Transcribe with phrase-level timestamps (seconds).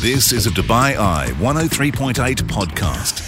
[0.00, 2.14] This is a Dubai Eye 103.8
[2.44, 3.20] podcast.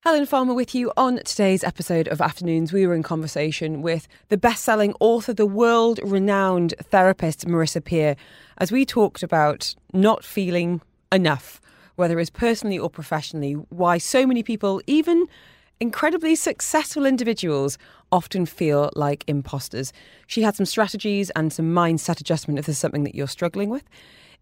[0.00, 2.72] Helen Farmer with you on today's episode of Afternoons.
[2.72, 8.16] We were in conversation with the best selling author, the world renowned therapist, Marisa Peer,
[8.58, 10.80] as we talked about not feeling
[11.12, 11.60] enough,
[11.94, 15.28] whether it's personally or professionally, why so many people, even
[15.78, 17.78] incredibly successful individuals,
[18.12, 19.92] often feel like imposters.
[20.26, 23.84] She had some strategies and some mindset adjustment if there's something that you're struggling with.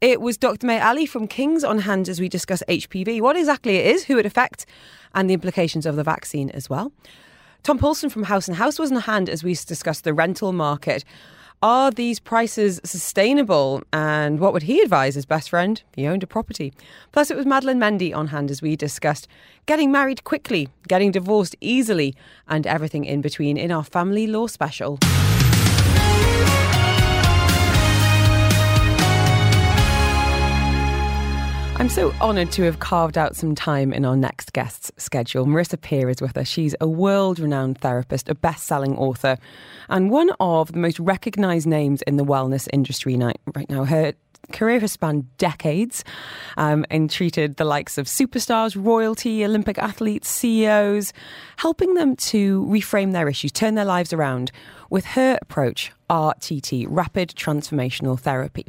[0.01, 0.67] It was Dr.
[0.67, 4.17] May Ali from King's on hand as we discuss HPV, what exactly it is, who
[4.17, 4.65] it affects,
[5.15, 6.93] and the implications of the vaccine as well.
[7.65, 11.05] Tom Poulson from Haus and Haus was on hand as we discussed the rental market.
[11.61, 13.83] Are these prices sustainable?
[13.93, 15.83] And what would he advise his best friend?
[15.97, 16.73] He owned a property.
[17.11, 19.27] Plus, it was Madeleine Mendy on hand as we discussed
[19.67, 22.15] getting married quickly, getting divorced easily,
[22.47, 25.01] and everything in between in our family law special.
[31.79, 35.47] I'm so honoured to have carved out some time in our next guest's schedule.
[35.47, 36.49] Marisa Peer is with us.
[36.49, 39.39] She's a world renowned therapist, a best selling author,
[39.89, 43.85] and one of the most recognised names in the wellness industry right now.
[43.85, 44.15] Her
[44.51, 46.03] career has spanned decades
[46.57, 51.13] um, and treated the likes of superstars, royalty, Olympic athletes, CEOs,
[51.59, 54.51] helping them to reframe their issues, turn their lives around
[54.91, 58.67] with her approach, RTT, Rapid Transformational Therapy.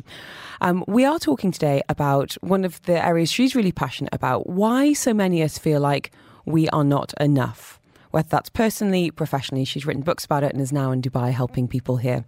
[0.61, 4.93] Um, we are talking today about one of the areas she's really passionate about why
[4.93, 6.11] so many of us feel like
[6.45, 7.78] we are not enough
[8.11, 9.65] whether that's personally, professionally.
[9.65, 12.25] She's written books about it and is now in Dubai helping people here.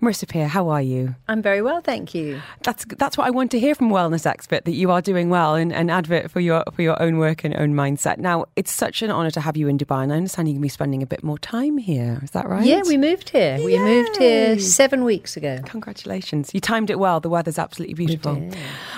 [0.00, 1.14] Marisa Peer, how are you?
[1.28, 2.40] I'm very well, thank you.
[2.62, 5.54] That's that's what I want to hear from wellness expert that you are doing well
[5.54, 8.16] and, an advert for your for your own work and own mindset.
[8.16, 10.62] Now, it's such an honour to have you in Dubai, and I understand you're going
[10.62, 12.18] to be spending a bit more time here.
[12.22, 12.64] Is that right?
[12.64, 13.58] Yeah, we moved here.
[13.58, 13.64] Yay.
[13.64, 15.60] We moved here seven weeks ago.
[15.66, 16.50] Congratulations!
[16.54, 17.20] You timed it well.
[17.20, 18.50] The weather's absolutely beautiful.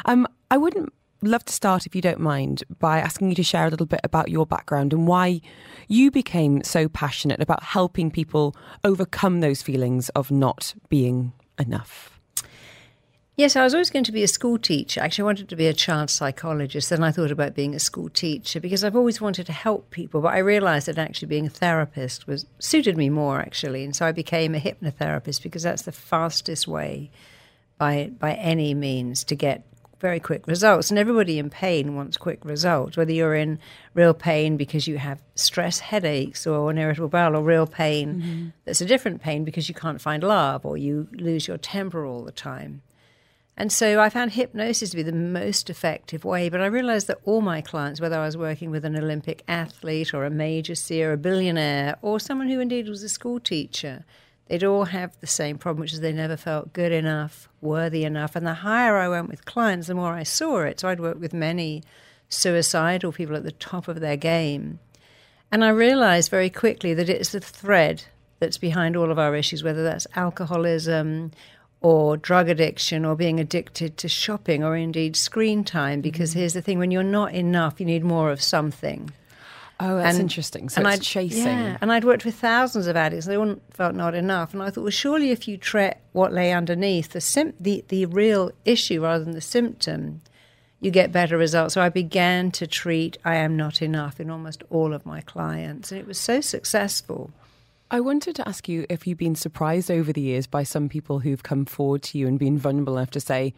[0.05, 0.93] Um, I wouldn't
[1.29, 4.01] love to start, if you don't mind, by asking you to share a little bit
[4.05, 5.41] about your background and why
[5.89, 12.21] you became so passionate about helping people overcome those feelings of not being enough.
[13.37, 15.01] Yes, I was always going to be a school teacher.
[15.01, 16.91] Actually, I wanted to be a child psychologist.
[16.91, 20.21] Then I thought about being a school teacher because I've always wanted to help people.
[20.21, 23.85] But I realized that actually being a therapist was suited me more, actually.
[23.85, 27.11] And so I became a hypnotherapist because that's the fastest way
[27.79, 29.65] by by any means to get
[30.03, 30.91] very quick results.
[30.91, 33.59] And everybody in pain wants quick results, whether you're in
[33.95, 38.49] real pain because you have stress headaches or an irritable bowel, or real pain mm-hmm.
[38.67, 42.23] that's a different pain because you can't find love or you lose your temper all
[42.23, 42.83] the time.
[43.57, 46.49] And so I found hypnosis to be the most effective way.
[46.49, 50.13] But I realized that all my clients, whether I was working with an Olympic athlete
[50.13, 54.05] or a major seer, a billionaire, or someone who indeed was a school teacher,
[54.49, 58.37] they'd all have the same problem, which is they never felt good enough, worthy enough.
[58.37, 60.81] And the higher I went with clients, the more I saw it.
[60.81, 61.83] So I'd work with many
[62.29, 64.79] suicidal people at the top of their game.
[65.51, 68.05] And I realized very quickly that it's the thread
[68.39, 71.31] that's behind all of our issues, whether that's alcoholism
[71.81, 76.01] or drug addiction or being addicted to shopping or indeed screen time.
[76.01, 76.41] Because mm-hmm.
[76.41, 79.13] here's the thing when you're not enough, you need more of something.
[79.85, 80.69] Oh, that's and, interesting.
[80.69, 81.45] So and I'd, chasing.
[81.45, 83.27] Yeah, and I'd worked with thousands of addicts.
[83.27, 84.55] They all felt not enough.
[84.55, 88.07] And I thought, well, surely if you treat what lay underneath, the, sim- the, the
[88.07, 90.21] real issue rather than the symptom,
[90.81, 91.75] you get better results.
[91.75, 95.91] So I began to treat I am not enough in almost all of my clients.
[95.91, 97.33] And it was so successful.
[97.91, 101.19] I wanted to ask you if you've been surprised over the years by some people
[101.19, 103.53] who've come forward to you and been vulnerable enough to say,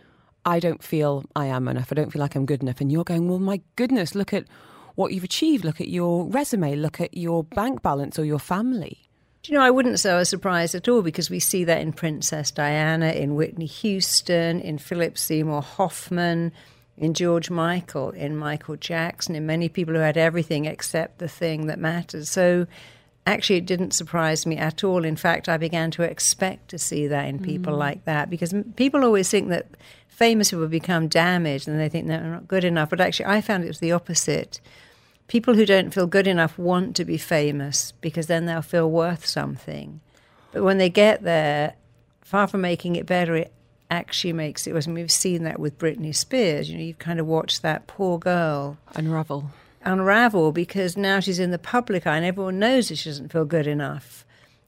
[0.47, 1.93] I don't feel I am enough.
[1.93, 2.81] I don't feel like I'm good enough.
[2.81, 4.47] And you're going, well, my goodness, look at
[4.95, 5.65] what you've achieved.
[5.65, 9.05] Look at your resume, look at your bank balance or your family.
[9.43, 11.83] Do you know, I wouldn't say I was surprised at all because we see that
[11.83, 16.51] in Princess Diana, in Whitney Houston, in Philip Seymour Hoffman,
[16.97, 21.67] in George Michael, in Michael Jackson, in many people who had everything except the thing
[21.67, 22.31] that matters.
[22.31, 22.67] So
[23.27, 25.05] actually, it didn't surprise me at all.
[25.05, 27.79] In fact, I began to expect to see that in people mm.
[27.79, 29.67] like that because people always think that
[30.09, 32.91] famous people become damaged and they think they're not good enough.
[32.91, 34.61] But actually, I found it was the opposite
[35.29, 39.27] people who don't feel good enough want to be famous because then they'll feel worth
[39.27, 40.01] something.
[40.53, 41.75] But when they get there,
[42.23, 43.53] far from making it better, it
[43.91, 44.87] actually makes it worse.
[44.87, 46.71] And we've seen that with Britney Spears.
[46.71, 49.51] You know, you've kind of watched that poor girl unravel.
[49.83, 53.45] Unravel because now she's in the public eye and everyone knows that she doesn't feel
[53.45, 54.25] good enough.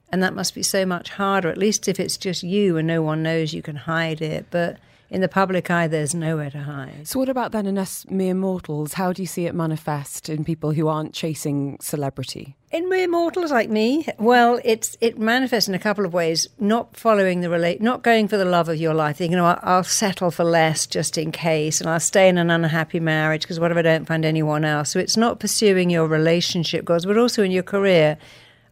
[0.09, 3.01] And that must be so much harder, at least if it's just you and no
[3.01, 4.45] one knows you can hide it.
[4.49, 4.77] But
[5.09, 7.07] in the public eye, there's nowhere to hide.
[7.07, 8.93] So, what about then in us mere mortals?
[8.93, 12.55] How do you see it manifest in people who aren't chasing celebrity?
[12.71, 16.49] In mere mortals like me, well, it's it manifests in a couple of ways.
[16.59, 19.17] Not following the relate, not going for the love of your life.
[19.17, 22.99] Thinking, oh, I'll settle for less just in case, and I'll stay in an unhappy
[22.99, 24.91] marriage because what if I don't find anyone else?
[24.91, 28.17] So it's not pursuing your relationship goals, but also in your career.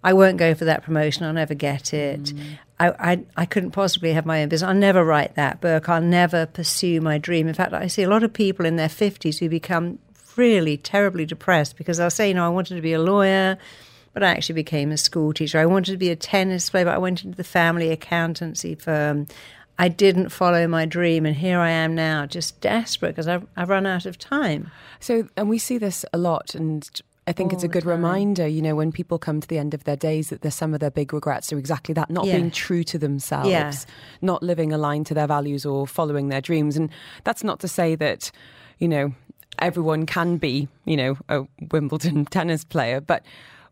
[0.03, 1.25] I won't go for that promotion.
[1.25, 2.25] I'll never get it.
[2.25, 2.59] Mm.
[2.79, 4.67] I, I, I couldn't possibly have my own business.
[4.67, 5.87] I'll never write that book.
[5.87, 7.47] I'll never pursue my dream.
[7.47, 9.99] In fact, I see a lot of people in their 50s who become
[10.35, 13.57] really terribly depressed because they'll say, you know, I wanted to be a lawyer,
[14.13, 15.59] but I actually became a school teacher.
[15.59, 19.27] I wanted to be a tennis player, but I went into the family accountancy firm.
[19.77, 23.69] I didn't follow my dream, and here I am now, just desperate because I've, I've
[23.69, 24.71] run out of time.
[24.99, 26.89] So, and we see this a lot, and
[27.27, 29.57] I think All it's a oh, good reminder, you know, when people come to the
[29.57, 32.25] end of their days that there's some of their big regrets are exactly that, not
[32.25, 32.35] yeah.
[32.35, 33.73] being true to themselves, yeah.
[34.21, 36.77] not living aligned to their values or following their dreams.
[36.77, 36.89] And
[37.23, 38.31] that's not to say that,
[38.77, 39.13] you know,
[39.57, 43.23] everyone can be, you know, a Wimbledon tennis player, but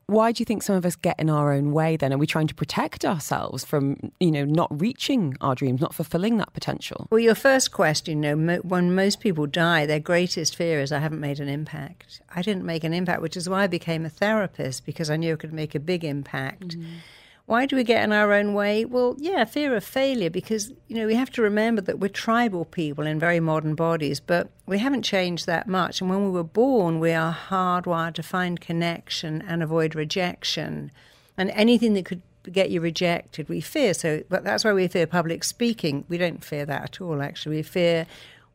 [0.07, 2.13] why do you think some of us get in our own way then?
[2.13, 6.37] Are we trying to protect ourselves from, you know, not reaching our dreams, not fulfilling
[6.37, 7.07] that potential?
[7.09, 10.99] Well, your first question, you know, when most people die, their greatest fear is I
[10.99, 12.21] haven't made an impact.
[12.35, 15.33] I didn't make an impact, which is why I became a therapist because I knew
[15.33, 16.69] I could make a big impact.
[16.69, 16.95] Mm-hmm.
[17.45, 18.85] Why do we get in our own way?
[18.85, 22.63] Well, yeah, fear of failure, because, you know, we have to remember that we're tribal
[22.63, 25.99] people in very modern bodies, but we haven't changed that much.
[25.99, 30.89] And when we were born, we are hardwired to find connection and avoid rejection.
[31.37, 33.93] And anything that could get you rejected, we fear.
[33.93, 36.05] So but that's why we fear public speaking.
[36.07, 37.57] We don't fear that at all, actually.
[37.57, 38.05] We fear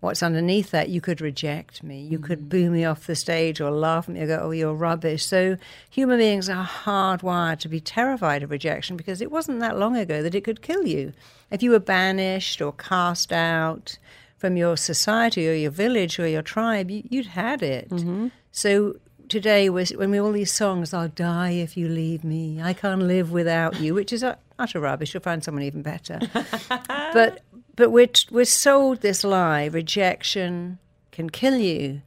[0.00, 0.88] what's underneath that.
[0.88, 2.00] You could reject me.
[2.00, 2.24] You mm.
[2.24, 5.24] could boo me off the stage or laugh at me or go, oh, you're rubbish.
[5.24, 5.56] So
[5.90, 10.22] human beings are hardwired to be terrified of rejection because it wasn't that long ago
[10.22, 11.12] that it could kill you.
[11.50, 13.98] If you were banished or cast out
[14.36, 17.88] from your society or your village or your tribe, you, would had it.
[17.90, 18.28] Mm-hmm.
[18.52, 18.96] So
[19.28, 23.30] today, when we all these songs, I'll die if you leave me, I can't live
[23.32, 24.24] without you, which is
[24.58, 25.14] utter rubbish.
[25.14, 26.20] You'll find someone even better.
[26.88, 27.42] but
[27.78, 30.78] but we're, we're sold this lie rejection
[31.12, 32.02] can kill you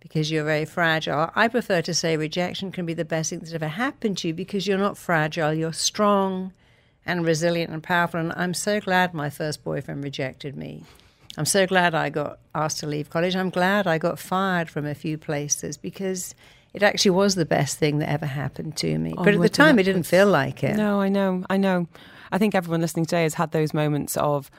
[0.00, 1.30] because you're very fragile.
[1.34, 4.34] I prefer to say rejection can be the best thing that's ever happened to you
[4.34, 6.54] because you're not fragile, you're strong
[7.04, 8.20] and resilient and powerful.
[8.20, 10.84] And I'm so glad my first boyfriend rejected me.
[11.36, 13.36] I'm so glad I got asked to leave college.
[13.36, 16.34] I'm glad I got fired from a few places because
[16.72, 19.12] it actually was the best thing that ever happened to me.
[19.18, 20.74] Oh, but at the time, it didn't feel like it.
[20.74, 21.86] No, I know, I know.
[22.30, 24.50] I think everyone listening today has had those moments of,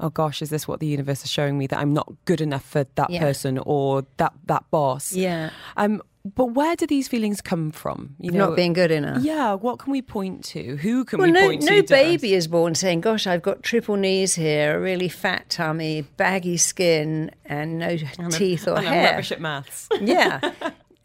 [0.00, 2.64] oh gosh, is this what the universe is showing me that I'm not good enough
[2.64, 3.20] for that yeah.
[3.20, 5.12] person or that that boss?
[5.12, 5.50] Yeah.
[5.76, 8.14] Um, but where do these feelings come from?
[8.20, 9.22] You know, not being good enough.
[9.22, 9.54] Yeah.
[9.54, 10.76] What can we point to?
[10.76, 11.76] Who can well, we no, point no to?
[11.76, 16.02] No baby is born saying, "Gosh, I've got triple knees here, a really fat tummy,
[16.16, 19.88] baggy skin, and no and teeth a, or and hair." I'm rubbish at maths.
[20.00, 20.52] yeah.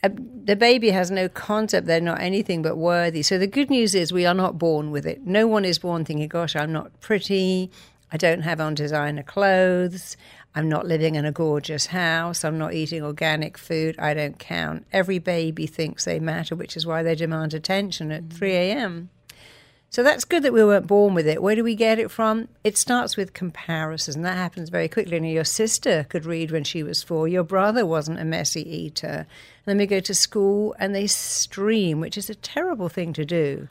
[0.04, 3.24] the baby has no concept they're not anything but worthy.
[3.24, 5.26] So the good news is we are not born with it.
[5.26, 7.72] No one is born thinking, "Gosh, I'm not pretty.
[8.12, 10.16] I don't have on designer clothes.
[10.56, 12.44] I'm not living in a gorgeous house.
[12.44, 13.96] I'm not eating organic food.
[14.00, 14.88] I don't count.
[14.92, 18.54] Every baby thinks they matter, which is why they demand attention at 3 mm.
[18.54, 19.10] a.m.
[19.90, 21.42] So that's good that we weren't born with it.
[21.42, 22.48] Where do we get it from?
[22.64, 25.16] It starts with comparisons, and that happens very quickly.
[25.16, 27.28] And your sister could read when she was four.
[27.28, 29.08] Your brother wasn't a messy eater.
[29.08, 33.26] And then we go to school and they stream, which is a terrible thing to
[33.26, 33.68] do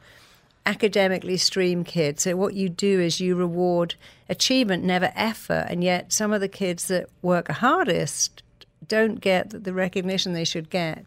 [0.67, 2.25] academically stream kids.
[2.25, 3.95] So what you do is you reward
[4.29, 8.43] achievement, never effort, and yet some of the kids that work hardest
[8.87, 11.05] don't get the recognition they should get.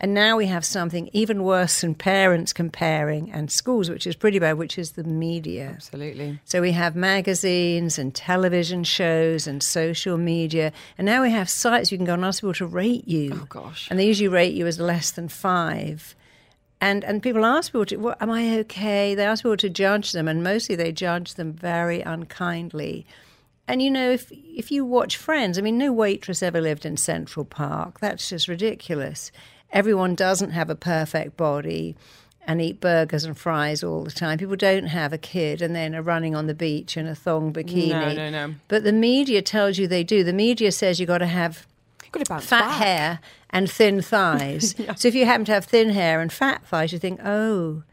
[0.00, 4.40] And now we have something even worse than parents comparing and schools, which is pretty
[4.40, 5.70] bad, which is the media.
[5.76, 6.40] Absolutely.
[6.44, 10.72] So we have magazines and television shows and social media.
[10.98, 13.30] And now we have sites you can go and ask people to rate you.
[13.34, 13.86] Oh, gosh.
[13.88, 16.16] And they usually rate you as less than five
[16.84, 20.12] and and people ask people, to, well, "Am I okay?" They ask people to judge
[20.12, 23.06] them, and mostly they judge them very unkindly.
[23.66, 26.98] And you know, if if you watch Friends, I mean, no waitress ever lived in
[26.98, 28.00] Central Park.
[28.00, 29.32] That's just ridiculous.
[29.72, 31.96] Everyone doesn't have a perfect body
[32.46, 34.36] and eat burgers and fries all the time.
[34.36, 37.52] People don't have a kid and then are running on the beach in a thong
[37.52, 37.88] bikini.
[37.88, 38.54] No, no, no.
[38.68, 40.22] But the media tells you they do.
[40.22, 41.66] The media says you've got to have
[42.22, 42.82] fat back.
[42.82, 43.20] hair
[43.54, 44.74] and thin thighs.
[44.78, 44.94] yeah.
[44.94, 47.84] So if you happen to have thin hair and fat thighs, you think, oh,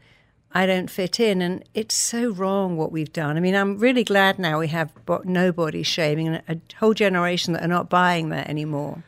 [0.52, 1.40] I don't fit in.
[1.40, 3.36] And it's so wrong what we've done.
[3.38, 4.92] I mean, I'm really glad now we have
[5.24, 9.02] no body shaming and a whole generation that are not buying that anymore.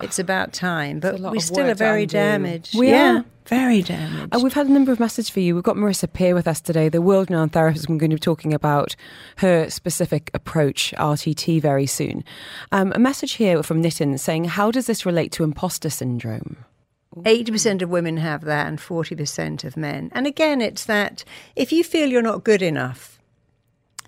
[0.00, 2.78] It's about time, but we still are very damaged.
[2.78, 3.18] We yeah.
[3.18, 4.28] are Very damaged.
[4.32, 5.54] And we've had a number of messages for you.
[5.54, 7.88] We've got Marisa Peer with us today, the world renowned therapist.
[7.88, 8.94] We're going to be talking about
[9.38, 12.24] her specific approach, RTT, very soon.
[12.70, 16.64] Um, a message here from Nitin saying, How does this relate to imposter syndrome?
[17.16, 20.10] 80% of women have that and 40% of men.
[20.14, 21.24] And again, it's that
[21.56, 23.18] if you feel you're not good enough,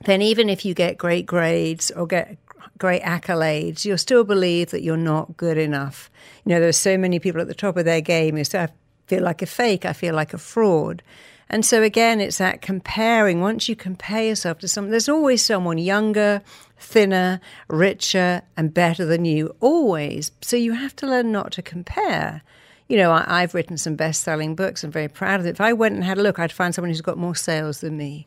[0.05, 2.37] then even if you get great grades or get
[2.81, 6.11] great accolades, you'll still believe that you're not good enough.
[6.45, 8.69] You know, there's so many people at the top of their game who say, I
[9.07, 11.03] feel like a fake, I feel like a fraud.
[11.49, 13.41] And so again, it's that comparing.
[13.41, 16.43] Once you compare yourself to someone, there's always someone younger,
[16.79, 20.33] thinner, richer, and better than you, always.
[20.41, 22.43] So you have to learn not to compare
[22.89, 24.83] you know, I, have written some best selling books.
[24.83, 25.51] I'm very proud of it.
[25.51, 27.97] If I went and had a look, I'd find someone who's got more sales than
[27.97, 28.27] me.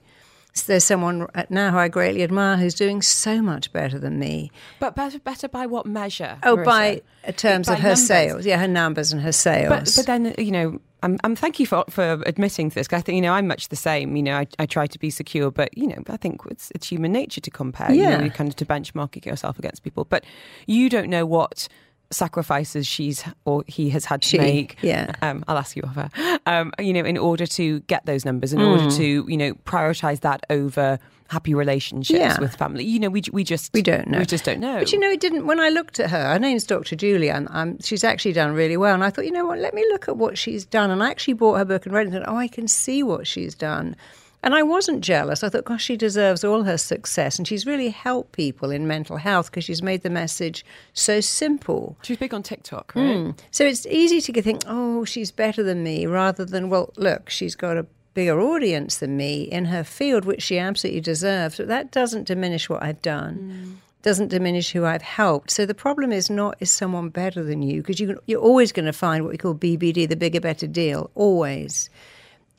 [0.67, 4.51] There's someone now who I greatly admire who's doing so much better than me.
[4.79, 6.38] But better, better by what measure?
[6.43, 6.65] Oh, Marisa?
[6.65, 8.05] by uh, terms by of her numbers.
[8.07, 8.45] sales.
[8.45, 9.69] Yeah, her numbers and her sales.
[9.69, 12.88] But, but then, you know, I'm, I'm thank you for for admitting to this.
[12.88, 14.15] 'cause I think you know I'm much the same.
[14.15, 16.88] You know, I, I try to be secure, but you know, I think it's it's
[16.88, 17.91] human nature to compare.
[17.91, 18.17] You Yeah.
[18.17, 20.24] know, you kind of to benchmark yourself against people, but
[20.67, 21.67] you don't know what
[22.13, 24.77] sacrifices she's or he has had to She, make.
[24.82, 25.12] yeah.
[25.22, 26.10] Um, I'll ask you of her.
[26.46, 28.98] Um, you know, in order to get those numbers, in order Mm.
[28.98, 32.39] to you know prioritize that over happy relationships Yeah.
[32.39, 32.84] with family.
[32.84, 34.20] You know, we we just We don't know.
[34.20, 34.77] We just don't know.
[34.79, 35.48] But you know, it didn't.
[35.48, 36.96] When I looked at her, her name's Dr.
[36.96, 37.32] Julie.
[37.32, 38.93] I'm, I'm, she's actually done really well.
[38.93, 39.58] And I thought, you know what?
[39.58, 40.91] Let me look at what she's done.
[40.91, 43.01] And I actually bought her book and read it and thought, oh, I can see
[43.01, 43.96] what she's done.
[44.43, 45.41] And I wasn't jealous.
[45.41, 47.38] I thought, gosh, she deserves all her success.
[47.38, 51.95] And she's really helped people in mental health because she's made the message so simple.
[52.03, 53.00] She's big on TikTok, hmm.
[53.00, 53.43] right?
[53.51, 57.55] So it's easy to think, oh, she's better than me, rather than, well, look, she's
[57.55, 61.55] got a bigger audience than me in her field, which she absolutely deserves.
[61.55, 63.35] But that doesn't diminish what I've done.
[63.35, 63.73] Hmm.
[64.01, 65.51] Doesn't diminish who I've helped.
[65.51, 68.88] So the problem is not is someone better than you because you, you're always going
[68.88, 71.09] to find what we call BBD, the bigger, better deal.
[71.15, 71.89] Always.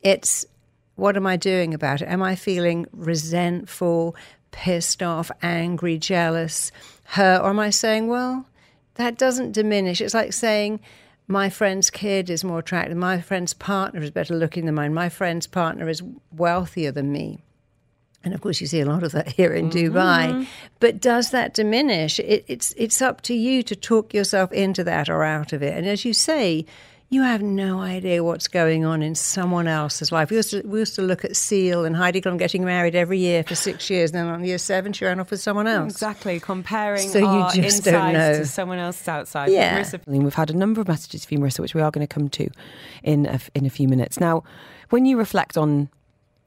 [0.03, 0.47] It's
[0.97, 2.09] what am I doing about it?
[2.09, 4.17] Am I feeling resentful,
[4.51, 6.71] pissed off, angry, jealous,
[7.05, 7.41] hurt?
[7.41, 8.47] Or am I saying, well,
[8.95, 10.01] that doesn't diminish?
[10.01, 10.81] It's like saying,
[11.27, 15.09] my friend's kid is more attractive, my friend's partner is better looking than mine, my
[15.09, 17.43] friend's partner is wealthier than me.
[18.23, 19.97] And of course, you see a lot of that here in mm-hmm.
[19.97, 20.47] Dubai.
[20.81, 22.19] But does that diminish?
[22.19, 25.77] It, it's it's up to you to talk yourself into that or out of it.
[25.77, 26.65] And as you say,
[27.15, 30.31] you have no idea what's going on in someone else's life.
[30.31, 33.19] We used to, we used to look at Seal and Heidi Klum getting married every
[33.19, 35.93] year for six years, and then on year seven, she ran off with someone else.
[35.93, 39.53] Exactly, comparing So our insides to someone else's outside.
[39.53, 39.81] Yeah.
[39.81, 42.29] Marisa, we've had a number of messages from Marissa, which we are going to come
[42.31, 42.51] to
[43.05, 44.19] in a, in a few minutes.
[44.19, 44.43] Now,
[44.91, 45.89] when you reflect on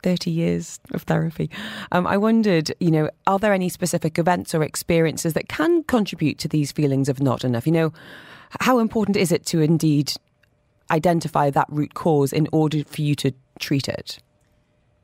[0.04, 1.50] 30 years of therapy,
[1.94, 6.38] um, I wondered, you know, are there any specific events or experiences that can contribute
[6.40, 7.66] to these feelings of not enough?
[7.66, 7.94] You know,
[8.60, 10.14] how important is it to indeed
[10.92, 14.20] identify that root cause in order for you to treat it?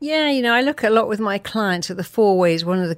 [0.04, 2.66] Yeah, you know, I look a lot with my clients at the four ways.
[2.66, 2.98] One of the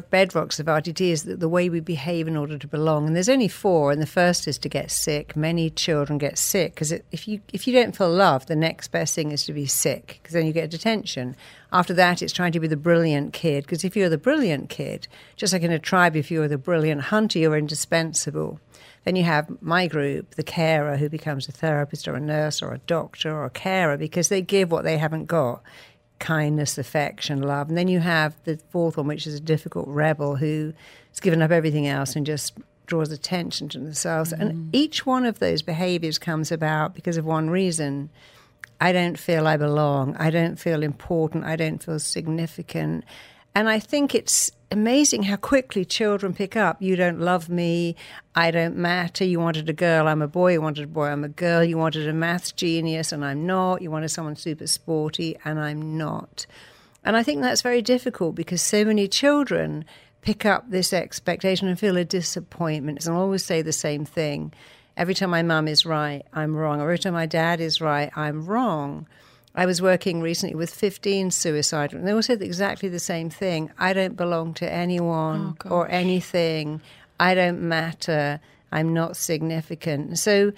[0.00, 3.06] bedrocks of RTT is the, the way we behave in order to belong.
[3.06, 3.92] And there's only four.
[3.92, 5.36] And the first is to get sick.
[5.36, 9.14] Many children get sick because if you if you don't feel loved, the next best
[9.14, 11.36] thing is to be sick because then you get detention.
[11.72, 15.08] After that, it's trying to be the brilliant kid because if you're the brilliant kid,
[15.36, 18.60] just like in a tribe, if you're the brilliant hunter, you're indispensable.
[19.06, 22.72] Then you have my group, the carer, who becomes a therapist or a nurse or
[22.72, 25.62] a doctor or a carer because they give what they haven't got
[26.18, 27.68] kindness, affection, love.
[27.68, 30.72] And then you have the fourth one, which is a difficult rebel who
[31.10, 34.32] has given up everything else and just draws attention to themselves.
[34.32, 34.68] And mm.
[34.72, 38.10] each one of those behaviors comes about because of one reason.
[38.80, 40.16] I don't feel I belong.
[40.16, 41.44] I don't feel important.
[41.44, 43.04] I don't feel significant.
[43.54, 47.96] And I think it's amazing how quickly children pick up you don't love me,
[48.34, 49.24] I don't matter.
[49.24, 50.52] You wanted a girl, I'm a boy.
[50.52, 51.64] You wanted a boy, I'm a girl.
[51.64, 53.82] You wanted a maths genius, and I'm not.
[53.82, 56.46] You wanted someone super sporty, and I'm not.
[57.04, 59.84] And I think that's very difficult because so many children
[60.22, 63.06] pick up this expectation and feel a disappointment.
[63.06, 64.52] And always say the same thing.
[64.96, 66.80] Every time my mum is right, I'm wrong.
[66.80, 69.06] Every time my dad is right, I'm wrong.
[69.56, 73.70] I was working recently with 15 suicidal, and they all said exactly the same thing.
[73.78, 76.82] I don't belong to anyone oh, or anything.
[77.18, 78.38] I don't matter.
[78.70, 80.18] I'm not significant.
[80.18, 80.52] So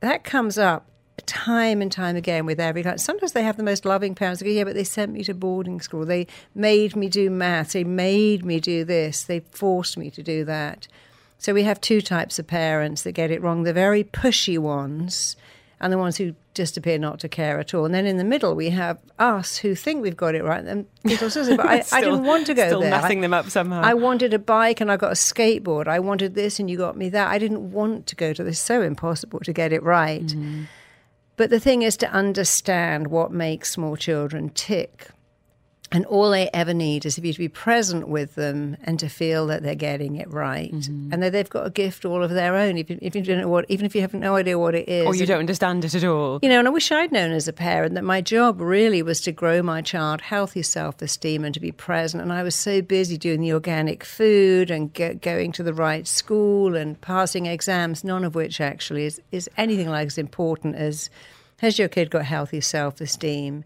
[0.00, 0.86] that comes up
[1.26, 3.00] time and time again with every client.
[3.00, 4.40] Sometimes they have the most loving parents.
[4.40, 6.04] They go, yeah, but they sent me to boarding school.
[6.04, 7.74] They made me do maths.
[7.74, 9.22] They made me do this.
[9.22, 10.88] They forced me to do that.
[11.38, 13.62] So we have two types of parents that get it wrong.
[13.62, 15.36] The very pushy ones
[15.80, 17.84] and the ones who just appear not to care at all.
[17.84, 20.64] And then in the middle, we have us who think we've got it right.
[20.64, 22.90] And people say, but I, I didn't want to go there still there.
[22.90, 23.82] messing I- them up somehow.
[23.82, 25.86] I wanted a bike and I got a skateboard.
[25.86, 27.28] I wanted this and you got me that.
[27.28, 28.58] I didn't want to go to this.
[28.58, 30.26] So impossible to get it right.
[30.26, 30.64] Mm-hmm.
[31.36, 35.08] But the thing is to understand what makes small children tick.
[35.92, 39.08] And all they ever need is for you to be present with them and to
[39.08, 41.12] feel that they're getting it right, Mm-hmm.
[41.12, 42.78] and that they've got a gift all of their own.
[42.78, 45.04] Even if you don't know what, even if you have no idea what it is,
[45.04, 46.38] Or you don't understand it at all.
[46.42, 49.20] you know, and I wish I'd known as a parent that my job really was
[49.22, 52.22] to grow my child healthy self esteem and to be present.
[52.22, 56.06] And I was so busy doing the organic food and go, going to the right
[56.06, 61.10] school and passing exams, none of which actually is, is anything like as important as
[61.56, 63.64] has your kid got healthy self esteem?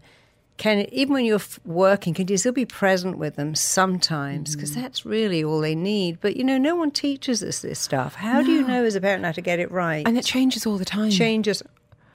[0.57, 4.55] Can even when you're f- working, can you still be present with them sometimes?
[4.55, 4.81] Because mm.
[4.81, 6.19] that's really all they need.
[6.21, 8.15] But you know, no one teaches us this stuff.
[8.15, 10.07] How do you know as a parent how to get it right?
[10.07, 11.11] And it changes all the time.
[11.11, 11.61] changes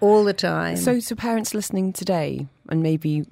[0.00, 0.76] all the time.
[0.76, 3.26] So, so parents listening today, and maybe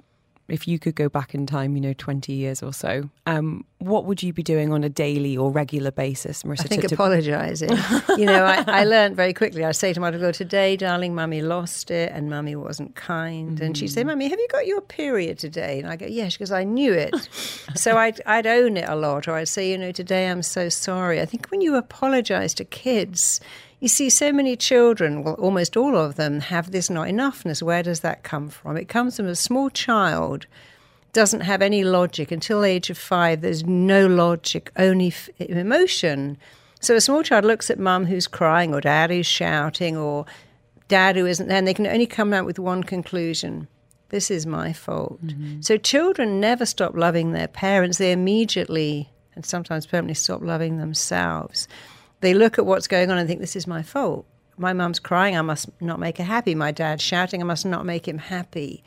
[0.49, 4.05] if you could go back in time, you know, 20 years or so, um, what
[4.05, 6.61] would you be doing on a daily or regular basis, Marisa?
[6.61, 7.69] I think to- apologising.
[8.17, 9.63] you know, I, I learned very quickly.
[9.63, 13.59] I say to my daughter, today, darling, mummy lost it and mummy wasn't kind.
[13.61, 15.79] And she'd say, mummy, have you got your period today?
[15.79, 17.15] And I go, yes, because I knew it.
[17.75, 19.27] so I'd, I'd own it a lot.
[19.27, 21.21] Or I'd say, you know, today I'm so sorry.
[21.21, 23.39] I think when you apologise to kids,
[23.79, 27.61] you see so many children, well, almost all of them, have this not enoughness.
[27.61, 28.77] Where does that come from?
[28.77, 30.45] It comes from a small child
[31.11, 33.41] doesn't have any logic until the age of five.
[33.41, 36.37] There's no logic, only f- emotion.
[36.81, 40.25] So a small child looks at mum who's crying, or dad who's shouting, or
[40.87, 43.67] dad who isn't there, and they can only come out with one conclusion:
[44.09, 45.25] this is my fault.
[45.25, 45.61] Mm-hmm.
[45.61, 47.97] So children never stop loving their parents.
[47.97, 51.67] They immediately and sometimes permanently stop loving themselves.
[52.21, 54.25] They look at what's going on and think, this is my fault.
[54.57, 56.53] My mum's crying, I must not make her happy.
[56.53, 58.83] My dad's shouting, I must not make him happy.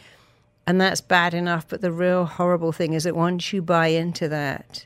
[0.67, 1.67] And that's bad enough.
[1.67, 4.85] But the real horrible thing is that once you buy into that,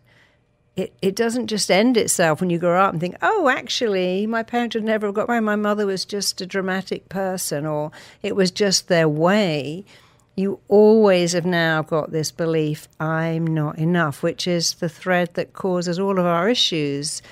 [0.77, 4.43] it, it doesn't just end itself when you grow up and think, oh, actually, my
[4.43, 5.41] parents would never have got married.
[5.41, 7.91] My mother was just a dramatic person, or
[8.23, 9.85] it was just their way.
[10.37, 15.55] You always have now got this belief, I'm not enough, which is the thread that
[15.55, 17.23] causes all of our issues.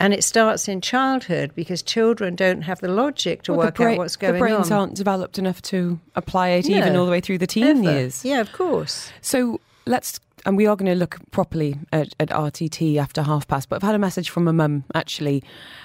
[0.00, 3.92] And it starts in childhood because children don't have the logic to Well, work bra-
[3.92, 4.40] out what's going on.
[4.40, 4.78] The brains on.
[4.78, 7.82] aren't developed enough to apply it even all the way through the teen Ever.
[7.82, 8.24] years.
[8.24, 9.12] Yeah, of course.
[9.20, 13.68] So let's, and we are going to look properly at, at RTT after half past.
[13.68, 15.42] But I've had a message from a mum actually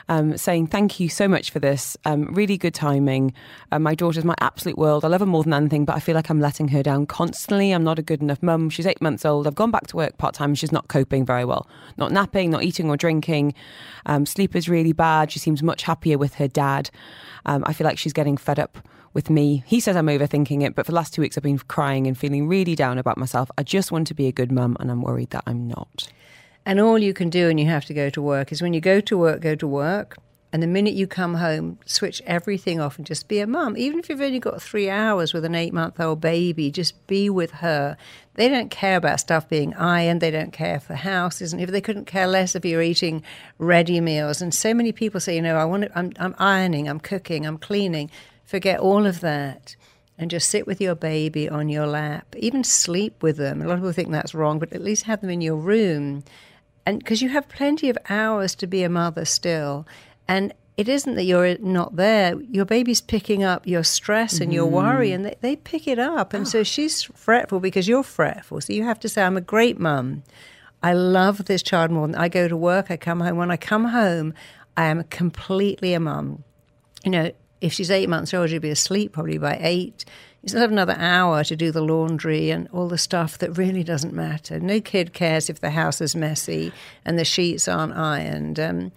[0.08, 1.98] um, saying, Thank you so much for this.
[2.06, 3.34] Um, really good timing.
[3.72, 5.04] Uh, my daughter's my absolute world.
[5.04, 7.72] I love her more than anything, but I feel like I'm letting her down constantly.
[7.72, 8.70] I'm not a good enough mum.
[8.70, 9.48] She's eight months old.
[9.48, 11.68] I've gone back to work part time she's not coping very well.
[11.98, 13.54] Not napping, not eating or drinking.
[14.06, 15.32] Um, sleep is really bad.
[15.32, 16.90] She seems much happier with her dad.
[17.46, 18.78] Um, I feel like she's getting fed up
[19.16, 19.64] with me.
[19.66, 22.16] He says I'm overthinking it, but for the last two weeks I've been crying and
[22.16, 23.50] feeling really down about myself.
[23.58, 26.08] I just want to be a good mum and I'm worried that I'm not.
[26.66, 28.82] And all you can do when you have to go to work is when you
[28.82, 30.18] go to work, go to work.
[30.52, 33.76] And the minute you come home, switch everything off and just be a mum.
[33.76, 37.30] Even if you've only got three hours with an eight month old baby, just be
[37.30, 37.98] with her.
[38.36, 40.22] They don't care about stuff being ironed.
[40.22, 41.60] They don't care if the house isn't.
[41.60, 43.22] If they couldn't care less if you're eating
[43.58, 44.42] ready meals.
[44.42, 47.46] And so many people say, you know, I want to, I'm, I'm ironing, I'm cooking,
[47.46, 48.10] I'm cleaning.
[48.46, 49.76] Forget all of that
[50.18, 52.36] and just sit with your baby on your lap.
[52.38, 53.62] Even sleep with them.
[53.62, 56.24] A lot of people think that's wrong, but at least have them in your room.
[56.86, 59.86] And because you have plenty of hours to be a mother still.
[60.28, 62.40] And it isn't that you're not there.
[62.42, 65.16] Your baby's picking up your stress and your worry mm.
[65.16, 66.34] and they, they pick it up.
[66.34, 66.64] And so ah.
[66.64, 68.62] she's fretful because you're fretful.
[68.62, 70.24] So you have to say i'm a great mum.
[70.84, 73.38] I love this child more than i go to work i come home.
[73.38, 74.34] When i come home
[74.76, 76.44] i am completely a mum.
[77.04, 80.06] You know if she's eight months old she'll be asleep probably by eight
[80.46, 83.84] you still have another hour to do the laundry and all the stuff that really
[83.84, 84.60] doesn't matter.
[84.60, 86.72] No kid cares if the house is messy
[87.04, 88.60] and the sheets aren't ironed.
[88.60, 88.92] Um,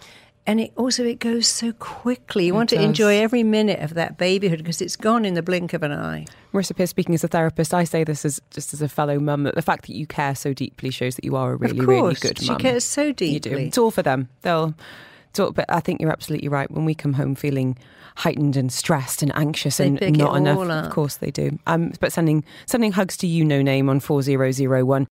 [0.46, 2.44] and it also it goes so quickly.
[2.44, 2.84] You want to does.
[2.84, 6.26] enjoy every minute of that babyhood because it's gone in the blink of an eye.
[6.52, 9.44] Marisa Pearce speaking as a therapist, I say this as just as a fellow mum
[9.44, 11.86] that the fact that you care so deeply shows that you are a really, of
[11.86, 12.58] really good she mum.
[12.58, 13.32] cares so deeply.
[13.32, 13.56] You do.
[13.56, 14.28] It's all for them.
[14.42, 14.74] They'll.
[15.38, 16.70] All, but I think you're absolutely right.
[16.70, 17.78] When we come home feeling
[18.16, 21.58] heightened and stressed and anxious They and not enough, all of course they do.
[21.66, 25.06] Um, but sending sending hugs to you, no name on four zero zero one.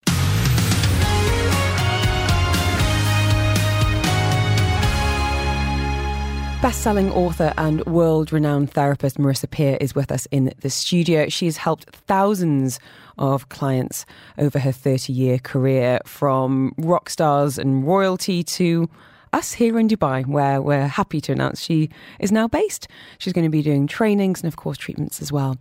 [6.62, 11.30] Best-selling author and world-renowned therapist Marisa Peer is with us in the studio.
[11.30, 12.80] She's helped thousands
[13.20, 14.04] of clients
[14.40, 18.90] over her 30-year career, from rock stars and royalty to
[19.36, 22.88] us here in Dubai, where we're happy to announce she is now based.
[23.18, 25.58] She's going to be doing trainings and, of course, treatments as well.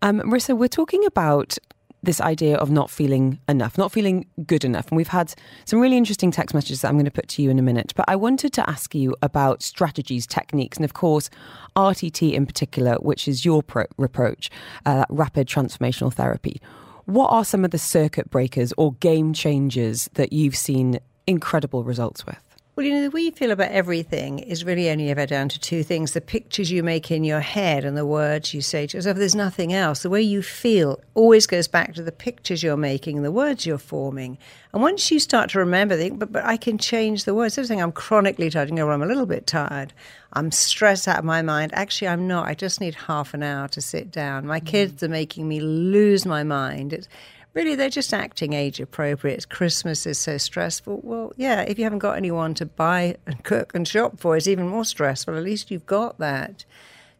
[0.00, 1.58] Um, Marisa, we're talking about
[2.02, 4.86] this idea of not feeling enough, not feeling good enough.
[4.88, 5.34] And we've had
[5.64, 7.92] some really interesting text messages that I'm going to put to you in a minute.
[7.96, 11.28] But I wanted to ask you about strategies, techniques, and of course,
[11.74, 14.50] RTT in particular, which is your pro- reproach,
[14.86, 16.60] uh, rapid transformational therapy.
[17.06, 22.24] What are some of the circuit breakers or game changers that you've seen incredible results
[22.24, 22.45] with?
[22.76, 25.58] Well, you know, the way you feel about everything is really only ever down to
[25.58, 28.98] two things the pictures you make in your head and the words you say to
[28.98, 29.16] yourself.
[29.16, 30.02] There's nothing else.
[30.02, 33.64] The way you feel always goes back to the pictures you're making and the words
[33.64, 34.36] you're forming.
[34.74, 37.56] And once you start to remember, think, but, but I can change the words.
[37.56, 39.94] Everything I'm chronically tired, you know, I'm a little bit tired.
[40.34, 41.72] I'm stressed out of my mind.
[41.72, 42.46] Actually, I'm not.
[42.46, 44.46] I just need half an hour to sit down.
[44.46, 44.66] My mm.
[44.66, 46.92] kids are making me lose my mind.
[46.92, 47.08] It's,
[47.56, 49.48] really they're just acting age appropriate.
[49.48, 51.00] Christmas is so stressful.
[51.02, 54.46] Well, yeah, if you haven't got anyone to buy and cook and shop for, it's
[54.46, 55.36] even more stressful.
[55.36, 56.66] At least you've got that.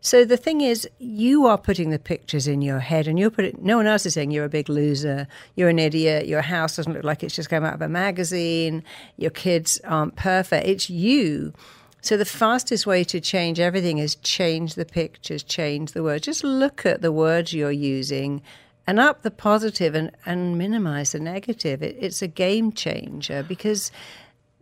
[0.03, 3.59] So the thing is, you are putting the pictures in your head, and you're putting.
[3.61, 6.92] No one else is saying you're a big loser, you're an idiot, your house doesn't
[6.92, 8.85] look like it's just come out of a magazine,
[9.16, 10.68] your kids aren't perfect.
[10.68, 11.55] It's you.
[12.03, 16.27] So the fastest way to change everything is change the pictures, change the words.
[16.27, 18.42] Just look at the words you're using
[18.87, 21.83] and up the positive and, and minimize the negative.
[21.83, 23.90] It, it's a game changer because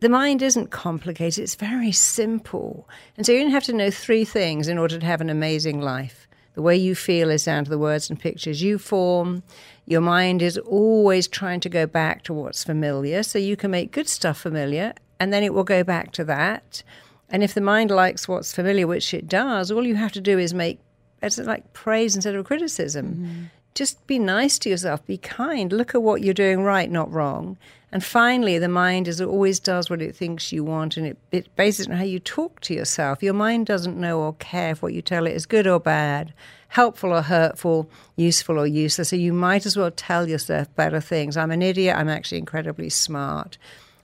[0.00, 2.88] the mind isn't complicated, it's very simple.
[3.16, 5.80] And so you don't have to know three things in order to have an amazing
[5.80, 6.26] life.
[6.54, 9.42] The way you feel is down to the words and pictures you form.
[9.86, 13.92] Your mind is always trying to go back to what's familiar, so you can make
[13.92, 16.82] good stuff familiar, and then it will go back to that.
[17.28, 20.38] And if the mind likes what's familiar, which it does, all you have to do
[20.38, 20.80] is make
[21.22, 23.14] it's like praise instead of criticism.
[23.14, 27.10] Mm-hmm just be nice to yourself, be kind, look at what you're doing right, not
[27.12, 27.56] wrong.
[27.90, 31.54] And finally, the mind is always does what it thinks you want, and it, it
[31.54, 33.22] bases on how you talk to yourself.
[33.22, 36.32] Your mind doesn't know or care if what you tell it is good or bad,
[36.68, 39.10] helpful or hurtful, useful or useless.
[39.10, 41.36] So you might as well tell yourself better things.
[41.36, 41.96] I'm an idiot.
[41.96, 43.58] I'm actually incredibly smart.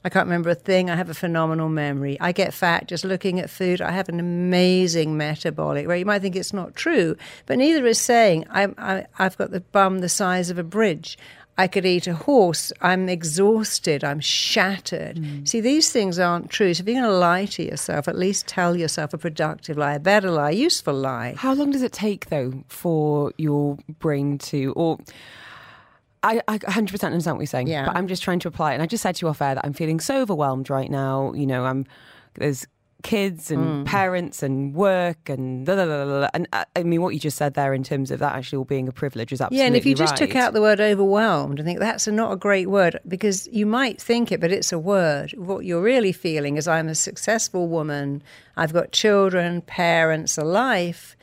[0.04, 0.88] I can't remember a thing.
[0.88, 2.18] I have a phenomenal memory.
[2.20, 3.82] I get fat just looking at food.
[3.82, 6.00] I have an amazing metabolic rate.
[6.00, 9.60] You might think it's not true, but neither is saying I, I, I've got the
[9.60, 11.18] bum the size of a bridge.
[11.58, 12.72] I could eat a horse.
[12.80, 14.02] I'm exhausted.
[14.02, 15.16] I'm shattered.
[15.16, 15.46] Mm.
[15.46, 16.72] See, these things aren't true.
[16.72, 19.94] So if you're going to lie to yourself, at least tell yourself a productive lie,
[19.94, 21.34] a better lie, a useful lie.
[21.36, 24.98] How long does it take, though, for your brain to, or
[26.22, 27.86] I, I 100% understand what you're saying, yeah.
[27.86, 28.74] but I'm just trying to apply it.
[28.74, 31.32] And I just said to you off air that I'm feeling so overwhelmed right now.
[31.32, 31.86] You know, I'm
[32.34, 32.66] there's
[33.02, 33.84] kids and mm.
[33.86, 37.54] parents and work and blah, blah, blah, and uh, I mean what you just said
[37.54, 39.66] there in terms of that actually all being a privilege is absolutely yeah.
[39.66, 42.36] And if you just took out the word overwhelmed, I think that's a, not a
[42.36, 45.32] great word because you might think it, but it's a word.
[45.32, 48.22] What you're really feeling is I'm a successful woman.
[48.56, 51.16] I've got children, parents, a life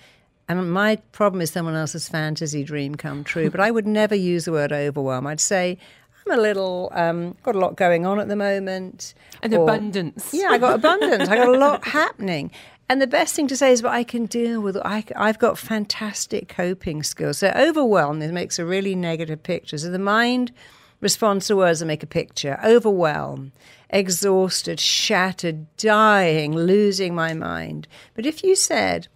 [0.48, 3.50] and my problem is someone else's fantasy dream come true.
[3.50, 5.28] But I would never use the word overwhelm.
[5.28, 5.78] I'd say,
[6.26, 9.14] I'm a little, um, got a lot going on at the moment.
[9.44, 10.34] An or, abundance.
[10.34, 11.28] Yeah, I got abundance.
[11.28, 12.52] I got a lot happening.
[12.90, 14.78] And the best thing to say is, but I can deal with.
[14.78, 17.40] I, have got fantastic coping skills.
[17.40, 19.78] So overwhelm makes a really negative picture.
[19.78, 20.54] So the mind
[21.02, 22.58] responds to words and make a picture.
[22.64, 23.52] Overwhelm,
[23.90, 27.88] exhausted, shattered, dying, losing my mind.
[28.16, 29.10] But if you said,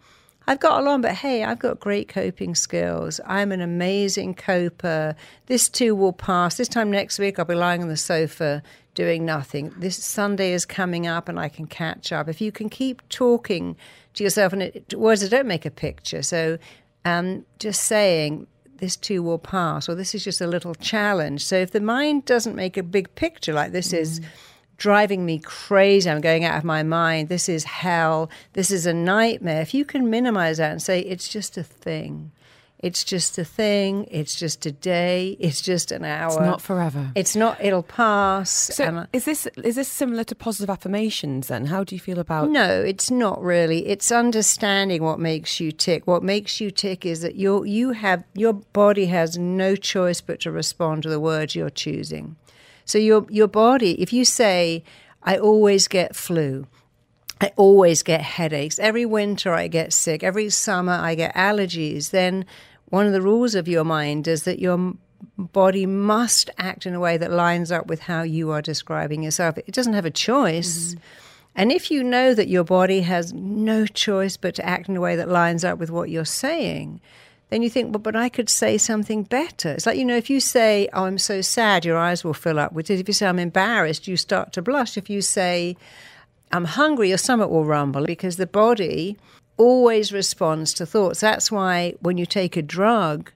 [0.52, 3.22] I've got along, but hey, I've got great coping skills.
[3.26, 5.16] I'm an amazing coper.
[5.46, 6.58] This too will pass.
[6.58, 8.62] This time next week, I'll be lying on the sofa
[8.94, 9.74] doing nothing.
[9.78, 12.28] This Sunday is coming up and I can catch up.
[12.28, 13.78] If you can keep talking
[14.16, 16.58] to yourself, and it, words that don't make a picture, so
[17.06, 21.46] um, just saying, this too will pass, or this is just a little challenge.
[21.46, 24.00] So if the mind doesn't make a big picture like this mm.
[24.00, 24.20] is
[24.82, 26.10] driving me crazy.
[26.10, 27.30] I'm going out of my mind.
[27.30, 28.32] This is hell.
[28.54, 29.62] This is a nightmare.
[29.62, 32.32] If you can minimize that and say, it's just a thing.
[32.80, 34.08] It's just a thing.
[34.10, 35.38] It's just a day.
[35.40, 36.30] It's just an hour.
[36.30, 37.12] It's not forever.
[37.14, 37.64] It's not.
[37.64, 38.50] It'll pass.
[38.50, 41.50] So, is this is this similar to positive affirmations?
[41.50, 42.50] Then, how do you feel about?
[42.50, 43.86] No, it's not really.
[43.86, 46.08] It's understanding what makes you tick.
[46.08, 50.40] What makes you tick is that you you have your body has no choice but
[50.40, 52.36] to respond to the words you're choosing.
[52.86, 54.84] So your your body, if you say,
[55.24, 56.68] "I always get flu,"
[57.40, 58.78] I always get headaches.
[58.80, 60.24] Every winter I get sick.
[60.24, 62.12] Every summer I get allergies.
[62.12, 62.46] Then
[62.86, 64.94] one of the rules of your mind is that your
[65.38, 69.58] body must act in a way that lines up with how you are describing yourself.
[69.58, 70.90] It doesn't have a choice.
[70.90, 71.00] Mm-hmm.
[71.56, 75.02] And if you know that your body has no choice but to act in a
[75.02, 77.02] way that lines up with what you're saying,
[77.52, 79.72] then you think, well, but I could say something better.
[79.72, 82.58] It's like, you know, if you say, oh, I'm so sad, your eyes will fill
[82.58, 83.02] up with it.
[83.02, 84.96] If you say, I'm embarrassed, you start to blush.
[84.96, 85.76] If you say,
[86.54, 89.18] I'm hungry, your stomach will rumble because the body
[89.58, 91.20] always responds to thoughts.
[91.20, 93.34] That's why when you take a drug,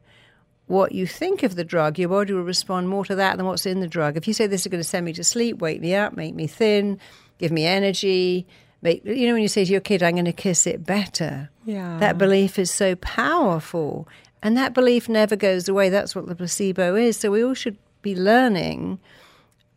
[0.67, 3.65] what you think of the drug, your body will respond more to that than what's
[3.65, 4.15] in the drug.
[4.15, 6.34] If you say this is going to send me to sleep, wake me up, make
[6.34, 6.99] me thin,
[7.38, 8.47] give me energy,
[8.82, 11.49] make you know when you say to your kid, "I'm going to kiss it better,"
[11.65, 11.97] Yeah.
[11.99, 14.08] that belief is so powerful,
[14.43, 15.89] and that belief never goes away.
[15.89, 17.17] That's what the placebo is.
[17.17, 18.99] So we all should be learning.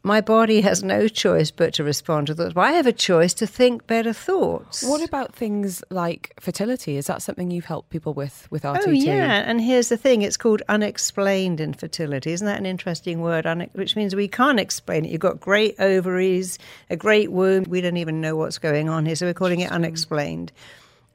[0.04, 2.34] My body has no choice but to respond to.
[2.34, 4.82] But I have a choice to think better thoughts.
[4.84, 6.96] What about things like fertility?
[6.96, 8.84] Is that something you've helped people with with RTT?
[8.86, 12.32] Oh yeah, and here's the thing: it's called unexplained infertility.
[12.32, 13.44] Isn't that an interesting word?
[13.44, 15.10] Une- which means we can't explain it.
[15.10, 16.58] You've got great ovaries,
[16.90, 17.64] a great womb.
[17.64, 20.52] We don't even know what's going on here, so we're calling it unexplained.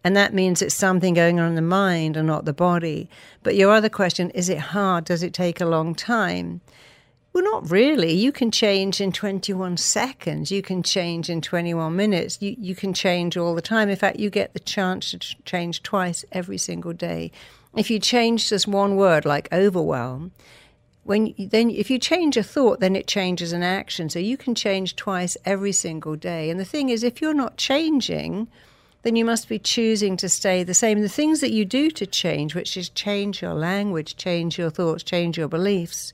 [0.04, 3.10] And that means it's something going on in the mind and not the body.
[3.42, 5.06] But your other question is it hard?
[5.06, 6.62] Does it take a long time?
[7.32, 8.14] Well, not really.
[8.14, 10.52] You can change in 21 seconds.
[10.52, 12.38] You can change in 21 minutes.
[12.42, 13.90] You, you can change all the time.
[13.90, 17.32] In fact, you get the chance to change twice every single day.
[17.76, 20.32] If you change just one word, like overwhelm,
[21.04, 24.10] when then if you change a thought, then it changes an action.
[24.10, 26.52] So you can change twice every single day.
[26.52, 28.48] And the thing is, if you're not changing,
[29.04, 31.02] then you must be choosing to stay the same.
[31.02, 35.04] The things that you do to change, which is change your language, change your thoughts,
[35.04, 36.14] change your beliefs,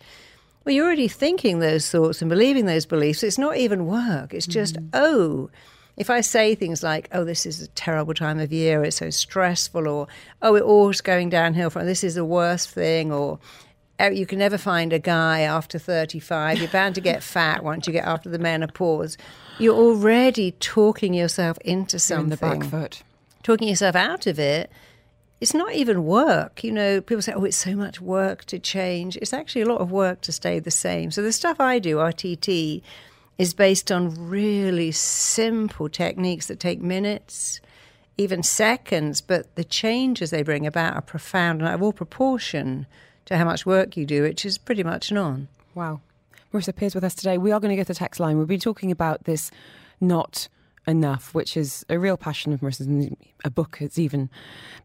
[0.65, 3.23] well, you're already thinking those thoughts and believing those beliefs.
[3.23, 4.33] It's not even work.
[4.33, 4.89] It's just, mm.
[4.93, 5.49] oh,
[5.97, 9.09] if I say things like, oh, this is a terrible time of year, it's so
[9.09, 10.07] stressful, or
[10.41, 13.39] oh, it all's going downhill from this is the worst thing, or
[13.99, 17.85] "Oh, you can never find a guy after 35, you're bound to get fat once
[17.85, 19.17] you get after the menopause,
[19.59, 23.03] you're already talking yourself into You're something in the back foot.
[23.43, 24.71] talking yourself out of it,
[25.41, 26.63] it's not even work.
[26.63, 29.17] You know, people say, oh, it's so much work to change.
[29.17, 31.11] It's actually a lot of work to stay the same.
[31.11, 32.81] So the stuff I do, RTT,
[33.37, 37.61] is based on really simple techniques that take minutes,
[38.17, 42.85] even seconds, but the changes they bring about are profound and out of all proportion
[43.25, 45.47] to how much work you do, which is pretty much none.
[45.73, 46.01] Wow.
[46.53, 47.37] Marisa Peers with us today.
[47.37, 48.37] We are going to get the text line.
[48.37, 49.51] We've been talking about this
[50.01, 50.47] not
[50.87, 52.87] enough, which is a real passion of Marisa's.
[52.87, 54.29] and A book has even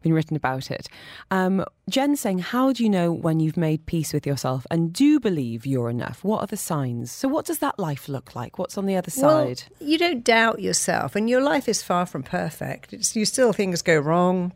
[0.01, 0.87] been written about it.
[1.31, 5.19] Um, Jen saying, How do you know when you've made peace with yourself and do
[5.19, 6.23] believe you're enough?
[6.23, 7.11] What are the signs?
[7.11, 8.59] So, what does that life look like?
[8.59, 9.63] What's on the other side?
[9.79, 12.93] Well, you don't doubt yourself, and your life is far from perfect.
[12.93, 14.53] It's, you still things go wrong.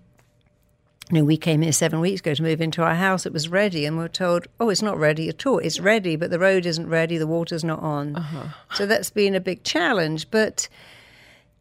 [1.12, 3.26] You know, we came here seven weeks ago to move into our house.
[3.26, 5.58] It was ready, and we are told, "Oh, it's not ready at all.
[5.58, 7.18] It's ready, but the road isn't ready.
[7.18, 8.44] The water's not on." Uh-huh.
[8.76, 10.30] So that's been a big challenge.
[10.30, 10.70] But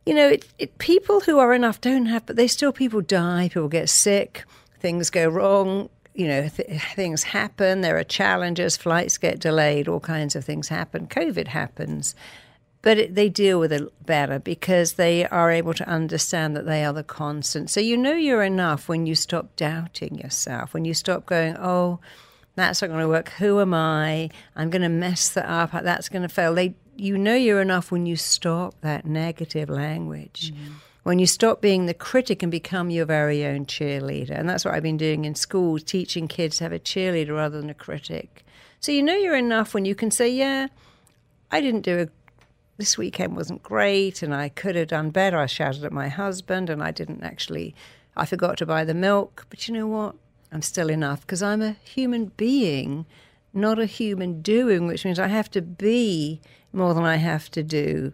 [0.05, 3.49] you know, it, it, people who are enough don't have, but they still people die.
[3.49, 4.45] People get sick.
[4.81, 5.89] Things go wrong.
[6.15, 7.81] You know, th- things happen.
[7.81, 8.77] There are challenges.
[8.77, 9.89] Flights get delayed.
[9.89, 11.07] All kinds of things happen.
[11.07, 12.15] COVID happens
[12.83, 16.85] but it, they deal with it better because they are able to understand that they
[16.85, 17.71] are the constant.
[17.71, 21.99] So you know you're enough when you stop doubting yourself, when you stop going, oh,
[22.55, 23.31] that's not going to work.
[23.31, 24.31] Who am I?
[24.57, 25.73] I'm going to mess that up.
[25.73, 26.55] That's going to fail.
[26.55, 30.53] They, you know you're enough when you stop that negative language.
[30.53, 30.73] Mm-hmm.
[31.05, 34.39] When you stop being the critic and become your very own cheerleader.
[34.39, 37.61] And that's what I've been doing in schools, teaching kids to have a cheerleader rather
[37.61, 38.45] than a critic.
[38.81, 40.69] So you know you're enough when you can say, yeah,
[41.51, 42.09] I didn't do a
[42.79, 45.37] this weekend wasn't great and I could have done better.
[45.37, 47.75] I shouted at my husband and I didn't actually,
[48.17, 49.47] I forgot to buy the milk.
[49.51, 50.15] But you know what?
[50.53, 53.05] I'm still enough because I'm a human being,
[53.53, 56.41] not a human doing, which means I have to be
[56.73, 58.13] more than I have to do.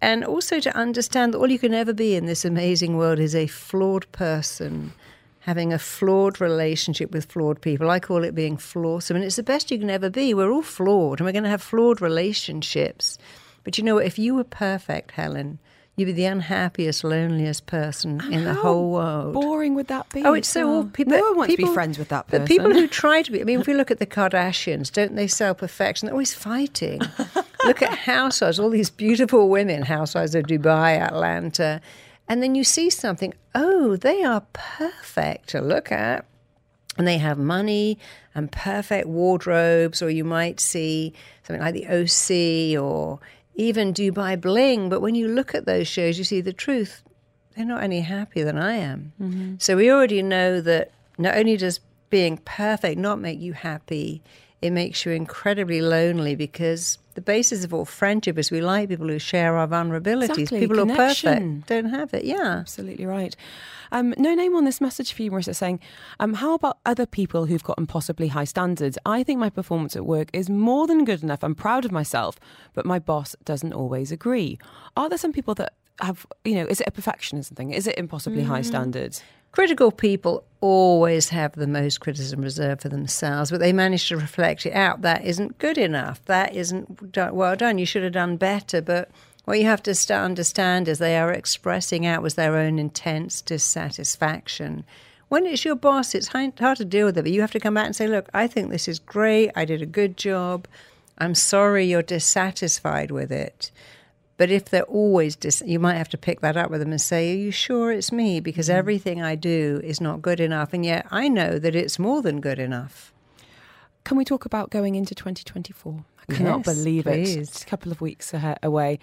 [0.00, 3.34] And also to understand that all you can ever be in this amazing world is
[3.34, 4.92] a flawed person
[5.40, 7.88] having a flawed relationship with flawed people.
[7.88, 9.14] I call it being flawsome.
[9.16, 10.34] And it's the best you can ever be.
[10.34, 13.16] We're all flawed and we're going to have flawed relationships.
[13.66, 15.58] But you know, if you were perfect, Helen,
[15.96, 19.34] you'd be the unhappiest, loneliest person in the whole world.
[19.34, 20.22] Boring would that be?
[20.22, 21.14] Oh, it's so all people.
[21.14, 22.42] No one wants to people- be friends with that person.
[22.42, 23.40] But people who try to be.
[23.40, 26.06] I mean, if we look at the Kardashians, don't they sell perfection?
[26.06, 27.00] They're always fighting.
[27.64, 31.80] look at housewives, all these beautiful women, housewives of Dubai, Atlanta,
[32.28, 33.34] and then you see something.
[33.52, 36.24] Oh, they are perfect to look at
[36.98, 37.98] and they have money
[38.34, 43.20] and perfect wardrobes, or you might see something like the OC or
[43.56, 44.88] even Dubai Bling.
[44.88, 47.02] But when you look at those shows, you see the truth.
[47.54, 49.12] They're not any happier than I am.
[49.20, 49.54] Mm-hmm.
[49.58, 54.22] So we already know that not only does being perfect not make you happy,
[54.62, 59.08] it makes you incredibly lonely because the basis of all friendship is we like people
[59.08, 60.30] who share our vulnerabilities.
[60.38, 62.24] Exactly, people who are perfect don't have it.
[62.24, 62.56] Yeah.
[62.60, 63.34] Absolutely right.
[63.92, 65.78] Um, no name on this message for you, Marisa, saying,
[66.18, 68.98] um, How about other people who've got impossibly high standards?
[69.06, 71.44] I think my performance at work is more than good enough.
[71.44, 72.38] I'm proud of myself,
[72.74, 74.58] but my boss doesn't always agree.
[74.96, 76.66] Are there some people that have you know?
[76.66, 77.70] Is it a perfectionism thing?
[77.70, 78.66] Is it impossibly high Mm.
[78.66, 79.22] standards?
[79.56, 84.66] Critical people always have the most criticism reserved for themselves, but they manage to reflect
[84.66, 85.00] it out.
[85.00, 86.22] That isn't good enough.
[86.26, 87.78] That isn't done, well done.
[87.78, 88.82] You should have done better.
[88.82, 89.10] But
[89.46, 93.40] what you have to st- understand is they are expressing out with their own intense
[93.40, 94.84] dissatisfaction.
[95.28, 97.72] When it's your boss, it's hard to deal with it, but you have to come
[97.72, 99.52] back and say, look, I think this is great.
[99.56, 100.68] I did a good job.
[101.16, 103.70] I'm sorry you're dissatisfied with it.
[104.36, 107.00] But if they're always dis, you might have to pick that up with them and
[107.00, 108.40] say, "Are you sure it's me?
[108.40, 112.22] Because everything I do is not good enough, and yet I know that it's more
[112.22, 113.12] than good enough."
[114.04, 116.04] Can we talk about going into 2024?
[116.28, 117.28] I cannot Yes, believe it.
[117.28, 118.98] It's a couple of weeks away.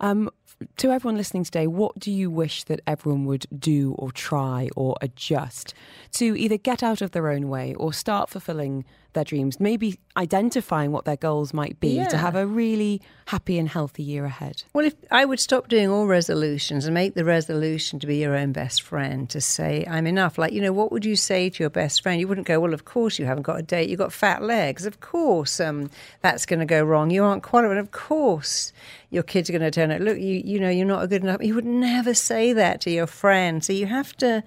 [0.00, 0.30] Um,
[0.76, 4.96] to everyone listening today, what do you wish that everyone would do or try or
[5.00, 5.72] adjust
[6.12, 9.60] to either get out of their own way or start fulfilling their dreams?
[9.60, 14.24] Maybe identifying what their goals might be to have a really happy and healthy year
[14.24, 14.64] ahead.
[14.72, 18.34] Well, if I would stop doing all resolutions and make the resolution to be your
[18.34, 20.36] own best friend, to say, I'm enough.
[20.36, 22.20] Like, you know, what would you say to your best friend?
[22.20, 23.88] You wouldn't go, Well, of course you haven't got a date.
[23.88, 24.84] You've got fat legs.
[24.84, 25.90] Of course um,
[26.22, 27.10] that's going to go wrong.
[27.10, 27.78] You aren't qualified.
[27.78, 28.72] Of course
[29.10, 31.22] your kids are going to turn out, Look, you, you know, you're not a good
[31.22, 31.42] enough.
[31.42, 33.64] You would never say that to your friend.
[33.64, 34.42] So you have to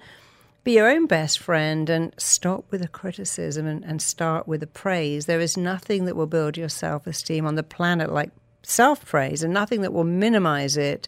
[0.64, 4.66] be your own best friend and stop with the criticism and, and start with the
[4.66, 5.26] praise.
[5.26, 8.30] There is nothing that will build your self esteem on the planet like
[8.62, 11.06] self praise, and nothing that will minimize it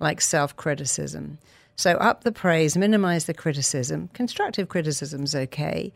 [0.00, 1.38] like self criticism.
[1.76, 4.10] So, up the praise, minimize the criticism.
[4.12, 5.92] Constructive criticism's okay.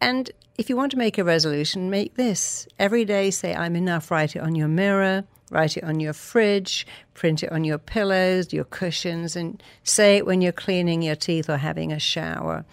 [0.00, 2.66] And if you want to make a resolution, make this.
[2.78, 4.10] Every day say, I'm enough.
[4.10, 8.52] Write it on your mirror, write it on your fridge, print it on your pillows,
[8.52, 12.64] your cushions, and say it when you're cleaning your teeth or having a shower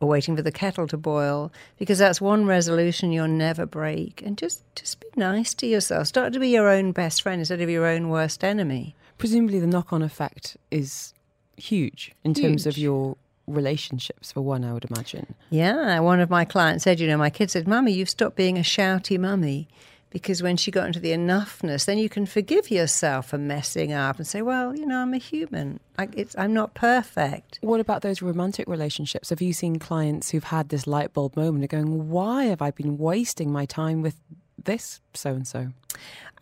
[0.00, 4.22] or waiting for the kettle to boil, because that's one resolution you'll never break.
[4.24, 6.06] And just, just be nice to yourself.
[6.06, 8.94] Start to be your own best friend instead of your own worst enemy.
[9.18, 11.14] Presumably, the knock on effect is
[11.56, 13.16] huge in terms of your
[13.48, 15.34] relationships, for one, I would imagine.
[15.50, 18.58] Yeah, one of my clients said, you know, my kid said, Mummy, you've stopped being
[18.58, 19.68] a shouty mummy.
[20.10, 24.16] Because when she got into the enoughness, then you can forgive yourself for messing up
[24.16, 25.80] and say, well, you know, I'm a human.
[25.98, 27.58] I, it's, I'm not perfect.
[27.60, 29.28] What about those romantic relationships?
[29.28, 32.70] Have you seen clients who've had this light bulb moment of going, why have I
[32.70, 34.18] been wasting my time with
[34.64, 35.72] this so and so?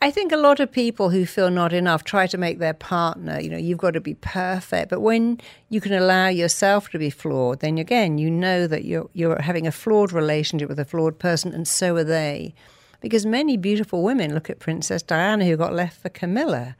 [0.02, 3.40] I think a lot of people who feel not enough try to make their partner,
[3.40, 4.90] you know, you've got to be perfect.
[4.90, 9.08] But when you can allow yourself to be flawed, then again, you know that you're,
[9.14, 12.54] you're having a flawed relationship with a flawed person, and so are they.
[13.00, 16.76] Because many beautiful women look at Princess Diana, who got left for Camilla.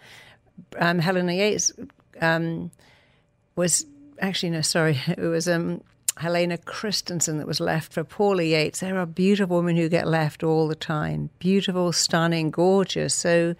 [0.78, 1.72] Um, Helena Yates
[2.20, 2.70] um,
[3.54, 3.86] was
[4.20, 5.82] actually, no, sorry, it was um,
[6.18, 8.80] Helena Christensen that was left for Paula Yates.
[8.80, 11.30] There are beautiful women who get left all the time.
[11.38, 13.14] Beautiful, stunning, gorgeous.
[13.14, 13.54] So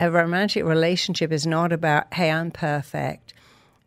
[0.00, 3.34] a romantic relationship is not about, hey, I'm perfect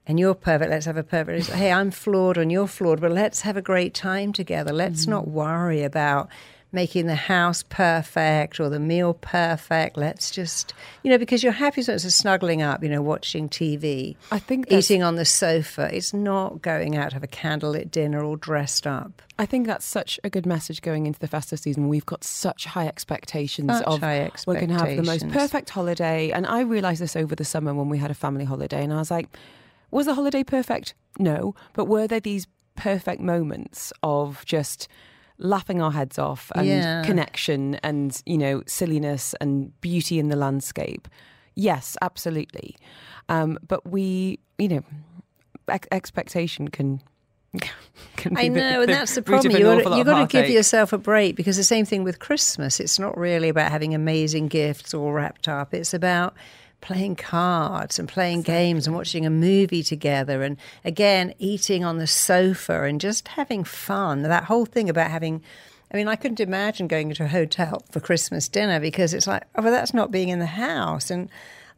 [0.08, 0.70] and you're perfect.
[0.70, 1.40] Let's have a perfect.
[1.40, 4.72] It's, hey, I'm flawed and you're flawed, but let's have a great time together.
[4.72, 5.10] Let's mm.
[5.10, 6.30] not worry about
[6.76, 9.98] making the house perfect or the meal perfect.
[9.98, 14.38] Let's just, you know, because your happiness is snuggling up, you know, watching TV, I
[14.38, 15.90] think eating on the sofa.
[15.92, 19.22] It's not going out to have a candlelit dinner all dressed up.
[19.40, 21.88] I think that's such a good message going into the festive season.
[21.88, 25.70] We've got such high expectations Such of high we're going to have the most perfect
[25.70, 26.32] holiday.
[26.32, 28.98] And I realised this over the summer when we had a family holiday, and I
[28.98, 29.28] was like,
[29.92, 30.94] was the holiday perfect?
[31.18, 34.90] No, but were there these perfect moments of just
[35.38, 37.04] laughing our heads off and Yeah.
[37.04, 41.08] connection and you know silliness and beauty in the landscape?
[41.56, 42.76] Yes, absolutely.
[43.30, 44.84] Um, but we, you know,
[45.68, 47.02] ex- expectation can.
[48.36, 49.52] I the- know, and that's the problem.
[49.54, 52.20] You've got you of got to give yourself a break because the same thing with
[52.20, 52.80] Christmas.
[52.82, 55.74] It's not really about having amazing gifts all wrapped up.
[55.74, 56.34] It's about
[56.86, 62.08] playing cards and playing games and watching a movie together and again eating on the
[62.08, 64.22] sofa and just having fun.
[64.22, 65.42] That whole thing about having
[65.92, 69.44] I mean, I couldn't imagine going to a hotel for Christmas dinner because it's like,
[69.56, 71.30] oh, well, that's not being in the house and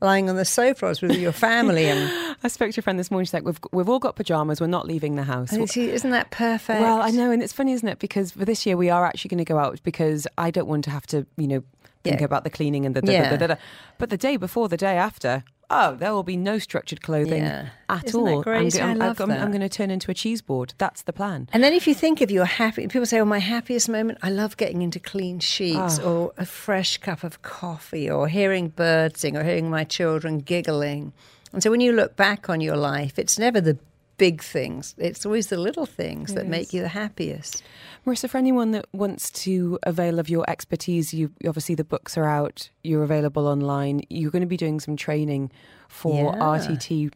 [0.01, 1.85] lying on the sofa with your family.
[1.85, 3.25] And, I spoke to a friend this morning.
[3.25, 4.61] She's like, "We've we've all got pajamas.
[4.61, 6.81] We're not leaving the house." and isn't that perfect?
[6.81, 7.99] Well, I know, and it's funny, isn't it?
[7.99, 10.83] Because for this year we are actually going to go out because I don't want
[10.85, 11.63] to have to, you know,
[12.07, 12.25] think Yeah.
[12.25, 13.29] about the cleaning and the da, da, Yeah.
[13.31, 13.55] da, da, da.
[13.97, 17.69] But the day before, the day after, oh, there will be no structured clothing Yeah.
[17.89, 18.43] at Isn't all.
[18.47, 19.31] I'm, I'm, I'm.
[19.31, 20.73] I'm going to turn into a cheese board.
[20.77, 21.49] That's the plan.
[21.53, 24.29] And then if you think of your happy, people say, "Oh, my happiest moment, I
[24.29, 26.03] love getting into clean sheets, Ah.
[26.09, 31.13] or a fresh cup of coffee, or hearing birds sing, or hearing my children giggling."
[31.53, 33.77] And so when you look back on your life, it's never the
[34.17, 34.95] big things.
[34.97, 37.61] It's always the little things that make you the happiest.
[38.07, 42.23] Marisa, for anyone that wants to avail of your expertise, you obviously the books are
[42.23, 44.01] out, you're available online.
[44.09, 45.51] You're going to be doing some training
[45.89, 46.41] for Yeah.
[46.41, 47.11] RTT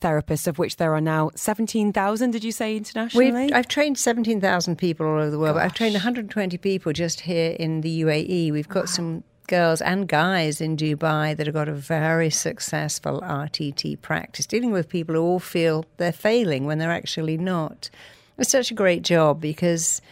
[0.00, 3.46] therapists, of which there are now 17,000, did you say, internationally?
[3.46, 7.20] We've, I've trained 17,000 people all over the world, but I've trained 120 people just
[7.20, 8.52] here in the UAE.
[8.52, 14.00] We've got some girls and guys in Dubai that have got a very successful RTT
[14.00, 17.90] practice, dealing with people who all feel they're failing when they're actually not.
[18.38, 20.02] It's such a great job because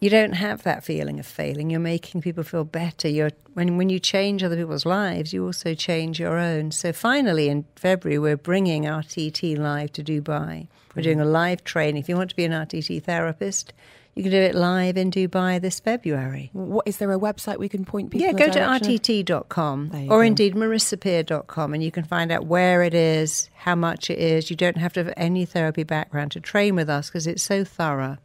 [0.00, 1.70] you don't have that feeling of failing.
[1.70, 3.08] You're making people feel better.
[3.08, 6.70] You're when when you change other people's lives, you also change your own.
[6.70, 10.68] So finally, in February, we're bringing RTT live to Dubai.
[10.94, 12.00] We're doing a live training.
[12.00, 13.72] If you want to be an RTT therapist,
[14.14, 16.50] you can do it live in Dubai this February.
[16.52, 20.08] what, is there a website we can point people to Yeah, go to rtt.com or
[20.08, 20.20] go.
[20.20, 24.50] indeed marisapeer.com and you can find out where it is, how much it is.
[24.50, 27.64] You don't have to have any therapy background to train with us because it's so
[27.64, 28.18] thorough.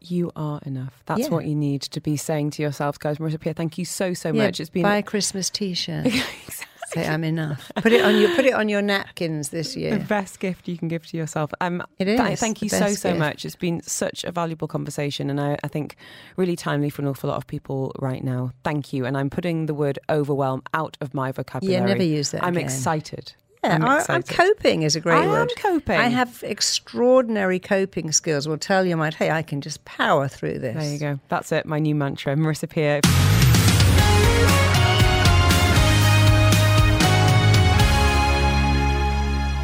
[0.00, 1.02] You are enough.
[1.06, 1.28] That's Yeah.
[1.28, 3.18] what you need to be saying to yourselves, guys.
[3.18, 4.60] Marisa Peer, thank you so, so Yeah, much.
[4.60, 6.06] It's been buy a Christmas T-shirt.
[6.92, 7.70] Say I'm enough.
[7.76, 9.96] Put it on your put it on your napkins this year.
[9.96, 11.52] the best gift you can give to yourself.
[11.60, 13.18] Um, It th- thank you so, best so gift.
[13.20, 13.44] much.
[13.44, 15.94] It's been such a valuable conversation, and I, I think
[16.36, 18.50] really timely for an awful lot of people right now.
[18.64, 19.06] Thank you.
[19.06, 21.78] And I'm putting the word overwhelm out of my vocabulary.
[21.80, 22.64] Yeah, never use that I'm again.
[22.64, 23.34] excited.
[23.62, 24.28] Yeah, I'm I, I'm excited.
[24.28, 25.98] coping is a great I am coping.
[25.98, 28.48] I have extraordinary coping skills.
[28.48, 30.74] Will tell your mind, hey, I can just power through this.
[30.74, 31.20] There you go.
[31.28, 31.66] That's it.
[31.66, 32.34] My new mantra.
[32.36, 33.00] Marisa Peer.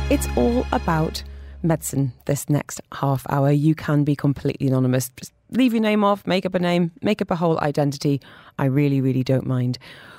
[0.08, 1.22] It's all about
[1.62, 3.50] medicine this next half hour.
[3.50, 5.10] You can be completely anonymous.
[5.16, 8.20] Just leave your name off, make up a name, make up a whole identity.
[8.58, 9.78] I really, really don't mind.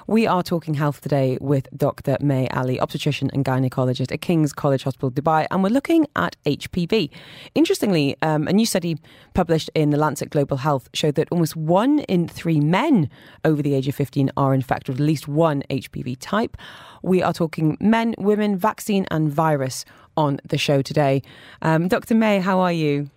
[0.09, 2.15] We are talking health today with Dr.
[2.21, 7.09] May Ali, obstetrician and gynecologist at King's College Hospital, Dubai, and we're looking at HPV.
[7.55, 8.95] Interestingly, um, a new study
[9.33, 13.09] published in the Lancet Global Health showed that almost one in three men
[13.43, 16.55] over the age of 15 are infected with at least one HPV type.
[17.03, 19.83] We are talking men, women, vaccine, and virus
[20.15, 21.21] on the show today.
[21.61, 22.15] Um, Dr.
[22.15, 23.09] May, how are you?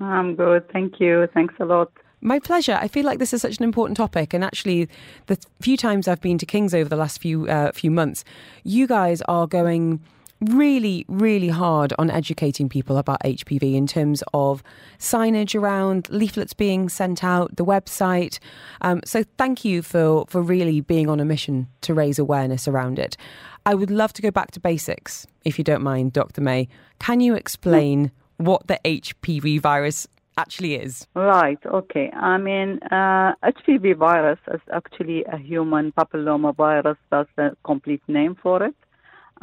[0.00, 0.72] I'm good.
[0.72, 1.28] Thank you.
[1.34, 1.92] Thanks a lot.
[2.20, 2.78] My pleasure.
[2.80, 4.88] I feel like this is such an important topic, and actually,
[5.26, 8.24] the few times I've been to Kings over the last few uh, few months,
[8.62, 10.00] you guys are going
[10.42, 14.62] really, really hard on educating people about HPV in terms of
[14.98, 18.38] signage around, leaflets being sent out, the website.
[18.82, 22.98] Um, so, thank you for for really being on a mission to raise awareness around
[22.98, 23.16] it.
[23.64, 26.42] I would love to go back to basics, if you don't mind, Dr.
[26.42, 26.68] May.
[26.98, 30.06] Can you explain what the HPV virus
[30.42, 31.06] actually is?
[31.14, 31.62] Right.
[31.80, 32.06] Okay.
[32.32, 36.98] I mean, uh, HPV virus is actually a human papilloma virus.
[37.10, 38.78] That's the complete name for it.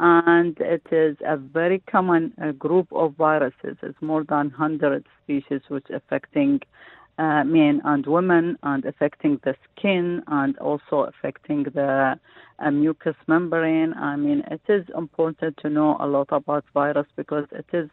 [0.00, 3.76] And it is a very common uh, group of viruses.
[3.82, 6.60] It's more than 100 species which affecting
[7.18, 12.18] uh, men and women and affecting the skin and also affecting the
[12.58, 13.92] uh, mucous membrane.
[13.94, 17.90] I mean, it is important to know a lot about virus because it is,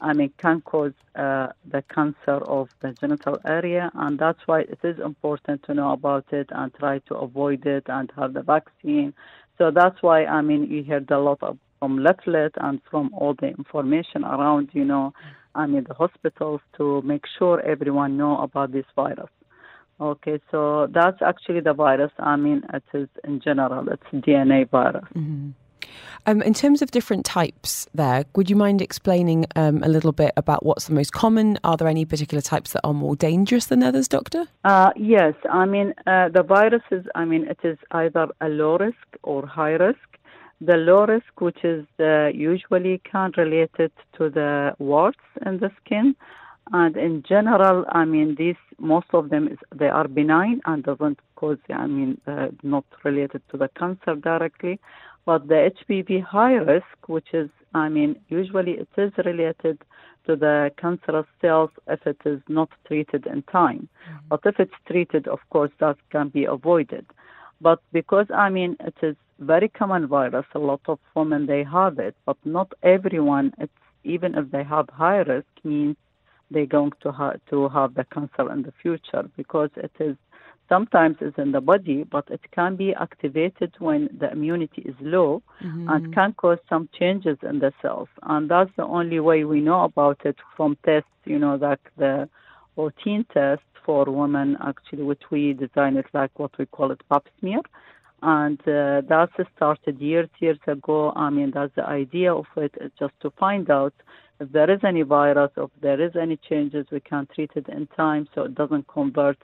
[0.00, 4.78] I mean, can cause uh, the cancer of the genital area, and that's why it
[4.84, 9.12] is important to know about it and try to avoid it and have the vaccine.
[9.58, 13.34] So that's why, I mean, you heard a lot of from leaflet and from all
[13.40, 15.12] the information around, you know,
[15.54, 19.30] I mean, the hospitals to make sure everyone know about this virus.
[20.00, 22.12] Okay, so that's actually the virus.
[22.18, 25.04] I mean, it is in general, it's DNA virus.
[26.26, 30.32] Um, in terms of different types, there, would you mind explaining um, a little bit
[30.36, 31.58] about what's the most common?
[31.64, 34.46] Are there any particular types that are more dangerous than others, Doctor?
[34.64, 38.78] Uh, yes, I mean, uh, the virus is, I mean, it is either a low
[38.78, 39.98] risk or high risk.
[40.60, 45.70] The low risk, which is uh, usually can relate it to the warts in the
[45.84, 46.16] skin.
[46.72, 51.20] And in general, I mean, these, most of them, is, they are benign and doesn't
[51.36, 54.80] cause, I mean, uh, not related to the cancer directly.
[55.24, 59.78] But the HPV high risk, which is, I mean, usually it is related
[60.26, 63.88] to the cancerous cells if it is not treated in time.
[64.28, 67.06] But if it's treated, of course, that can be avoided.
[67.60, 71.98] But because, I mean, it is very common virus, a lot of women, they have
[71.98, 73.72] it, but not everyone, it's,
[74.04, 75.96] even if they have high risk, means
[76.50, 80.16] they're going to, ha- to have the cancer in the future because it is
[80.68, 85.42] sometimes it's in the body, but it can be activated when the immunity is low
[85.62, 85.88] mm-hmm.
[85.88, 88.08] and can cause some changes in the cells.
[88.22, 92.28] And that's the only way we know about it from tests, you know, like the
[92.76, 97.24] routine test for women, actually, which we designed it like what we call it pap
[97.40, 97.60] smear.
[98.22, 101.12] And uh, that's started years, years ago.
[101.14, 103.94] I mean, that's the idea of it, is just to find out
[104.40, 107.68] if there is any virus, or if there is any changes, we can treat it
[107.68, 109.38] in time so it doesn't convert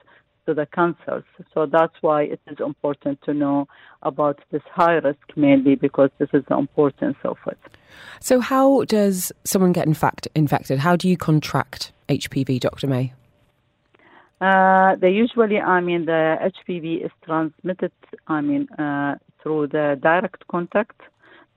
[0.46, 1.24] to the cancers.
[1.52, 3.66] So that's why it is important to know
[4.02, 7.58] about this high risk mainly because this is the importance of it.
[8.20, 10.80] So, how does someone get infact- infected?
[10.80, 12.88] How do you contract HPV, Dr.
[12.88, 13.12] May?
[14.44, 16.22] Uh, they usually, I mean, the
[16.52, 17.92] HPV is transmitted,
[18.26, 21.00] I mean, uh, through the direct contact.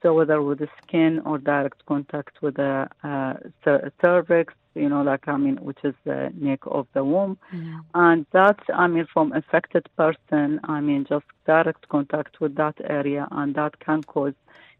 [0.00, 3.34] So whether with the skin or direct contact with the uh,
[4.00, 7.78] cervix, you know, like I mean, which is the neck of the womb, mm-hmm.
[7.94, 10.60] and that's I mean from affected person.
[10.62, 14.34] I mean, just direct contact with that area, and that can cause,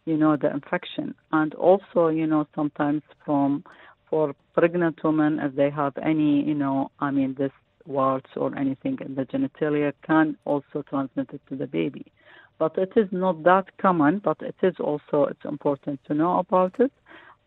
[0.06, 1.16] you know, the infection.
[1.32, 3.64] And also, you know, sometimes from
[4.08, 7.52] for pregnant women, if they have any, you know, I mean, this
[7.88, 12.06] warts or anything in the genitalia, can also transmit it to the baby.
[12.58, 16.78] But it is not that common, but it is also it's important to know about
[16.78, 16.92] it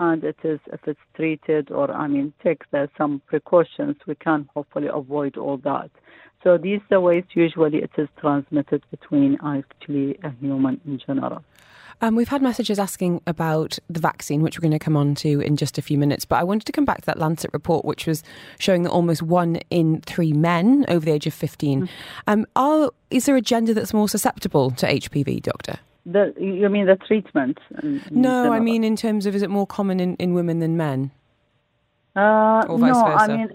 [0.01, 4.49] and it is if it's treated or I mean take the, some precautions, we can
[4.53, 5.91] hopefully avoid all that.
[6.43, 11.43] So these are ways usually it is transmitted between actually a human in general.
[12.02, 15.39] Um, we've had messages asking about the vaccine, which we're going to come on to
[15.39, 16.26] in just a few minutes.
[16.26, 18.24] But I wanted to come back to that Lancet report, which was
[18.58, 21.84] showing that almost one in three men over the age of 15.
[21.84, 21.89] Mm.
[22.26, 25.78] Um, are, is there a gender that's more susceptible to HPV, Doctor?
[26.08, 27.60] The, you mean the treatment?
[28.10, 31.12] no, I mean in terms of is it more common in, in women than men?
[32.16, 33.06] Uh, no, versa?
[33.06, 33.49] I mean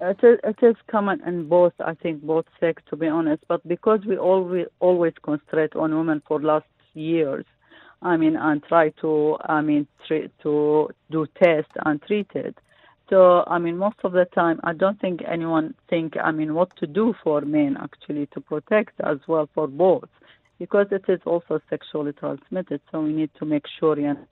[0.00, 1.74] it is, it is common in both.
[1.78, 3.44] I think both sex, to be honest.
[3.48, 7.44] But because we always always concentrate on women for last years,
[8.02, 12.56] I mean, and try to I mean treat, to do tests and treat it.
[13.10, 16.74] So I mean, most of the time, I don't think anyone think I mean what
[16.76, 20.08] to do for men actually to protect as well for both
[20.60, 22.80] because it is also sexually transmitted.
[22.92, 24.26] So we need to make sure you know,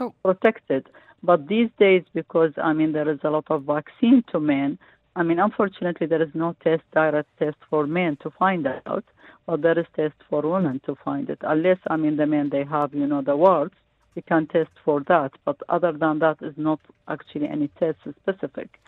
[0.00, 0.14] oh.
[0.24, 0.88] protected.
[1.22, 4.78] But these days, because I mean there is a lot of vaccine to men,
[5.14, 9.04] I mean unfortunately there is no test direct test for men to find out,
[9.48, 11.38] but there is test for women to find it.
[11.40, 13.74] Unless I mean the men they have you know the warts,
[14.14, 15.32] we can test for that.
[15.46, 18.78] But other than that, is not actually any test specific.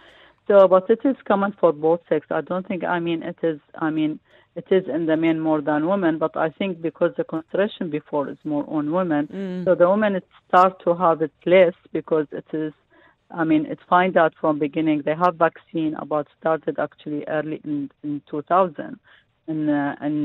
[0.47, 2.27] So, but it is common for both sex.
[2.31, 2.85] I don't think.
[2.85, 3.59] I mean, it is.
[3.77, 4.21] I mean,
[4.55, 8.29] it is in the men more than women, but I think because the concentration before
[8.29, 9.65] is more on women, mm.
[9.65, 12.75] so the women start to have it less because it is.
[13.31, 15.03] I mean, it's find out from beginning.
[15.07, 18.99] They have vaccine about started actually early in, in 2000
[19.51, 20.17] in uh, in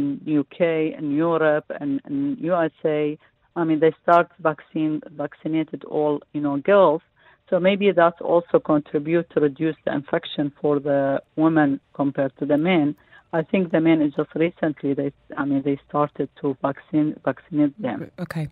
[0.41, 0.61] UK,
[0.99, 3.17] in Europe, and in USA.
[3.55, 7.01] I mean, they start vaccine vaccinated all you know girls.
[7.49, 12.57] So maybe that also contribute to reduce the infection for the women compared to the
[12.57, 12.95] men.
[13.33, 17.79] I think the men is just recently they I mean they started to vaccine vaccinate
[17.81, 18.11] them.
[18.19, 18.47] Okay.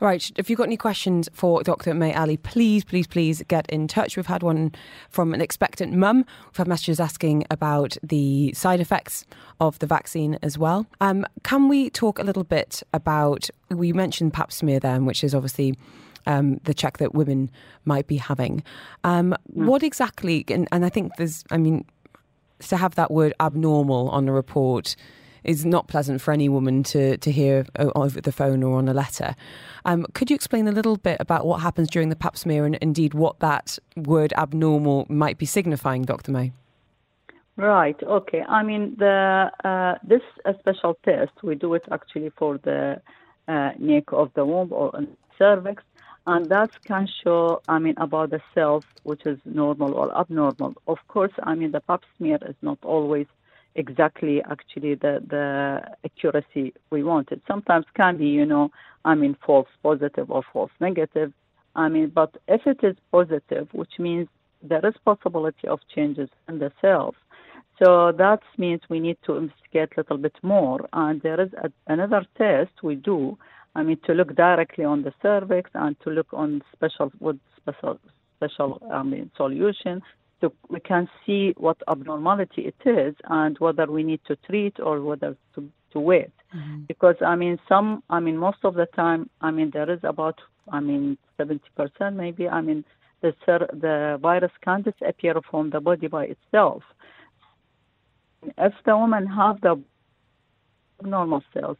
[0.00, 0.30] All right.
[0.36, 1.94] If you've got any questions for Dr.
[1.94, 4.16] May Ali, please, please, please get in touch.
[4.16, 4.72] We've had one
[5.08, 6.24] from an expectant mum.
[6.46, 9.24] We've had messages asking about the side effects
[9.60, 10.86] of the vaccine as well.
[11.00, 15.34] Um, can we talk a little bit about we mentioned pap smear then, which is
[15.34, 15.76] obviously
[16.26, 17.50] um, the check that women
[17.84, 18.62] might be having.
[19.04, 19.66] Um, mm.
[19.66, 21.84] What exactly, and, and I think there's, I mean,
[22.68, 24.96] to have that word abnormal on a report
[25.44, 28.94] is not pleasant for any woman to, to hear over the phone or on a
[28.94, 29.34] letter.
[29.84, 32.76] Um, could you explain a little bit about what happens during the pap smear and
[32.76, 36.32] indeed what that word abnormal might be signifying, Dr.
[36.32, 36.52] May?
[37.56, 37.96] Right.
[38.02, 38.42] Okay.
[38.42, 40.22] I mean, the uh, this
[40.60, 43.00] special test we do it actually for the
[43.48, 44.92] uh, neck of the womb or
[45.36, 45.82] cervix,
[46.26, 50.74] and that can show, I mean, about the cells, which is normal or abnormal.
[50.86, 53.26] Of course, I mean, the pap smear is not always
[53.74, 57.40] exactly actually the, the accuracy we wanted.
[57.46, 58.70] Sometimes can be, you know,
[59.04, 61.32] I mean, false positive or false negative.
[61.74, 64.28] I mean, but if it is positive, which means
[64.62, 67.14] there is possibility of changes in the cells.
[67.82, 70.86] So that means we need to investigate a little bit more.
[70.92, 73.38] And there is a, another test we do
[73.74, 77.98] I mean, to look directly on the cervix and to look on special with special
[78.36, 80.02] special I mean solution.
[80.40, 85.02] So we can see what abnormality it is and whether we need to treat or
[85.02, 86.32] whether to, to wait.
[86.56, 86.84] Mm-hmm.
[86.88, 90.40] Because I mean, some I mean, most of the time, I mean, there is about
[90.72, 92.48] I mean, seventy percent maybe.
[92.48, 92.84] I mean,
[93.22, 96.82] the the virus can disappear from the body by itself.
[98.56, 99.80] If the woman have the
[101.02, 101.76] normal cells,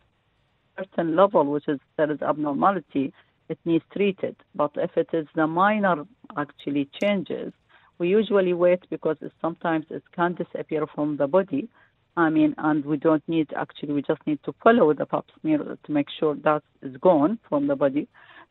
[0.81, 3.13] certain level, which is there is abnormality,
[3.49, 4.37] it needs treated.
[4.55, 6.05] But if it is the minor
[6.37, 7.53] actually changes,
[7.99, 11.69] we usually wait because it, sometimes it can disappear from the body.
[12.17, 15.59] I mean, and we don't need actually, we just need to follow the pap smear
[15.59, 18.09] to make sure that is gone from the body.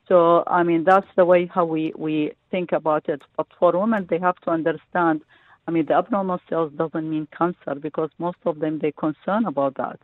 [0.07, 3.21] So, I mean, that's the way how we, we think about it.
[3.37, 5.21] But for women, they have to understand,
[5.67, 9.75] I mean, the abnormal cells doesn't mean cancer because most of them, they're concerned about
[9.75, 9.99] that.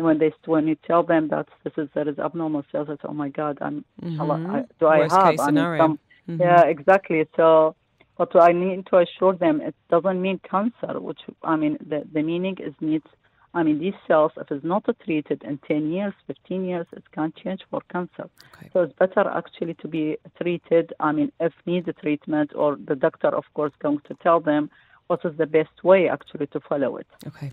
[0.00, 3.02] And when they when you tell them that this is there is abnormal cells, it's
[3.04, 4.50] oh my god, I'm Mhm.
[4.54, 5.32] I, do I Worst have?
[5.32, 5.82] case I mean, scenario.
[5.82, 6.40] some, Mhm.
[6.40, 7.20] yeah, exactly.
[7.36, 7.76] So,
[8.16, 10.92] but I need to assure them it doesn't mean cancer.
[11.08, 11.20] Which
[11.52, 13.10] I mean, the the meaning is needs.
[13.52, 17.28] I mean, these cells, if it's not treated in 10 years, 15 years, it can
[17.42, 18.26] change for cancer.
[18.54, 18.70] Okay.
[18.72, 20.04] So it's better actually to be
[20.40, 20.94] treated.
[21.08, 24.70] I mean, if need the treatment, or the doctor, of course, going to tell them
[25.08, 27.08] what is the best way actually to follow it.
[27.26, 27.50] Okay.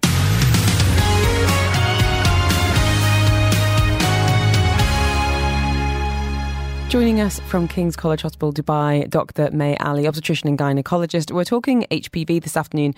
[6.97, 9.51] Joining us from King's College Hospital, Dubai, Dr.
[9.51, 11.31] May Ali, obstetrician and gynecologist.
[11.31, 12.95] We're talking HPV this afternoon.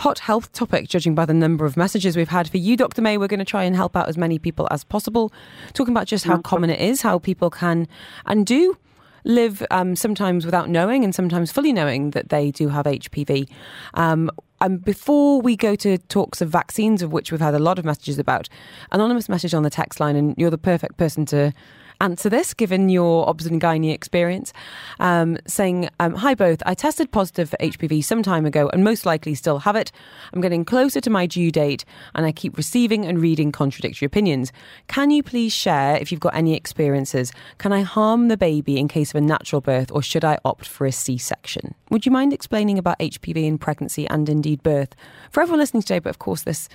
[0.00, 3.00] Hot health topic, judging by the number of messages we've had for you, Dr.
[3.00, 3.16] May.
[3.16, 5.32] We're going to try and help out as many people as possible.
[5.72, 7.88] Talking about just how common it is, how people can
[8.26, 8.76] and do
[9.24, 13.48] live um, sometimes without knowing and sometimes fully knowing that they do have HPV.
[13.94, 14.30] Um,
[14.60, 17.84] and before we go to talks of vaccines, of which we've had a lot of
[17.86, 18.48] messages about,
[18.92, 21.52] anonymous message on the text line, and you're the perfect person to
[22.00, 24.52] answer this, given your obs and gynae experience,
[25.00, 29.06] um, saying, um, Hi both, I tested positive for HPV some time ago and most
[29.06, 29.90] likely still have it.
[30.32, 31.84] I'm getting closer to my due date
[32.14, 34.52] and I keep receiving and reading contradictory opinions.
[34.86, 37.32] Can you please share if you've got any experiences?
[37.58, 40.66] Can I harm the baby in case of a natural birth or should I opt
[40.66, 41.74] for a C section?
[41.90, 44.94] Would you mind explaining about HPV in pregnancy and indeed birth
[45.30, 46.68] for everyone listening today, but of course this,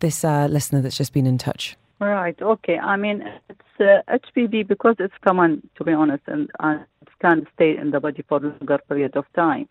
[0.00, 1.76] this uh, listener that's just been in touch?
[2.00, 2.40] Right.
[2.40, 2.78] Okay.
[2.78, 7.46] I mean, it's uh, HPV because it's common, to be honest, and uh, it can
[7.54, 9.68] stay in the body for a longer period of time.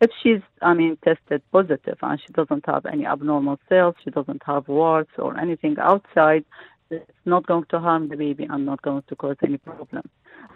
[0.00, 4.42] If she's, I mean, tested positive and she doesn't have any abnormal cells, she doesn't
[4.44, 6.44] have warts or anything outside,
[6.90, 10.02] it's not going to harm the baby and not going to cause any problem.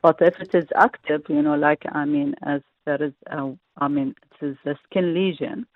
[0.03, 3.89] But if it is active, you know, like I mean, as there is, a, I
[3.89, 5.67] mean, it is a skin lesion,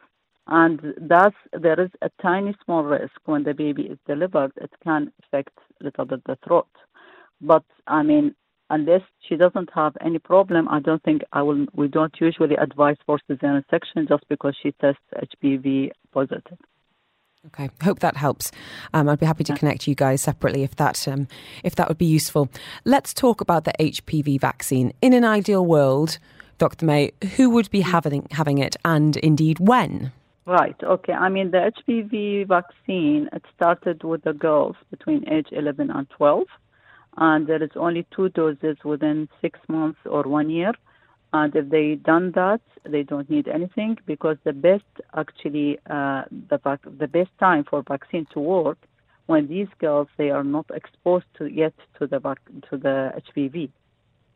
[0.49, 5.13] and thus there is a tiny small risk when the baby is delivered it can
[5.23, 6.69] affect a little bit the throat
[7.41, 8.35] but i mean
[8.71, 12.97] unless she doesn't have any problem i don't think i will we don't usually advise
[13.07, 16.59] for cesarean section just because she tests hpv positive
[17.47, 18.51] Okay, hope that helps.
[18.93, 21.29] Um, I'd be happy to connect you guys separately if that um,
[21.63, 22.51] if that would be useful.
[22.85, 24.93] Let's talk about the HPV vaccine.
[25.01, 26.19] In an ideal world,
[26.59, 26.85] Dr.
[26.85, 30.13] May, who would be having having it, and indeed when?
[30.49, 30.77] Right.
[30.83, 31.13] Okay.
[31.13, 36.47] I mean, the HPV vaccine, it started with the girls between age 11 and 12.
[37.19, 40.73] And there is only two doses within six months or one year.
[41.35, 46.59] And if they done that, they don't need anything because the best, actually, uh, the,
[46.65, 48.79] vac- the best time for vaccine to work
[49.27, 53.71] when these girls, they are not exposed to yet to the, vac- to the HPV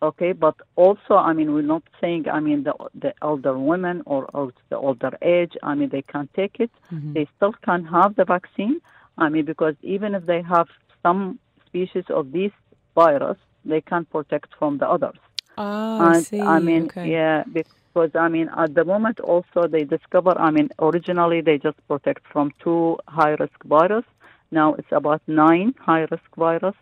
[0.03, 4.25] okay but also i mean we're not saying i mean the the older women or,
[4.35, 7.13] or the older age i mean they can take it mm-hmm.
[7.13, 8.81] they still can have the vaccine
[9.19, 10.69] i mean because even if they have
[11.03, 12.53] some species of this
[12.95, 15.19] virus they can protect from the others
[15.59, 16.41] Oh, I and see.
[16.41, 17.11] I mean, okay.
[17.11, 20.39] yeah, because I mean, at the moment also they discover.
[20.39, 24.05] I mean, originally they just protect from two high risk virus.
[24.51, 26.75] Now it's about nine high risk virus,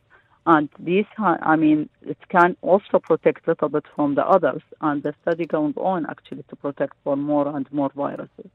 [0.46, 4.62] and these, I mean, it can also protect a little bit from the others.
[4.80, 8.50] And the study going on actually to protect for more and more viruses.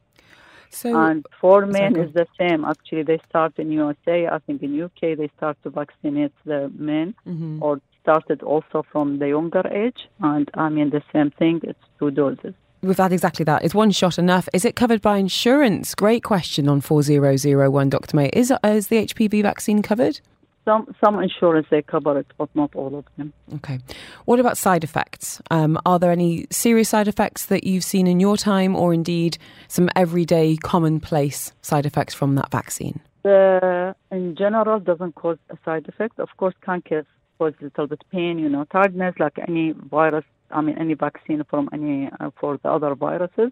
[0.72, 2.66] So, And for men is the same.
[2.66, 4.28] Actually, they start in USA.
[4.28, 7.62] I think in UK they start to vaccinate the men, Mhm.
[7.62, 10.10] or started also from the younger age.
[10.20, 11.62] And I mean the same thing.
[11.64, 12.54] It's two doses.
[12.82, 13.64] we've had exactly that.
[13.64, 14.48] Is one shot enough?
[14.54, 15.96] Is it covered by insurance?
[15.96, 18.16] Great question on four zero zero one, Dr.
[18.16, 18.30] May.
[18.32, 20.20] Is is the HPV vaccine covered?
[20.66, 23.32] Some some insurance they cover it, but not all of them.
[23.56, 23.80] Okay.
[24.26, 25.40] What about side effects?
[25.52, 29.38] Um, are there any serious side effects that you've seen in your time, or indeed
[29.68, 33.00] some everyday commonplace side effects from that vaccine?
[33.24, 36.20] The in general doesn't cause a side effect.
[36.20, 37.06] Of course, can cause
[37.40, 40.26] a little bit pain, you know, tiredness, like any virus.
[40.52, 43.52] I mean, any vaccine from any uh, for the other viruses,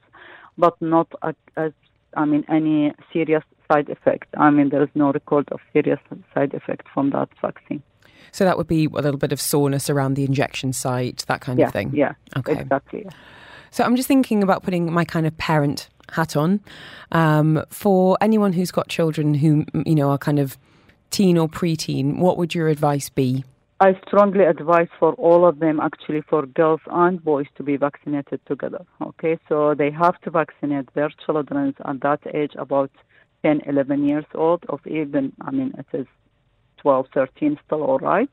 [0.58, 1.74] but not a, as
[2.16, 4.28] I mean any serious side effect.
[4.38, 6.00] I mean, there is no record of serious
[6.34, 7.82] side effect from that vaccine.
[8.32, 11.60] So that would be a little bit of soreness around the injection site, that kind
[11.60, 11.92] Yeah, of thing.
[11.94, 12.54] yeah, Okay.
[12.60, 13.06] exactly.
[13.72, 16.60] So I'm just thinking about putting my kind of parent hat on
[17.12, 20.58] um, for anyone who's got children who you know are kind of
[21.12, 22.18] teen or preteen.
[22.20, 23.44] What would your advice be?
[23.86, 28.40] I strongly advise for all of them, actually, for girls and boys to be vaccinated
[28.46, 28.86] together.
[29.02, 32.92] Okay, so they have to vaccinate their children at that age, about
[33.44, 36.08] 10, 11 years old, of even, I mean, it is
[36.78, 38.30] 12, 13, still all right.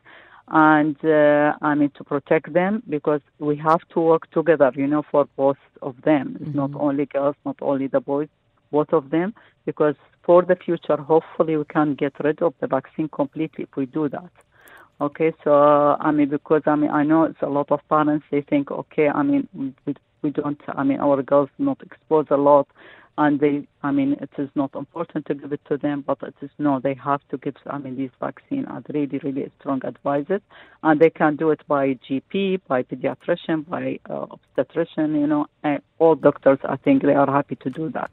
[0.53, 5.03] and uh, I mean to protect them because we have to work together, you know,
[5.11, 6.27] for both of them.
[6.41, 8.29] It's not only girls, not only the boys,
[8.71, 9.35] both of them,
[9.67, 13.87] because for the future, hopefully, we can get rid of the vaccine completely if we
[13.87, 14.31] do that.
[15.01, 15.53] Okay, so
[15.99, 18.27] I mean, because I mean, I know it's a lot of parents.
[18.31, 20.61] They think, okay, I mean, we, we don't.
[20.69, 22.69] I mean, our girls not exposed a lot,
[23.17, 23.67] and they.
[23.83, 26.81] I mean, it is not important to give it to them, but it is no.
[26.81, 27.55] They have to give.
[27.67, 30.43] I mean, these vaccine are really, really strong advices,
[30.83, 35.15] and they can do it by GP, by pediatrician, by uh, obstetrician.
[35.15, 36.59] You know, and all doctors.
[36.63, 38.11] I think they are happy to do that.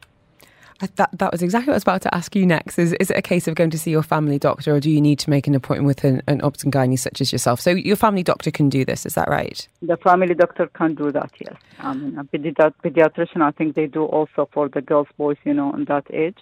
[0.82, 2.78] I, that that was exactly what I was about to ask you next.
[2.78, 5.01] Is is it a case of going to see your family doctor, or do you
[5.01, 7.59] need to make an appointment with an, an obs and gynae such as yourself?
[7.59, 9.05] So your family doctor can do this.
[9.05, 9.67] Is that right?
[9.82, 11.55] The family doctor can do that, yes.
[11.80, 15.73] I mean, a pediatrician, I think they do also for the girls, boys, you know,
[15.73, 16.38] in that age.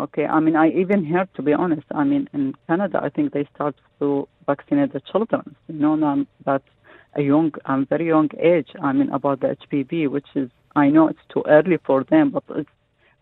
[0.00, 3.32] Okay, I mean, I even heard, to be honest, I mean, in Canada, I think
[3.32, 6.68] they start to vaccinate the children, you know, now that's
[7.14, 11.08] a young, um, very young age, I mean, about the HPV, which is, I know
[11.08, 12.70] it's too early for them, but it's,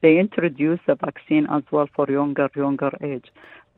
[0.03, 3.27] they introduce the vaccine as well for younger, younger age.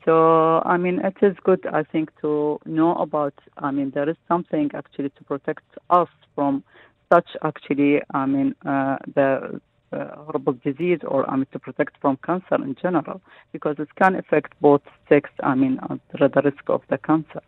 [0.05, 4.17] So, I mean, it is good, I think, to know about, I mean, there is
[4.27, 6.63] something actually to protect us from
[7.11, 9.61] such actually, I mean, uh, the
[9.93, 13.21] uh, horrible disease or, I mean, to protect from cancer in general,
[13.51, 15.79] because it can affect both sex, I mean,
[16.11, 17.41] the risk of the cancer.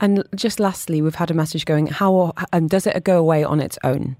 [0.00, 3.60] And just lastly, we've had a message going: How and does it go away on
[3.60, 4.16] its own?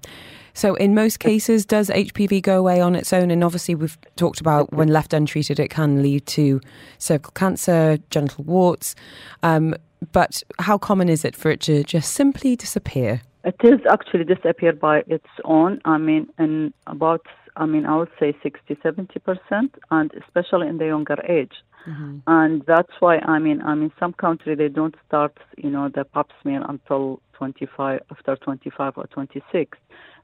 [0.53, 3.31] So, in most cases, does HPV go away on its own?
[3.31, 6.61] And obviously, we've talked about when left untreated, it can lead to
[6.99, 8.93] cervical cancer, genital warts.
[9.41, 9.75] Um,
[10.11, 13.21] but how common is it for it to just simply disappear?
[13.43, 15.81] It is actually disappear by its own.
[15.85, 17.25] I mean, in about,
[17.55, 21.53] I mean, I would say 60, 70 percent, and especially in the younger age.
[21.87, 22.19] Mm-hmm.
[22.27, 26.05] And that's why I mean, I mean, some country they don't start, you know, the
[26.05, 29.77] pap smear until 25, after 25 or 26,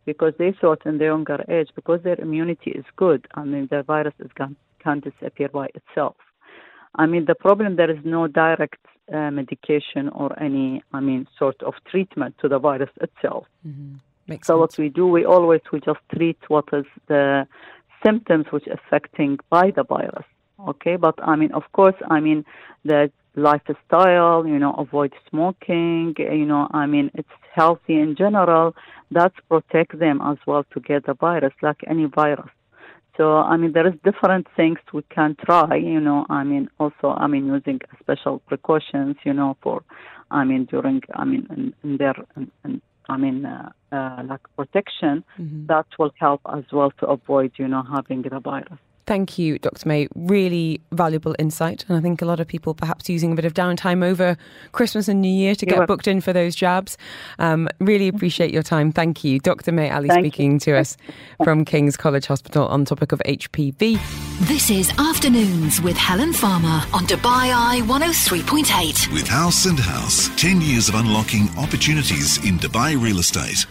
[0.05, 3.83] because they thought in the younger age, because their immunity is good, I mean, the
[3.83, 6.15] virus is can, can disappear by itself.
[6.95, 8.83] I mean, the problem there is no direct
[9.13, 13.45] uh, medication or any, I mean, sort of treatment to the virus itself.
[13.67, 13.95] Mm-hmm.
[14.27, 14.59] Makes so sense.
[14.59, 17.47] what we do, we always we just treat what is the
[18.05, 20.25] symptoms which affecting by the virus.
[20.67, 22.45] Okay, but I mean, of course, I mean
[22.83, 28.75] the lifestyle, you know, avoid smoking, you know, I mean, it's healthy in general.
[29.11, 32.49] That protect them as well to get the virus, like any virus.
[33.17, 37.09] So, I mean, there is different things we can try, you know, I mean, also,
[37.17, 39.83] I mean, using special precautions, you know, for,
[40.31, 44.41] I mean, during, I mean, in, in their, in, in, I mean, uh, uh, like
[44.55, 45.65] protection, Mm-hmm.
[45.67, 48.79] that will help as well to avoid, you know, having the virus.
[49.09, 49.87] Thank you, Dr.
[49.87, 50.07] May.
[50.13, 51.83] Really valuable insight.
[51.87, 54.37] And I think a lot of people perhaps using a bit of downtime over
[54.71, 55.95] Christmas and New Year to You're get welcome.
[55.95, 56.95] booked in for those jabs.
[57.39, 58.91] Um, really appreciate your time.
[58.91, 59.39] Thank you.
[59.39, 59.71] Dr.
[59.71, 60.95] May Ali Thank speaking to us
[61.43, 63.97] from King's College Hospital on topic of HPV.
[64.41, 69.11] This is Afternoons with Helen Farmer on Dubai Eye 103.8.
[69.11, 73.65] With Haus and Haus, 10 years of unlocking opportunities in Dubai real estate.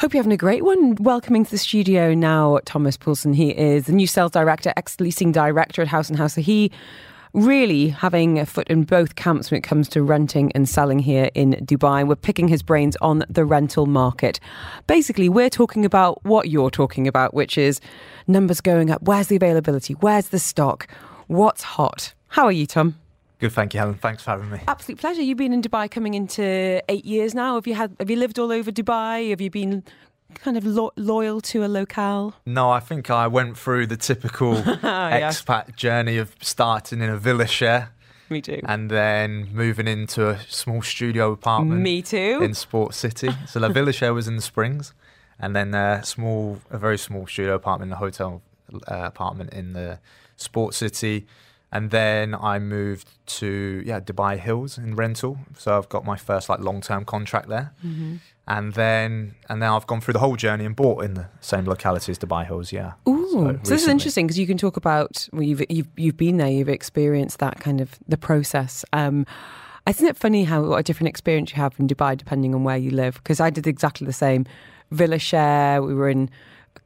[0.00, 0.94] Hope you're having a great one.
[0.94, 3.34] Welcoming to the studio now, Thomas Poulson.
[3.34, 6.32] He is the new sales director, ex leasing director at Haus and Haus.
[6.32, 6.72] So he
[7.34, 11.28] really having a foot in both camps when it comes to renting and selling here
[11.34, 12.08] in Dubai.
[12.08, 14.40] We're picking his brains on the rental market.
[14.86, 17.78] Basically, we're talking about what you're talking about, which is
[18.26, 19.02] numbers going up.
[19.02, 19.92] Where's the availability?
[19.92, 20.88] Where's the stock?
[21.26, 22.14] What's hot?
[22.28, 22.96] How are you, Tom?
[23.40, 23.94] Good, thank you, Helen.
[23.94, 24.60] Thanks for having me.
[24.68, 25.22] Absolute pleasure.
[25.22, 27.54] You've been in Dubai coming into eight years now.
[27.54, 27.96] Have you had?
[27.98, 29.30] Have you lived all over Dubai?
[29.30, 29.82] Have you been
[30.34, 32.34] kind of lo- loyal to a locale?
[32.44, 37.46] No, I think I went through the typical expat journey of starting in a villa
[37.46, 37.90] share
[38.28, 38.60] Me too.
[38.64, 42.40] and then moving into a small studio apartment Me too.
[42.42, 43.30] in Sport City.
[43.48, 44.92] So the villa share was in the Springs,
[45.38, 48.42] and then a small, a very small studio apartment, a hotel
[48.86, 49.98] uh, apartment in the
[50.36, 51.26] Sport City.
[51.72, 53.08] And then I moved
[53.38, 55.38] to yeah Dubai Hills in rental.
[55.56, 57.72] So I've got my first like long term contract there.
[57.84, 58.16] Mm-hmm.
[58.48, 61.66] And then and now I've gone through the whole journey and bought in the same
[61.66, 62.72] locality as Dubai Hills.
[62.72, 62.94] Yeah.
[63.08, 66.38] Ooh, so, this is interesting because you can talk about well, you've you've you've been
[66.38, 68.84] there, you've experienced that kind of the process.
[68.92, 69.24] Um,
[69.88, 72.76] isn't it funny how what a different experience you have in Dubai depending on where
[72.76, 73.14] you live?
[73.14, 74.44] Because I did exactly the same.
[74.90, 76.28] Villa share, we were in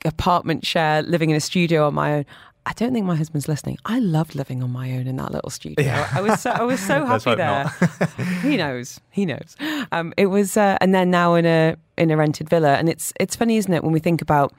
[0.04, 2.26] apartment share, living in a studio on my own.
[2.66, 3.78] I don't think my husband's listening.
[3.84, 5.84] I loved living on my own in that little studio.
[5.84, 6.08] Yeah.
[6.12, 7.68] I was so I was so happy there.
[8.42, 9.00] he knows.
[9.10, 9.56] He knows.
[9.92, 13.12] Um, it was, uh, and then now in a in a rented villa, and it's
[13.20, 14.52] it's funny, isn't it, when we think about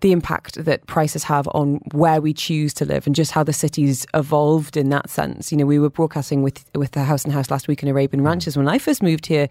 [0.00, 3.52] the impact that prices have on where we choose to live and just how the
[3.52, 5.52] city's evolved in that sense.
[5.52, 8.24] You know, we were broadcasting with with the Haus and Haus last week in Arabian
[8.24, 9.48] Ranches when I first moved here,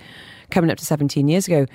[0.49, 1.65] coming up to 17 years ago.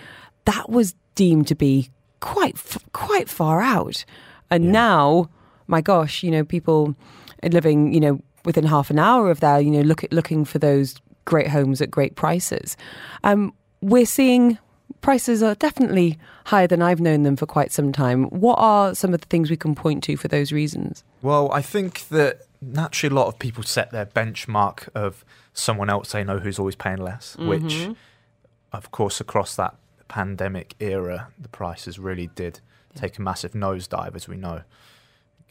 [0.44, 1.90] That was deemed to be
[2.20, 2.56] quite
[2.92, 4.04] quite far out,
[4.50, 5.30] and now,
[5.66, 6.94] my gosh, you know, people
[7.42, 10.44] are living, you know, within half an hour of there, you know, look at, looking
[10.44, 12.76] for those great homes at great prices.
[13.22, 14.58] Um, we're seeing
[15.00, 18.24] prices are definitely higher than I've known them for quite some time.
[18.24, 21.04] What are some of the things we can point to for those reasons?
[21.22, 26.12] Well, I think that naturally a lot of people set their benchmark of someone else
[26.12, 27.88] they know who's always paying less, which,
[28.72, 29.76] of course, across that
[30.08, 32.60] pandemic era, the prices really did
[32.94, 34.62] take a massive nosedive, as we know.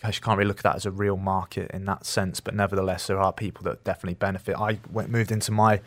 [0.03, 2.53] Because you can't really look at that as a real market in that sense, but
[2.53, 4.57] nevertheless, there are people that definitely benefit.
[4.57, 5.79] I went moved into my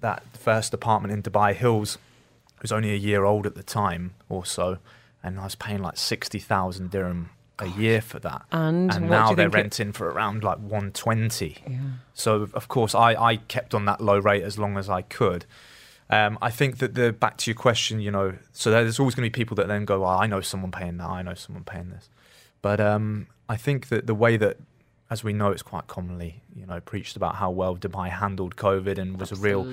[0.00, 1.98] that first apartment in Dubai Hills.
[2.56, 4.78] It was only a year old at the time, or so,
[5.22, 8.42] and I was paying like sixty thousand dirham a year for that.
[8.50, 11.58] And do now they're think it- renting for around like one twenty.
[11.68, 11.78] Yeah.
[12.14, 15.44] So of course, I, I kept on that low rate as long as I could.
[16.08, 19.26] Um, I think that the back to your question, you know, so there's always going
[19.26, 21.64] to be people that then go, well, I know someone paying that, I know someone
[21.64, 22.08] paying this.
[22.62, 24.56] But um, I think that the way that,
[25.10, 28.98] as we know, it's quite commonly, you know, preached about how well Dubai handled COVID
[28.98, 29.72] and was a real,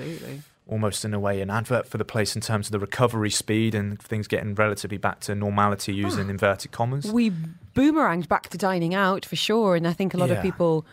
[0.68, 3.76] almost in a way, an advert for the place in terms of the recovery speed
[3.76, 7.12] and things getting relatively back to normality using inverted commas.
[7.12, 7.32] We
[7.76, 10.86] boomeranged back to dining out for sure, and I think a lot of people,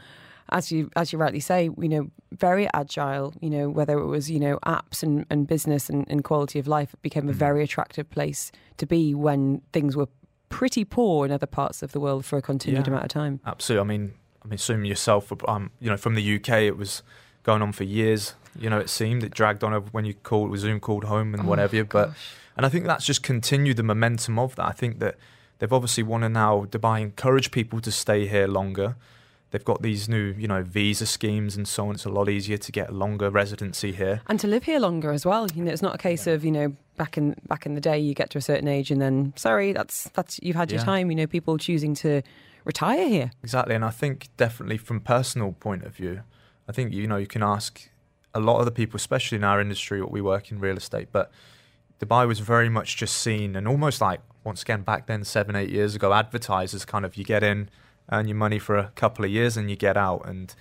[0.49, 3.35] as you as you rightly say, you know, very agile.
[3.41, 6.67] You know, whether it was you know apps and, and business and, and quality of
[6.67, 10.09] life, it became a very attractive place to be when things were
[10.53, 12.93] pretty poor in other parts of the world for a continued Yeah.
[12.93, 13.41] amount of time.
[13.47, 13.81] Absolutely.
[13.81, 14.13] I mean,
[14.45, 15.33] I mean, assume yourself.
[15.49, 17.03] Um, you know, from the UK, it was
[17.43, 18.35] going on for years.
[18.59, 21.85] You know, it seemed it dragged on when you called Zoom called home and whatever.
[21.85, 22.11] But
[22.57, 24.67] and I think that's just continued the momentum of that.
[24.67, 25.15] I think that
[25.59, 28.97] they've obviously want to now Dubai encourage people to stay here longer.
[29.53, 31.95] They've got these new, you know, visa schemes and so on.
[31.97, 34.23] It's a lot easier to get longer residency here.
[34.27, 35.47] and to live here longer as well.
[35.55, 37.99] You know, it's not a case of you know back in back in the day
[37.99, 40.93] you get to a certain age and then sorry, that's that's you've had your Yeah.
[40.93, 41.05] time.
[41.11, 42.11] You know, people choosing to
[42.65, 43.29] retire here.
[43.43, 46.15] Exactly, and I think definitely from personal point of view,
[46.69, 47.71] I think you know you can ask
[48.41, 51.09] a lot of the people, especially in our industry, what we work in real estate,
[51.19, 51.27] but
[52.01, 55.71] Dubai was very much just seen and almost like once again back then seven eight
[55.71, 57.69] years ago, advertisers kind of you get in,
[58.15, 60.55] earn your money for a couple of years, and you get out, and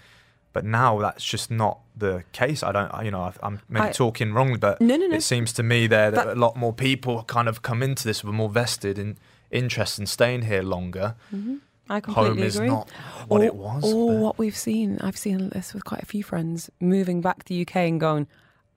[0.54, 2.64] but now that's just not the case.
[2.64, 5.16] I don't, I- you know, I'm maybe I- talking wrongly, but No, no, no.
[5.16, 8.04] it seems to me there that, That- a lot more people kind of come into
[8.04, 9.18] this with more vested in
[9.52, 11.16] interest in staying here longer.
[11.34, 11.56] Mm-hmm.
[11.90, 12.70] I completely Home is agree.
[12.70, 12.90] not
[13.28, 13.84] what or, it was.
[13.94, 14.98] Or but- what we've seen.
[15.02, 18.28] I've seen this with quite a few friends moving back to the UK and going,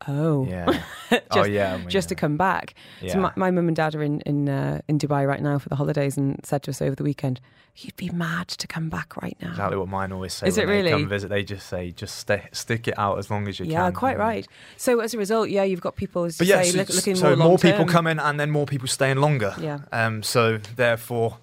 [0.08, 0.66] oh, Yeah.
[1.10, 1.74] just, oh yeah.
[1.74, 2.74] I mean, just to come back.
[3.00, 3.18] Yeah.
[3.18, 5.76] my, my mum and dad are in in uh, in Dubai right now for the
[5.76, 7.40] holidays and said to us over the weekend,
[7.76, 10.46] "You'd be mad to come back right now." Exactly what mine always say.
[10.46, 10.90] Is it really?
[10.90, 11.28] come visit?
[11.28, 13.84] They just say, just stay, stick it out as long as you Yeah, can.
[13.84, 14.46] Yeah, quite right.
[14.76, 17.48] So as a result, yeah, you've got people But yes, say look, looking so more,
[17.48, 19.54] more people come in, and then more people staying longer.
[19.60, 19.80] Yeah.
[19.92, 20.22] Um.
[20.22, 21.38] So therefore,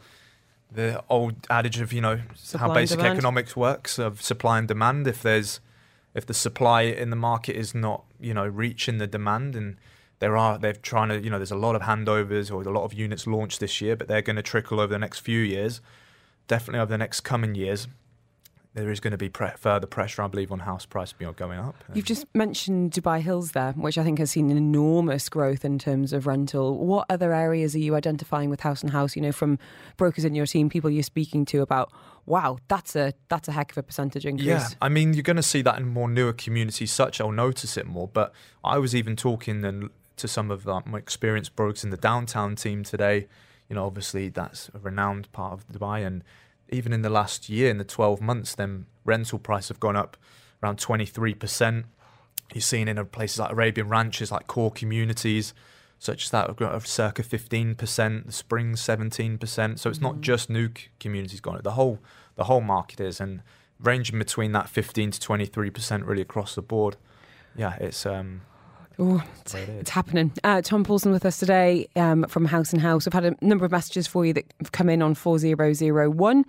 [0.71, 5.07] the old adage of you know Supply how basic economics works of supply and demand.
[5.07, 5.59] If there's
[6.13, 9.77] if the supply in the market is not you know reaching the demand and
[10.19, 12.83] there are they're trying to you know there's a lot of handovers or a lot
[12.83, 15.81] of units launched this year but they're going to trickle over the next few years
[16.47, 17.87] definitely over the next coming years
[18.73, 21.75] there is going to be pre- further pressure i believe on house price going up
[21.93, 26.13] You've just mentioned Dubai Hills there, which I think has seen enormous growth in terms
[26.13, 26.77] of rental.
[26.77, 29.15] What other areas are you identifying with Haus and Haus?
[29.15, 29.59] You know, from
[29.97, 31.91] brokers in your team, people you're speaking to about,
[32.25, 34.47] wow, that's a that's a heck of a percentage increase.
[34.47, 37.77] Yeah, I mean, you're going to see that in more newer communities, such I'll notice
[37.77, 38.07] it more.
[38.07, 42.55] But I was even talking and to some of my experienced brokers in the downtown
[42.55, 43.27] team today.
[43.69, 46.23] You know, obviously that's a renowned part of Dubai, and
[46.69, 50.17] even in the last year, in the 12 months, then rental price have gone up
[50.61, 51.85] around 23 percent.
[52.53, 55.53] You're seeing in places like Arabian Ranches, like core communities,
[56.01, 58.25] such as that, have got circa 15 percent.
[58.25, 59.79] The spring 17 percent.
[59.79, 61.61] So it's not just new communities gone.
[61.63, 61.99] The whole
[62.35, 63.43] the whole market is, and
[63.79, 66.97] ranging between that 15 to 23 percent really across the board.
[67.55, 68.41] Yeah, it's um,
[68.97, 70.31] Oh, it's, it it's happening.
[70.43, 73.05] Uh, Tom Poulson with us today um, from House and House.
[73.05, 76.45] I've had a number of messages for you that have come in on 4001.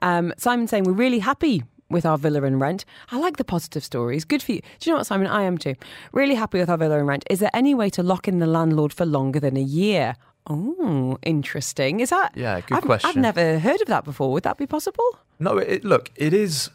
[0.00, 2.84] Um, Simon saying, We're really happy with our villa and rent.
[3.10, 4.24] I like the positive stories.
[4.24, 4.60] Good for you.
[4.60, 5.26] Do you know what, Simon?
[5.28, 5.74] I am too.
[6.12, 7.24] Really happy with our villa and rent.
[7.30, 10.16] Is there any way to lock in the landlord for longer than a year?
[10.48, 12.00] Oh, interesting.
[12.00, 12.32] Is that?
[12.36, 14.30] Yeah, good I've, I've never heard of that before.
[14.32, 15.04] Would that be possible?
[15.38, 16.70] No, it, look, it is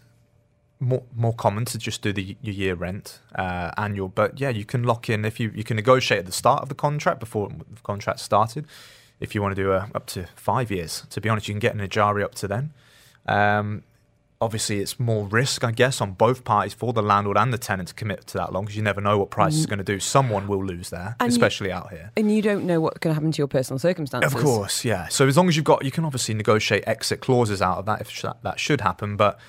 [0.80, 4.66] more more common to just do the your year rent uh, annual, but yeah, you
[4.66, 7.50] can lock in if you you can negotiate at the start of the contract before
[7.50, 8.66] the contract started.
[9.22, 11.06] if you want to do a, up to five years.
[11.12, 12.74] To be honest, you can get an Ejari up to then.
[13.28, 13.84] Um,
[14.42, 17.90] obviously, it's more risk, I guess, on both parties for the landlord and the tenant
[17.90, 20.00] to commit to that long because you never know what price is going to do.
[20.00, 22.12] Someone will lose there, And you- especially out here.
[22.18, 24.34] And you don't know what's going to happen to your personal circumstances.
[24.34, 25.08] Of course, yeah.
[25.08, 28.02] So as long as you've got, you can obviously negotiate exit clauses out of that
[28.02, 29.16] if sh- that should happen.
[29.16, 29.40] But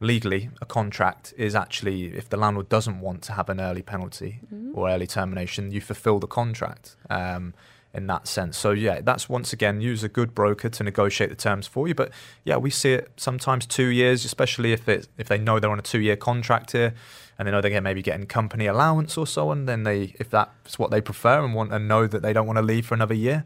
[0.00, 4.40] legally, a contract is actually if the landlord doesn't want to have an early penalty
[4.74, 6.96] or early termination, you fulfil the contract.
[7.08, 7.54] Um,
[7.94, 11.36] in that sense, so yeah, that's once again use a good broker to negotiate the
[11.36, 11.94] terms for you.
[11.94, 12.10] But
[12.42, 15.78] yeah, we see it sometimes two years, especially if it if they know they're on
[15.78, 16.92] a two year contract here,
[17.38, 19.66] and they know they're maybe getting company allowance or so on.
[19.66, 22.58] Then they, if that's what they prefer and want and know that they don't want
[22.58, 23.44] to leave for another year,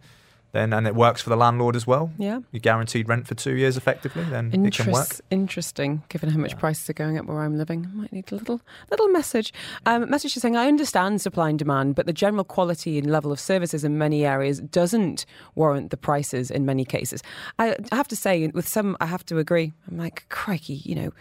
[0.53, 2.11] then and it works for the landlord as well.
[2.19, 2.41] Yeah.
[2.53, 5.21] You're guaranteed rent for two years effectively, then it can work.
[5.31, 7.87] Interesting, given how much prices are going up where I'm living.
[7.93, 9.53] I might need a little little message.
[9.87, 13.31] Um, message is saying, I understand supply and demand, but the general quality and level
[13.31, 17.23] of services in many areas doesn't warrant the prices in many cases.
[17.59, 19.73] I, I have to say, with some, I have to agree.
[19.91, 21.13] I'm like, crikey, you know,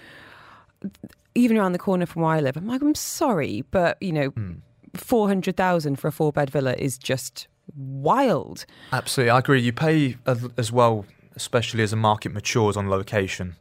[1.36, 4.34] even around the corner from where I live, I'm like, I'm sorry, but, you know,
[4.96, 8.66] 400,000 for a four bed villa is just wild.
[8.92, 9.62] Absolutely, I agree.
[9.62, 11.06] You pay as, well,
[11.36, 13.56] especially as the market matures on location.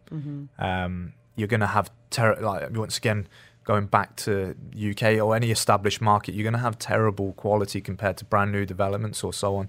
[0.58, 3.28] Um, you're going to have ter- like once again
[3.64, 8.16] going back to UK or any established market, you're going to have terrible quality compared
[8.16, 9.68] to brand new developments or so on.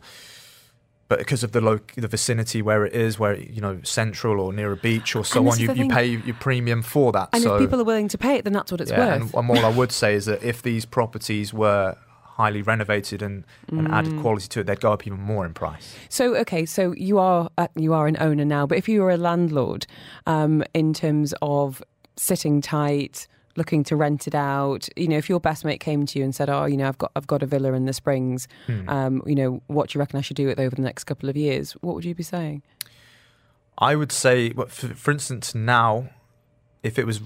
[1.10, 4.52] But because of the lo- the vicinity where it is, where you know central or
[4.52, 7.30] near a beach or so on, you, you pay your premium for that.
[7.32, 9.22] And so if people are willing to pay it, then that's what it's yeah, worth.
[9.22, 11.96] and, and all I would say is that if these properties were
[12.38, 13.94] highly renovated and, and Mm.
[13.98, 15.96] added quality to it, they'd go up even more in price.
[16.10, 19.12] So okay, so you are uh, you are an owner now, but if you were
[19.12, 19.86] a landlord,
[20.26, 21.82] um, in terms of
[22.16, 26.20] sitting tight, looking to rent it out, you know, if your best mate came to
[26.20, 28.48] you and said, "Oh, you know, I've got I've got a villa in the Springs,
[28.68, 28.88] Hmm.
[28.88, 31.06] um, you know, what do you reckon I should do with it over the next
[31.06, 32.62] couple of years?" What would you be saying?
[33.80, 36.10] I would say, for, for instance, now,
[36.84, 37.22] if it was,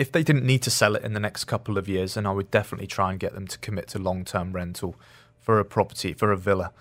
[0.00, 2.32] if they didn't need to sell it in the next couple of years, then I
[2.32, 4.96] would definitely try and get them to commit to long-term rental
[5.38, 6.72] for a property, for a villa,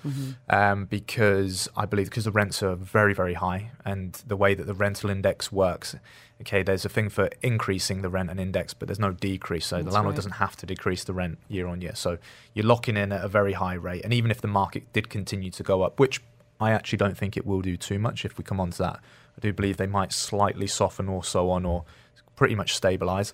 [0.49, 4.67] um, because I believe because the rents are very, very high, and the way that
[4.67, 5.97] the rental index works,
[6.39, 9.83] okay, there's a thing for increasing the rent and index, but there's no decrease, so
[9.83, 10.15] the landlord right.
[10.15, 11.95] doesn't have to decrease the rent year on year.
[11.95, 12.19] So
[12.53, 15.51] you're locking in at a very high rate, and even if the market did continue
[15.51, 16.21] to go up, which
[16.61, 18.99] I actually don't think it will do too much if we come on to that.
[19.37, 21.85] I do believe they might slightly soften or so on, or
[22.39, 23.33] pretty much stabilize.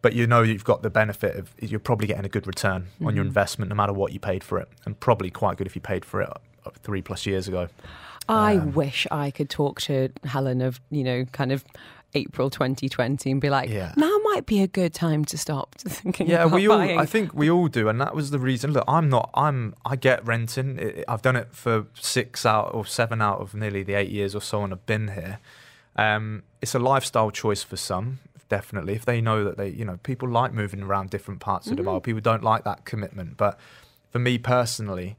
[0.00, 3.14] But you know you've got the benefit of you're probably getting a good return on
[3.16, 5.80] your investment no matter what you paid for it, and probably quite good if you
[5.82, 6.28] paid for it
[6.66, 7.68] uh, three plus years ago.
[8.28, 11.64] I Um, wish I could talk to Helen of you know kind of
[12.16, 13.92] April 2020 and be like, Yeah.
[13.96, 16.78] now might be a good time to stop thinking Yeah, about we all.
[16.78, 16.98] buying.
[17.00, 18.72] I think we all do, and that was the reason.
[18.72, 19.30] Look, I'm not.
[19.34, 19.74] I'm.
[19.86, 20.78] I get renting.
[20.80, 24.34] I- I've done it for six out or seven out of nearly the eight years
[24.34, 25.38] or so, and I've been here.
[25.96, 28.18] Um, it's a lifestyle choice for some,
[28.56, 28.94] definitely.
[28.94, 31.82] If they know that they, you know, people like moving around different parts of the
[31.82, 32.02] world.
[32.02, 32.10] Mm-hmm.
[32.10, 33.58] People don't like that commitment, but
[34.12, 35.16] for me personally,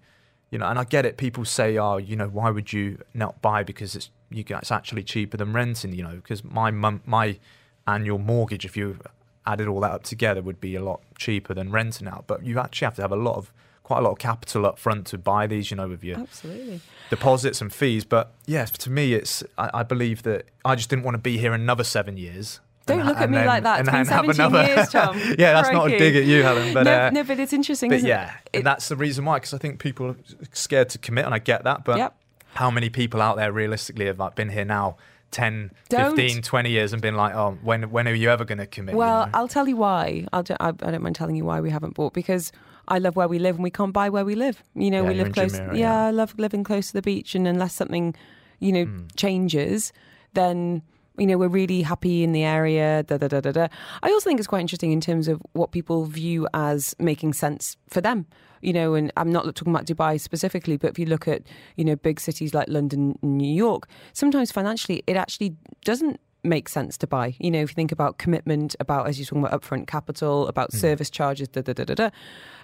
[0.51, 1.17] you know, and I get it.
[1.17, 4.71] People say, "Oh, you know, why would you not buy because it's you get it's
[4.71, 7.37] actually cheaper than renting?" You know, because my mum, my
[7.85, 8.99] annual mortgage, if you
[9.45, 12.23] added all that up together, would be a lot cheaper than renting out.
[12.25, 13.51] But you actually have to have a lot of
[13.83, 15.71] quite a lot of capital up front to buy these.
[15.71, 16.79] You know, with your Absolutely.
[17.09, 18.05] deposits and fees.
[18.05, 21.37] But yes, to me, it's I, I believe that I just didn't want to be
[21.37, 22.61] here another seven years.
[22.85, 23.79] Don't and- look at me then- like that.
[23.81, 25.17] It's been 17 another- years, Tom.
[25.39, 26.73] yeah, that's not a dig at you, Helen.
[26.73, 27.89] But no, uh, no, but it's interesting.
[27.89, 28.57] but isn't yeah, it?
[28.57, 29.37] and that's the reason why.
[29.37, 30.15] Because I think people are
[30.53, 31.83] scared to commit, and I get that.
[31.83, 32.15] But Yep.
[32.55, 34.97] how many people out there realistically have like been here now
[35.31, 36.15] 10, Don't.
[36.15, 38.93] 15, 20 years and been like, oh, when when are you ever going to commit?
[38.93, 39.31] you Well, know?
[39.33, 40.25] I'll tell you why.
[40.31, 42.51] I'll, I, I don't mind telling you why we haven't bought because
[42.87, 44.63] I love where we live and we can't buy where we live.
[44.75, 45.53] You know, Yeah, we live close.
[45.59, 46.05] Jumeirah, yeah, yeah.
[46.05, 48.13] I love living close to the beach, and unless something,
[48.59, 49.07] you know, Hmm.
[49.17, 49.91] changes,
[50.35, 50.83] then
[51.17, 53.03] you know we're really happy in the area.
[53.03, 53.67] Da da da da da.
[54.03, 57.77] I also think it's quite interesting in terms of what people view as making sense
[57.87, 58.25] for them.
[58.61, 61.43] You know, and I'm not talking about Dubai specifically, but if you look at
[61.75, 66.69] you know big cities like London, and New York, sometimes financially it actually doesn't make
[66.69, 67.35] sense to buy.
[67.39, 70.71] You know, if you think about commitment, about as you're talking about upfront capital, about
[70.71, 70.77] Hmm.
[70.77, 72.09] service charges, da da da da da.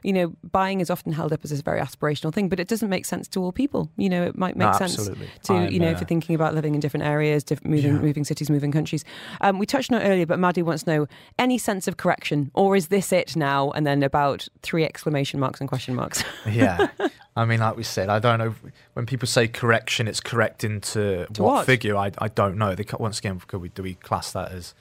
[0.03, 2.89] You know, buying is often held up as this very aspirational thing, but it doesn't
[2.89, 3.91] make sense to all people.
[3.97, 5.27] You know, it might make No, sense absolutely.
[5.43, 7.93] to I'm, you know if uh, you're thinking about living in different areas, diff- moving
[7.95, 8.01] Yeah.
[8.01, 9.05] moving cities, moving countries.
[9.41, 11.07] Um, we touched on it earlier, but Maddie wants to know
[11.37, 13.69] any sense of correction, or is this it now?
[13.71, 16.23] And then about three exclamation marks and question marks.
[16.49, 16.87] yeah.
[17.35, 18.55] I mean, like we said, I don't know
[18.93, 21.65] when people say correction, it's correct into To what, what?
[21.65, 21.95] figure.
[21.95, 22.75] I, I don't know.
[22.75, 24.73] They, once again, could we, do we class that as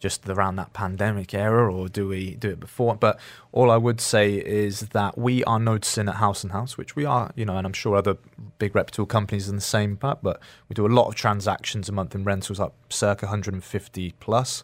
[0.00, 2.94] just around that pandemic era, or do we do it before?
[2.96, 3.18] But
[3.52, 7.04] all I would say is that we are noticing at Haus and Haus, which we
[7.06, 8.18] are, you know, and I'm sure other
[8.58, 11.92] big reputable companies in the same, but but we do a lot of transactions a
[11.92, 14.62] month in rentals, up circa 150 plus.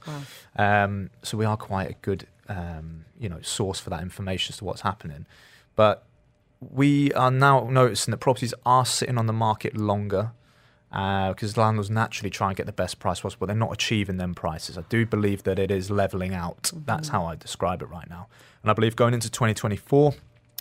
[0.56, 4.58] Um, so we are quite a good, um, you know, source for that information as
[4.58, 5.24] to what's happening.
[5.74, 6.04] But
[6.60, 10.32] we are now noticing that properties are sitting on the market longer
[10.92, 13.46] uh, because landlords naturally try and get the best price possible.
[13.46, 14.76] They're not achieving them prices.
[14.76, 16.64] I do believe that it is leveling out.
[16.64, 16.80] Mm-hmm.
[16.84, 18.26] That's how I describe it right now.
[18.62, 20.14] And I believe going into 2024,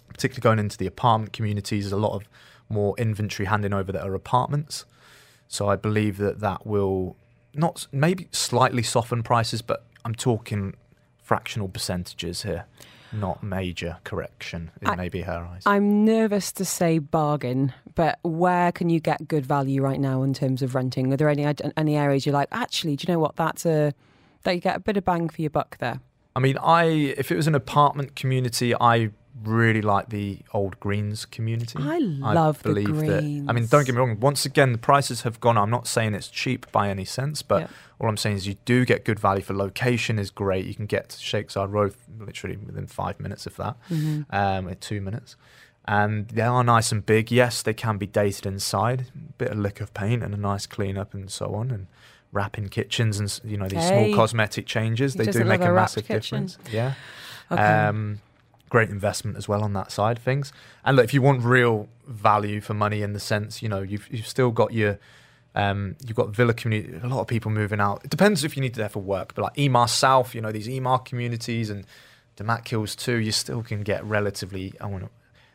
[0.07, 2.29] particularly going into the apartment communities, there's a lot of
[2.69, 4.85] more inventory handing over that are apartments.
[5.47, 7.15] So I believe that that will
[7.55, 10.75] not maybe slightly soften prices, but I'm talking
[11.23, 12.65] fractional percentages here,
[13.11, 15.63] not major correction in I- maybe her eyes.
[15.65, 20.33] I'm nervous to say bargain, but where can you get good value right now in
[20.33, 21.13] terms of renting?
[21.13, 21.45] Are there any
[21.77, 23.35] any areas you're like, actually, do you know what?
[23.35, 23.93] That's a
[24.43, 25.99] that you get a bit of bang for your buck there.
[26.35, 29.09] I mean, I if it was an apartment community, I
[29.43, 31.77] really like the old Greens community.
[31.79, 33.23] I love the that.
[33.49, 34.19] I mean, don't get me wrong.
[34.19, 35.57] Once again, the prices have gone.
[35.57, 37.69] I'm not saying it's cheap by any sense, but
[37.99, 40.65] all I'm saying is you do get good value for location is great.
[40.65, 44.21] You can get to Sheikh Zayed Road literally within five minutes of that, Mm-hmm.
[44.35, 45.35] um, in two minutes.
[45.85, 47.31] And they are nice and big.
[47.31, 49.07] Yes, they can be dated inside.
[49.15, 51.71] A bit of lick of paint and a nice clean up and so on.
[51.71, 51.87] And
[52.31, 54.11] wrapping kitchens and you know these Hey.
[54.11, 55.15] small cosmetic changes.
[55.15, 56.45] They do make a a massive kitchen?
[56.45, 56.71] difference.
[56.71, 56.93] Yeah.
[57.51, 57.61] Okay.
[57.63, 58.19] Um,
[58.69, 60.53] great investment as well on that side of things.
[60.85, 64.07] And look, if you want real value for money in the sense, you know, you've
[64.11, 64.99] you've still got your
[65.55, 66.99] um, you've got villa community.
[67.03, 68.01] A lot of people moving out.
[68.03, 70.51] It depends if you need it there for work, but like Emaar South, you know,
[70.51, 71.85] these Emaar communities and
[72.37, 75.09] Damac Hills too, you still can get relatively I want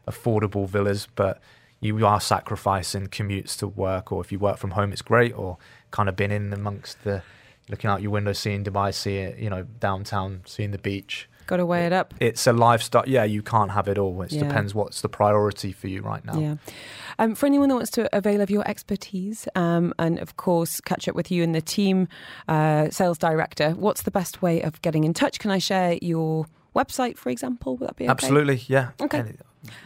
[0.06, 1.40] affordable villas, but
[1.80, 5.58] you are sacrificing commutes to work, or if you work from home, it's great, or
[5.90, 7.22] kind of been in amongst the
[7.68, 11.66] looking out your window, seeing Dubai, seeing you know downtown, seeing the beach Got to
[11.66, 12.14] weigh it up.
[12.20, 13.05] it's a lifestyle.
[13.07, 14.22] Yeah, you can't have it all.
[14.22, 14.45] It Yeah.
[14.45, 16.38] depends what's the priority for you right now.
[16.38, 16.55] Yeah.
[17.18, 21.07] Um, for anyone that wants to avail of your expertise um, and, of course, catch
[21.09, 22.09] up with you and the team,
[22.49, 25.38] uh, sales director, what's the best way of getting in touch?
[25.38, 27.76] Can I share your website, for example?
[27.76, 28.11] Would that be okay?
[28.11, 28.90] Absolutely, yeah.
[29.01, 29.18] Okay.
[29.20, 29.38] And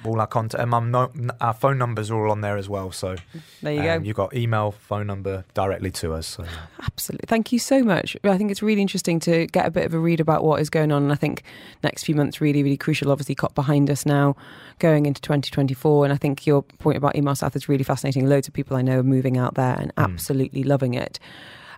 [0.04, 1.10] all our contact, and no,
[1.40, 2.92] our phone numbers are all on there as well.
[2.92, 3.16] So
[3.62, 4.06] There you um, go.
[4.06, 6.26] you've got email, phone number directly to us.
[6.26, 6.44] So.
[6.82, 7.26] Absolutely.
[7.26, 8.16] Thank you so much.
[8.24, 10.70] I think it's really interesting to get a bit of a read about what is
[10.70, 11.02] going on.
[11.02, 11.42] And I think
[11.82, 13.10] next few months really, really crucial.
[13.10, 14.36] Obviously, caught behind us now,
[14.78, 16.04] going into 2024.
[16.04, 18.28] And I think your point about Emaar South is really fascinating.
[18.28, 21.18] Loads of people I know are moving out there and absolutely loving it.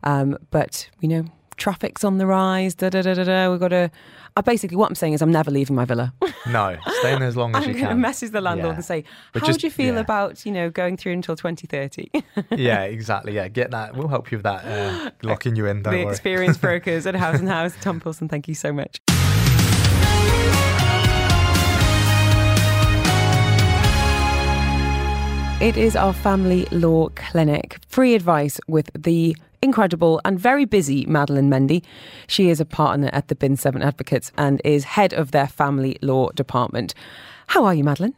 [0.02, 1.24] Um, but you know,
[1.60, 2.74] traffic's on the rise.
[2.74, 3.50] Da da da da da.
[3.50, 3.90] We've got to.
[4.36, 6.12] I basically what I'm saying is I'm never leaving my villa.
[6.48, 8.00] no, stay in there as long as I'm you going to can.
[8.00, 8.76] message the landlord Yeah.
[8.76, 10.00] and say, But "How just- would you feel yeah.
[10.00, 12.10] about you know going through until 2030?"
[12.56, 13.34] yeah, exactly.
[13.34, 13.94] Yeah, get that.
[13.96, 14.64] We'll help you with that.
[14.64, 15.82] Uh, locking you in.
[15.82, 16.02] The worry.
[16.02, 18.28] experienced brokers at Haus and Haus, Tom Poulson.
[18.28, 19.00] Thank you so much.
[25.60, 27.78] It is our family law clinic.
[27.86, 31.84] Free advice with the incredible and very busy Madeleine Mendy.
[32.28, 35.98] She is a partner at the Bin 7 Advocates and is head of their family
[36.00, 36.94] law department.
[37.48, 38.14] How are you, Madeleine?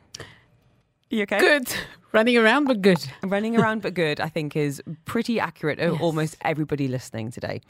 [1.11, 1.40] You okay?
[1.40, 1.74] Good.
[2.12, 3.05] Running around, but good.
[3.24, 6.03] Running around but good, I think, is pretty accurate of Yes.
[6.03, 7.61] almost everybody listening today.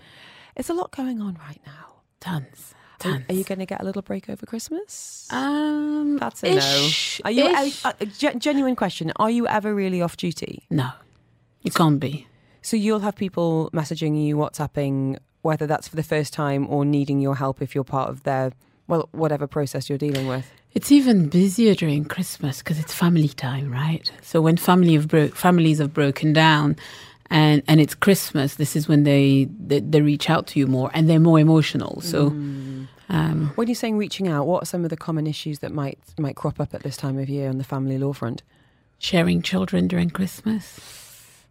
[0.54, 2.02] It's a lot going on right now.
[2.20, 2.74] Tons.
[3.04, 3.24] Are, Tons.
[3.28, 5.26] are you going to get a little break over Christmas?
[5.30, 7.28] Um, That's a ish, no.
[7.28, 7.44] Are you?
[7.46, 7.84] Are, ish.
[7.84, 10.64] uh, gen- genuine question: Are you ever really off duty?
[10.70, 10.90] no,
[11.62, 12.26] you can't be.
[12.62, 17.20] So you'll have people messaging you, WhatsApping, whether that's for the first time or needing
[17.20, 18.52] your help if you're part of their
[18.86, 20.50] well, whatever process you're dealing with.
[20.74, 24.10] It's even busier during Christmas because it's family time, right?
[24.22, 26.76] So when family have bro- families have broken down,
[27.30, 30.90] and and it's Christmas, this is when they, they they reach out to you more
[30.94, 32.00] and they're more emotional.
[32.00, 32.28] So.
[33.08, 35.98] Um, When you're saying reaching out, what are some of the common issues that might
[36.18, 38.42] might crop up at this time of year on the family law front?
[39.02, 40.78] sharing children during Christmas.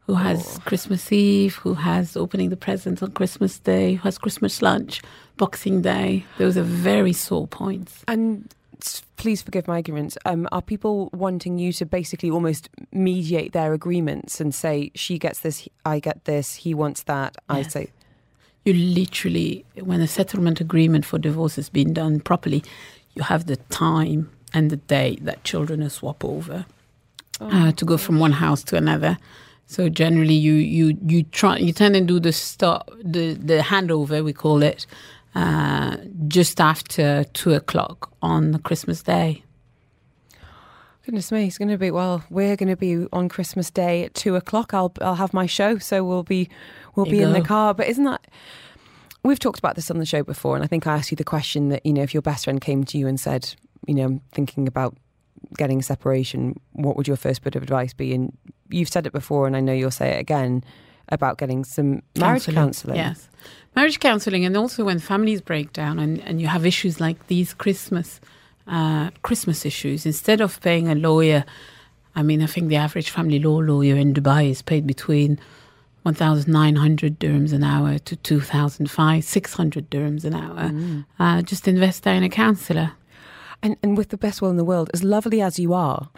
[0.07, 1.55] Who has Christmas Eve?
[1.57, 3.95] Who has opening the presents on Christmas Day?
[3.95, 5.01] Who has Christmas lunch?
[5.37, 6.25] Boxing Day?
[6.37, 8.03] Those are very sore points.
[8.07, 8.49] And
[9.15, 10.17] please forgive my ignorance.
[10.25, 15.39] Um, are people wanting you to basically almost mediate their agreements and say she gets
[15.39, 17.35] this, I get this, he wants that?
[17.47, 17.89] I say
[18.65, 22.63] You literally, when a settlement agreement for divorce has been done properly,
[23.15, 26.65] you have the time and the date that children are swap over
[27.39, 29.17] uh, to go from one house to another.
[29.67, 34.21] So generally, you you you try you tend to do the start the the handover
[34.23, 34.85] we call it
[35.35, 35.97] uh,
[36.27, 39.43] just after two o'clock on Christmas Day.
[41.05, 42.23] Goodness me, it's going to be well.
[42.29, 44.73] We're going to be on Christmas Day at two o'clock.
[44.73, 46.49] I'll I'll have my show, so we'll be
[46.95, 47.73] we'll There be in the car.
[47.73, 48.27] But isn't that
[49.23, 51.23] we've talked about this on the show before, and I think I asked you the
[51.23, 53.55] question that you know if your best friend came to you and said,
[53.87, 54.95] you know, I'm thinking about
[55.57, 58.13] getting a separation, what would your first bit of advice be?
[58.13, 58.37] And
[58.69, 60.63] you've said it before, and I know you'll say it again
[61.09, 62.97] about getting some marriage counselling.
[62.97, 63.27] Yes.
[63.75, 67.53] Marriage counselling, and also when families break down and, and you have issues like these
[67.53, 68.19] Christmas
[68.67, 71.43] uh, Christmas issues, instead of paying a lawyer,
[72.15, 75.39] I mean, I think the average family law lawyer in Dubai is paid between
[76.03, 80.69] 1,900 dirhams an hour to 2,005, 600 dirhams an hour.
[80.69, 81.05] Mm.
[81.19, 82.93] Uh, just invest there in a counsellor.
[83.63, 86.09] And, and with the best will in the world, as lovely as you are,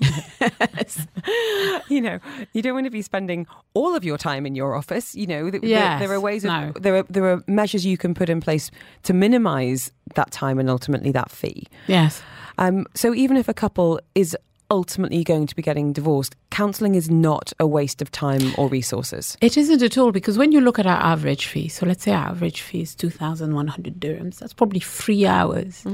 [1.88, 2.18] you know,
[2.52, 5.14] you don't want to be spending all of your time in your office.
[5.14, 6.72] You know, th- Yes, there, there are ways, of, no.
[6.80, 8.70] there are there are measures you can put in place
[9.04, 11.66] to minimise that time and ultimately that fee.
[11.86, 12.22] Yes.
[12.58, 14.36] Um, so even if a couple is
[14.70, 19.36] ultimately going to be getting divorced, counselling is not a waste of time or resources.
[19.40, 22.12] It isn't at all because when you look at our average fee, so let's say
[22.12, 25.84] our average fee is 2,100 dirhams, that's probably three hours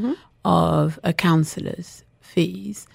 [0.45, 2.87] of a counselor's fees.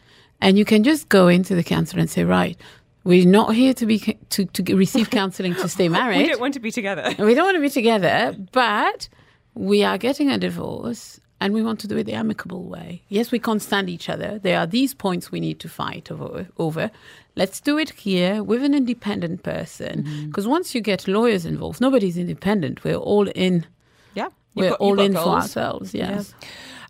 [0.41, 2.59] And you can just go into the counselor and say, right,
[3.03, 3.99] we're not here to be
[4.29, 6.17] to, to receive counselling to stay married.
[6.17, 7.13] We don't want to be together.
[7.23, 9.07] we don't want to be together, but
[9.53, 13.03] we are getting a divorce and we want to do it the amicable way.
[13.09, 14.39] Yes, we can't stand each other.
[14.39, 16.47] There are these points we need to fight over.
[16.57, 16.91] over.
[17.35, 20.03] Let's do it here with an independent person.
[20.03, 20.27] Mm-hmm.
[20.27, 22.83] Because once you get lawyers involved, nobody's independent.
[22.83, 23.65] We're all in.
[24.13, 25.93] Yeah, We're all in for ourselves.
[25.93, 26.33] Yes.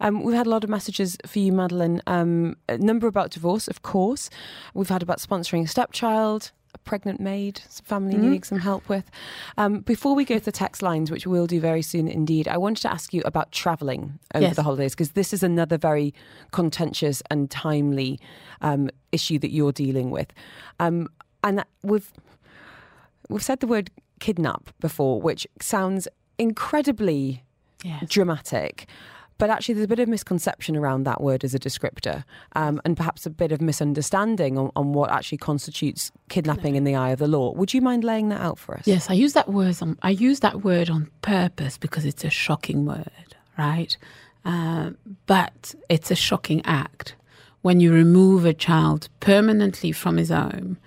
[0.05, 1.99] Um, we've had a lot of messages for you, Madeleine.
[2.05, 4.29] Um, a number about divorce, of course.
[4.75, 9.09] We've had about sponsoring a stepchild, a pregnant maid, some family needing some help with.
[9.57, 12.57] Um, before we go to the text lines, which we'll do very soon indeed, I
[12.57, 14.55] wanted to ask you about travelling over Yes.
[14.55, 16.13] the holidays because this is another very
[16.51, 18.19] contentious and timely
[18.61, 20.31] um, issue that you're dealing with.
[20.79, 21.07] Um,
[21.43, 22.11] and we've
[23.27, 26.07] we've said the word kidnap before, which sounds
[26.37, 27.41] incredibly
[27.83, 28.05] Yes.
[28.09, 28.87] dramatic.
[29.37, 32.95] But actually, there's a bit of misconception around that word as a descriptor, um, and
[32.95, 37.19] perhaps a bit of misunderstanding on, on what actually constitutes kidnapping in the eye of
[37.19, 37.51] the law.
[37.53, 38.87] Would you mind laying that out for us?
[38.87, 39.77] Yes, I use that word.
[39.81, 43.97] On, I use that word on purpose because it's a shocking word, right?
[44.45, 47.15] Um, but it's a shocking act
[47.61, 50.77] when you remove a child permanently from his home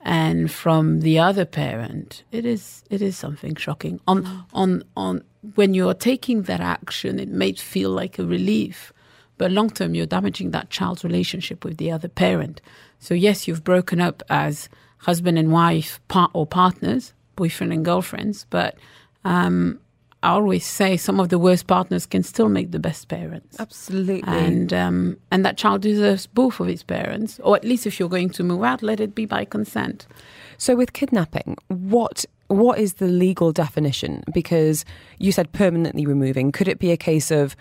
[0.00, 2.24] and from the other parent.
[2.32, 4.00] It is it is something shocking.
[4.06, 5.22] On on on
[5.54, 8.92] when you're taking that action, it may feel like a relief,
[9.38, 12.60] but long term you're damaging that child's relationship with the other parent.
[12.98, 14.68] So yes, you've broken up as
[14.98, 18.76] husband and wife part or partners, boyfriend and girlfriends, but
[19.24, 19.80] um,
[20.22, 23.60] I always say some of the worst partners can still make the best parents.
[23.60, 24.26] Absolutely.
[24.26, 28.08] And um, and that child deserves both of his parents, or at least if you're
[28.08, 30.06] going to move out, let it be by consent.
[30.56, 34.22] So with kidnapping, what what is the legal definition?
[34.32, 34.84] Because
[35.18, 36.52] you said permanently removing.
[36.52, 37.56] Could it be a case of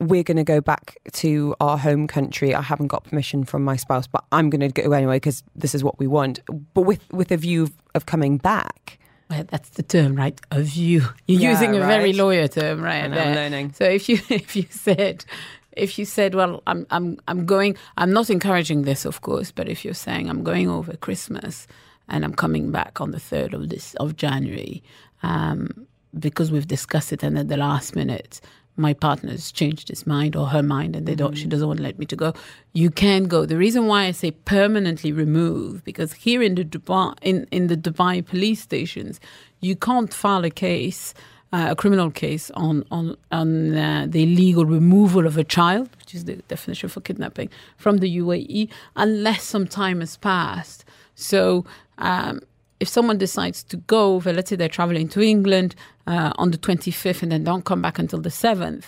[0.00, 2.54] we're going to go back to our home country.
[2.54, 5.74] I haven't got permission from my spouse, but I'm going to go anyway because this
[5.74, 6.40] is what we want.
[6.74, 8.98] But with with a view of, of coming back.
[9.28, 10.40] Well, that's the term, right?
[10.52, 11.02] A view.
[11.26, 13.04] You're Yeah, using a very lawyer term, right?
[13.04, 13.26] I know, there.
[13.26, 13.72] I'm learning.
[13.72, 15.24] So if you if you said
[15.72, 19.68] if you said, well, I'm I'm I'm going, I'm not encouraging this, of course, but
[19.68, 21.66] if you're saying I'm going over Christmas
[22.08, 24.82] and I'm coming back on the third of this of January,
[25.22, 25.86] um,
[26.18, 28.40] because we've discussed it, and at the last minute.
[28.80, 31.34] My partner's changed his mind or her mind, and they don't.
[31.36, 32.32] She doesn't want to let me to go.
[32.74, 33.44] You can go.
[33.44, 37.76] The reason why I say permanently remove because here in the Dubai, in, in the
[37.76, 39.18] Dubai police stations,
[39.60, 41.12] you can't file a case
[41.52, 46.14] uh, a criminal case on on on uh, the illegal removal of a child, which
[46.14, 50.84] is the definition for kidnapping, from the UAE, unless some time has passed.
[51.14, 51.64] So.
[51.98, 52.40] Um,
[52.80, 55.74] if someone decides to go over, let's say they're traveling to England
[56.06, 58.84] uh, on the 25th and then don't come back until the 7th,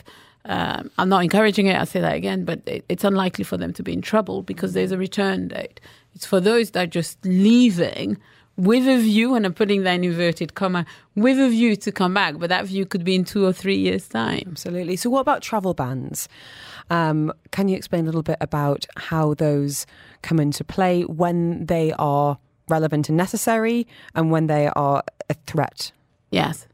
[0.47, 3.73] um, I'm not encouraging it, I'll say that again, but it, it's unlikely for them
[3.75, 5.81] to be in trouble because there's a return date.
[6.15, 8.17] It's for those that are just leaving
[8.57, 10.85] with a view, and I'm putting that in inverted comma,
[11.15, 13.77] with a view to come back, but that view could be in two or three
[13.77, 14.49] years' time.
[14.49, 14.97] Absolutely.
[14.97, 16.29] So, what about travel bans?
[16.91, 19.87] Um, can you explain a little bit about how those
[20.23, 22.39] come into play when they are
[22.71, 25.93] relevant and necessary, and when they are a threat?
[26.31, 26.67] Yes.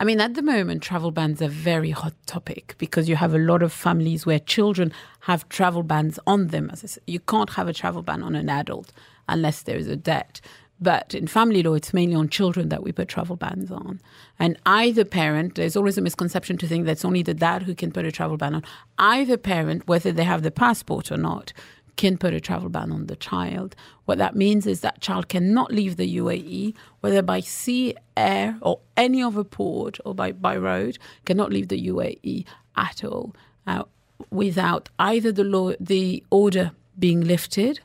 [0.00, 3.34] I mean, at the moment, travel bans are a very hot topic because you have
[3.34, 6.72] a lot of families where children have travel bans on them.
[7.06, 8.92] You can't have a travel ban on an adult
[9.28, 10.40] unless there is a debt.
[10.80, 14.00] But in family law, it's mainly on children that we put travel bans on.
[14.40, 17.92] And either parent, there's always a misconception to think that's only the dad who can
[17.92, 18.64] put a travel ban on.
[18.98, 21.52] Either parent, whether they have the passport or not,
[21.96, 23.76] can put a travel ban on the child.
[24.04, 28.80] What that means is that child cannot leave the UAE, whether by sea, air, or
[28.96, 32.44] any other port, or by, by road, cannot leave the UAE
[32.76, 33.34] at all
[33.66, 33.84] uh,
[34.30, 37.80] without either the law, the order being lifted,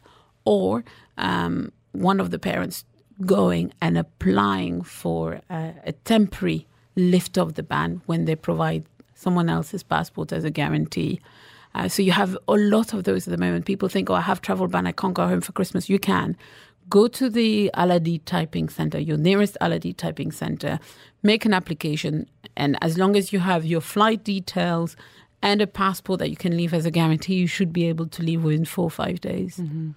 [0.45, 0.84] or
[1.17, 2.85] um, one of the parents
[3.25, 9.49] going and applying for a, a temporary lift of the ban when they provide someone
[9.49, 11.19] else's passport as a guarantee.
[11.77, 13.65] Uh, so you have a lot of those at the moment.
[13.65, 15.89] People think, oh, I have travel ban, I can't go home for Christmas.
[15.89, 16.35] You can.
[16.89, 20.79] Go to the Al Adheed typing center, your nearest Al Adheed typing center,
[21.21, 24.95] make an application, and as long as you have your flight details
[25.43, 28.23] and a passport that you can leave as a guarantee, you should be able to
[28.23, 29.57] leave within four or five days.
[29.57, 29.91] Mm-hmm.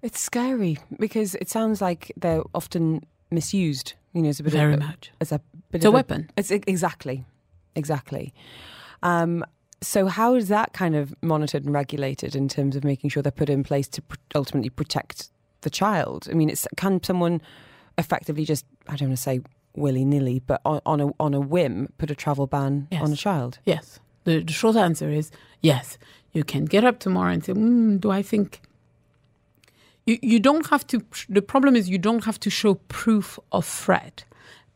[0.00, 3.92] It's scary because it sounds like they're often misused.
[4.14, 5.12] You know, as a bit very of, much.
[5.20, 5.38] As a
[5.70, 6.28] bit it's of a weapon.
[6.36, 7.24] It's exactly,
[7.76, 8.34] exactly.
[9.02, 9.44] Um,
[9.82, 13.32] so how is that kind of monitored and regulated in terms of making sure they're
[13.32, 15.28] put in place to pr- ultimately protect
[15.62, 16.28] the child?
[16.30, 17.40] I mean, it's can someone
[17.98, 19.40] effectively just I don't want to say
[19.76, 23.02] willy nilly, but on, on a on a whim put a travel ban Yes.
[23.02, 23.58] on a child?
[23.64, 24.00] Yes.
[24.24, 25.30] The, the short answer is
[25.60, 25.98] yes.
[26.32, 28.60] You can get up tomorrow and say, mm, "Do I think?"
[30.06, 31.00] You you don't have to.
[31.28, 34.24] The problem is you don't have to show proof of threat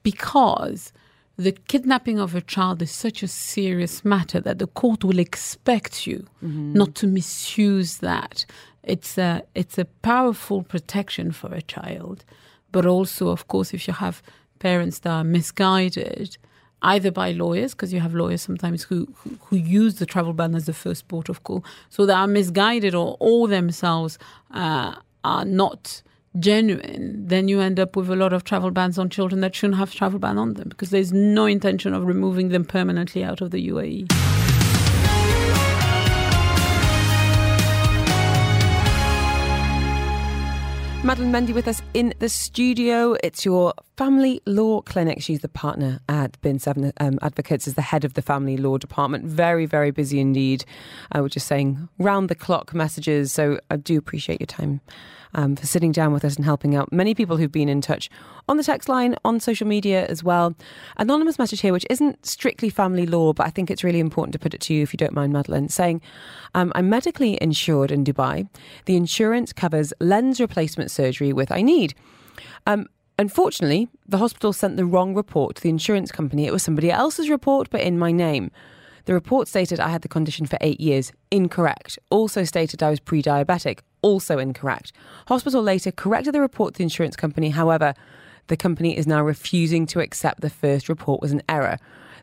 [0.02, 0.92] because
[1.38, 6.06] the kidnapping of a child is such a serious matter that the court will expect
[6.06, 6.26] you
[6.74, 8.46] not to misuse that.
[8.82, 12.24] It's a it's a powerful protection for a child,
[12.72, 14.22] but also, of course, if you have
[14.60, 16.38] parents that are misguided,
[16.82, 20.54] either by lawyers, because you have lawyers sometimes who, who who use the travel ban
[20.54, 24.18] as the first port of call, so they are misguided or all themselves
[24.52, 24.94] uh,
[25.24, 26.02] are not
[26.38, 29.78] genuine, then you end up with a lot of travel bans on children that shouldn't
[29.78, 33.50] have travel ban on them because there's no intention of removing them permanently out of
[33.50, 33.66] the.
[33.66, 34.06] UAE.
[41.02, 43.16] Madeleine Mendy with us in the studio.
[43.22, 45.22] It's your family law clinic.
[45.22, 48.76] She's the partner at Bin Seven um, Advocates, is the head of the family law
[48.76, 49.24] department.
[49.24, 50.64] Very, very busy indeed.
[51.12, 53.30] I was just saying round the clock messages.
[53.32, 54.80] So I do appreciate your time
[55.36, 56.92] um, for sitting down with us and helping out.
[56.92, 58.10] Many people who've been in touch
[58.48, 60.56] on the text line, on social media as well.
[60.96, 64.38] Anonymous message here, which isn't strictly family law, but I think it's really important to
[64.38, 66.00] put it to you if you don't mind, Madeleine, saying,
[66.54, 68.48] um, I'm medically insured in Dubai.
[68.86, 71.94] The insurance covers lens replacement surgery with I need.
[72.66, 72.86] Um,
[73.18, 76.46] unfortunately, the hospital sent the wrong report to the insurance company.
[76.46, 78.50] It was somebody else's report, but in my name.
[79.04, 81.12] The report stated I had the condition for eight years.
[81.30, 81.96] Incorrect.
[82.10, 83.80] Also stated I was pre diabetic.
[84.06, 84.92] Also incorrect.
[85.26, 87.50] Hospital later corrected the report to the insurance company.
[87.50, 87.92] However,
[88.46, 91.78] the company is now refusing to accept the first report was an error.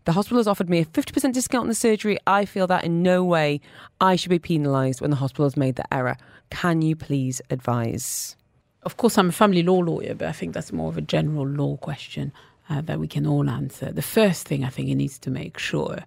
[0.05, 2.18] The hospital has offered me a 50% discount on the surgery.
[2.26, 3.60] I feel that in no way
[3.99, 6.15] I should be penalised when the hospital has made the error.
[6.51, 8.38] Can you please advise?
[8.84, 11.45] Of course, I'm a family law lawyer, but I think that's more of a general
[11.45, 12.31] law question
[12.69, 13.91] uh, that we can all answer.
[13.91, 15.99] The first thing I think he needs to make sure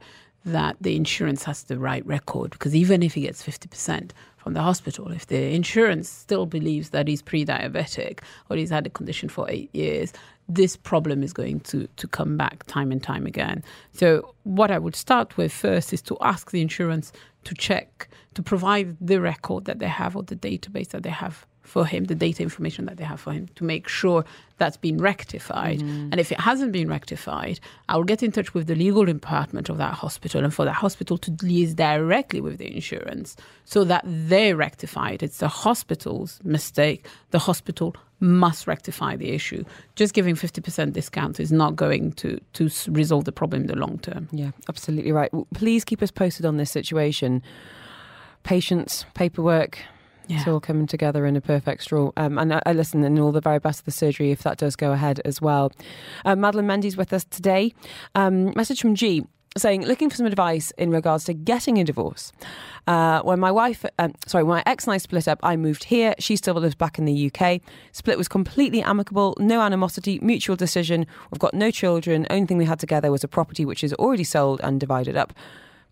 [0.47, 4.13] that the insurance has the right record, because even if he gets 50%
[4.47, 8.87] from the hospital, if the insurance still believes that he's pre diabetic or he's had
[8.87, 10.13] a condition for eight years,
[10.49, 13.65] this problem is going to, to come back time and time again.
[13.91, 17.11] So, what I would start with first is to ask the insurance
[17.43, 21.45] to check, to provide the record that they have or the database that they have
[21.67, 24.25] for him, the data information that they have for him, to make sure
[24.59, 25.81] that's been rectified.
[25.81, 26.09] Mm.
[26.13, 29.69] And if it hasn't been rectified, I will get in touch with the legal department
[29.69, 34.05] of that hospital and for that hospital to liaise directly with the insurance so that
[34.07, 35.23] they rectify it.
[35.23, 37.07] It's the hospital's mistake.
[37.31, 39.65] The hospital must rectify the issue.
[39.95, 43.99] Just giving 50% discount is not going to, to resolve the problem in the long
[43.99, 44.29] term.
[44.33, 45.31] Yeah, absolutely right.
[45.55, 47.43] Please keep us posted on this situation.
[48.43, 49.81] Patience, paperwork,
[50.29, 52.11] it's all coming together in a perfect straw.
[52.17, 54.59] Um, and I, I listen and all the very best of the surgery if that
[54.59, 55.73] does go ahead as well.
[56.25, 57.73] Uh, Madeleine Mendy's with us today.
[58.15, 59.25] Um, message from G
[59.59, 62.33] saying, looking for some advice in regards to getting a divorce.
[62.87, 65.85] Uh, when my wife, um, sorry, when my ex and I split up, I moved
[65.85, 66.15] here.
[66.19, 67.61] She still lives back in the UK.
[67.93, 71.07] Split was completely amicable, no animosity, mutual decision.
[71.31, 72.27] We've got no children.
[72.31, 75.33] Only thing we had together was a property which is already sold and divided up.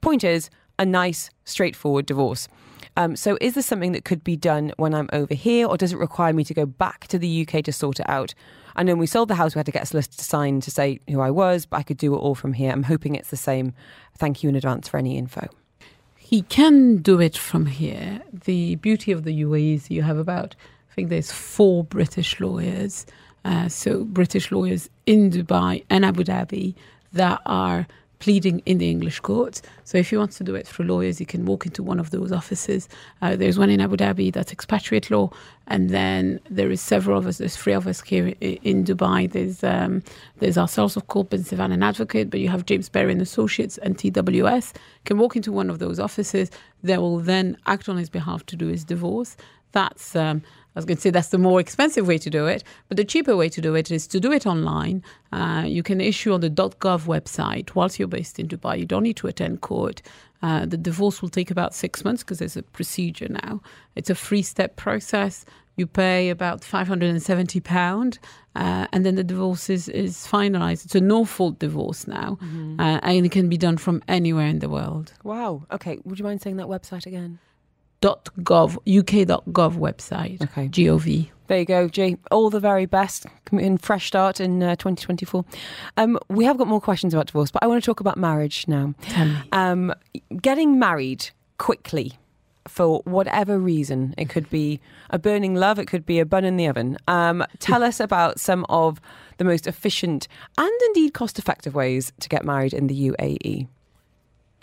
[0.00, 2.48] Point is, a nice, straightforward divorce.
[2.96, 5.92] Um, so, is this something that could be done when I'm over here, or does
[5.92, 8.34] it require me to go back to the UK to sort it out?
[8.76, 10.60] I know when we sold the house, we had to get a solicitor to sign
[10.60, 12.72] to say who I was, but I could do it all from here.
[12.72, 13.72] I'm hoping it's the same.
[14.16, 15.48] Thank you in advance for any info.
[16.16, 18.22] He can do it from here.
[18.32, 20.56] The beauty of the UAE is you have about,
[20.90, 23.06] I think there's four British lawyers,
[23.44, 26.74] uh, so British lawyers in Dubai and Abu Dhabi
[27.12, 27.86] that are
[28.18, 29.62] pleading in the English courts.
[29.84, 32.10] So if he wants to do it through lawyers, he can walk into one of
[32.10, 32.88] those offices.
[33.22, 35.30] Uh, there's one in Abu Dhabi that's expatriate law,
[35.66, 37.38] and then there is several of us.
[37.38, 39.30] There's three of us here in Dubai.
[39.30, 40.02] There's um,
[40.38, 43.78] there's ourselves, of course, Ben Sivan, an advocate, but you have James Berry and Associates
[43.78, 44.72] and TWS.
[45.04, 46.50] Can walk into one of those offices.
[46.82, 49.36] They will then act on his behalf to do his divorce.
[49.72, 50.42] That's um,
[50.74, 53.04] I was going to say that's the more expensive way to do it, but the
[53.04, 55.04] cheaper way to do it is to do it online.
[55.32, 58.78] Uh, you can issue on the .gov website whilst you're based in Dubai.
[58.78, 60.02] You don't need to attend court.
[60.42, 63.62] Uh, the divorce will take about six months because there's a procedure now.
[63.94, 65.44] It's a three-step process.
[65.76, 68.18] You pay about five hundred and seventy pound,
[68.54, 70.84] uh, and then the divorce is, is finalised.
[70.84, 72.38] It's a no-fault divorce now,
[72.78, 75.12] uh, and it can be done from anywhere in the world.
[75.24, 75.66] Wow.
[75.72, 75.98] Okay.
[76.04, 77.38] Would you mind saying that website again?
[78.04, 80.42] .gov uk.gov website.
[80.42, 80.68] Okay.
[80.68, 81.30] Gov.
[81.46, 82.16] There you go, Jay.
[82.30, 85.44] All the very best in fresh start in uh, 2024.
[85.98, 88.66] Um, we have got more questions about divorce, but I want to talk about marriage
[88.66, 88.94] now.
[89.52, 89.92] Um,
[90.40, 92.14] getting married quickly
[92.66, 94.14] for whatever reason.
[94.16, 96.96] It could be a burning love, it could be a bun in the oven.
[97.08, 99.00] Um, tell us about some of
[99.36, 102.94] the most efficient and indeed cost effective ways to get married in the.
[102.94, 103.66] UAE.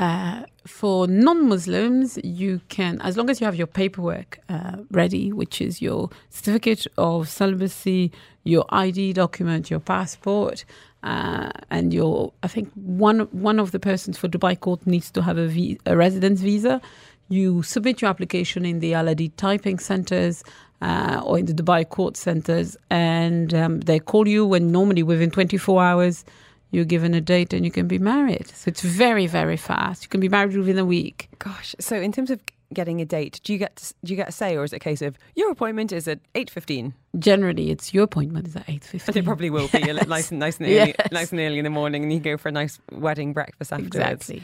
[0.01, 5.61] Uh, for non-Muslims, you can, as long as you have your paperwork uh, ready, which
[5.61, 8.11] is your certificate of celibacy,
[8.43, 10.65] your ID document, your passport,
[11.03, 15.21] uh, and your, I think one one of the persons for Dubai court needs to
[15.21, 16.81] have a, vi- a residence visa.
[17.29, 20.43] You submit your application in the Al-Adheed typing centers
[20.81, 25.29] uh, or in the Dubai court centers, and um, they call you when normally within
[25.29, 26.25] 24 hours
[26.71, 28.47] you're given a date and you can be married.
[28.47, 30.03] So it's very, very fast.
[30.03, 31.29] You can be married within a week.
[31.39, 32.39] Gosh, so in terms of
[32.73, 34.77] getting a date, do you get to, do you get a say, or is it
[34.77, 36.93] a case of your appointment is at eight fifteen?
[37.19, 39.17] Generally, it's your appointment is at eight fifteen.
[39.17, 41.11] It probably will be a nice and nice and early, Yes.
[41.11, 43.95] nice and early in the morning, and you go for a nice wedding breakfast afterwards.
[43.97, 44.43] exactly.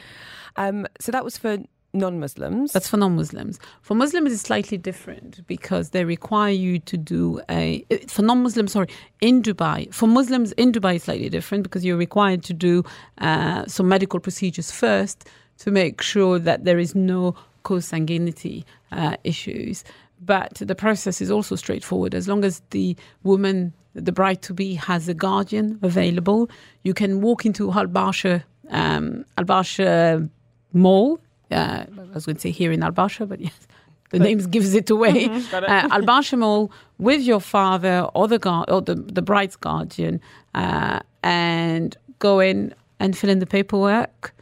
[0.58, 1.58] Um, so that was for
[1.98, 2.72] non-Muslims.
[2.72, 3.60] That's for non-Muslims.
[3.82, 7.84] For Muslims, it's slightly different because they require you to do a.
[8.08, 8.88] For non-Muslims, sorry,
[9.22, 9.94] in Dubai.
[9.94, 12.84] For Muslims in Dubai, it's slightly different because you're required to do
[13.18, 15.28] uh, some medical procedures first
[15.60, 19.84] to make sure that there is no consanguinity uh, issues.
[20.20, 22.16] But the process is also straightforward.
[22.16, 26.50] As long as the woman, the bride to be, has a guardian available,
[26.84, 30.30] you can walk into Al Barsha, um, Al Barsha
[30.74, 31.20] Mall.
[31.52, 33.68] Uh, I was going to say here in Al Barsha, but yes,
[34.10, 35.26] the name gives it away.
[35.54, 40.20] uh, Al Barsha Mall with your father or the guard or the, the bride's guardian,
[40.56, 44.34] uh, and go in and fill in the paperwork.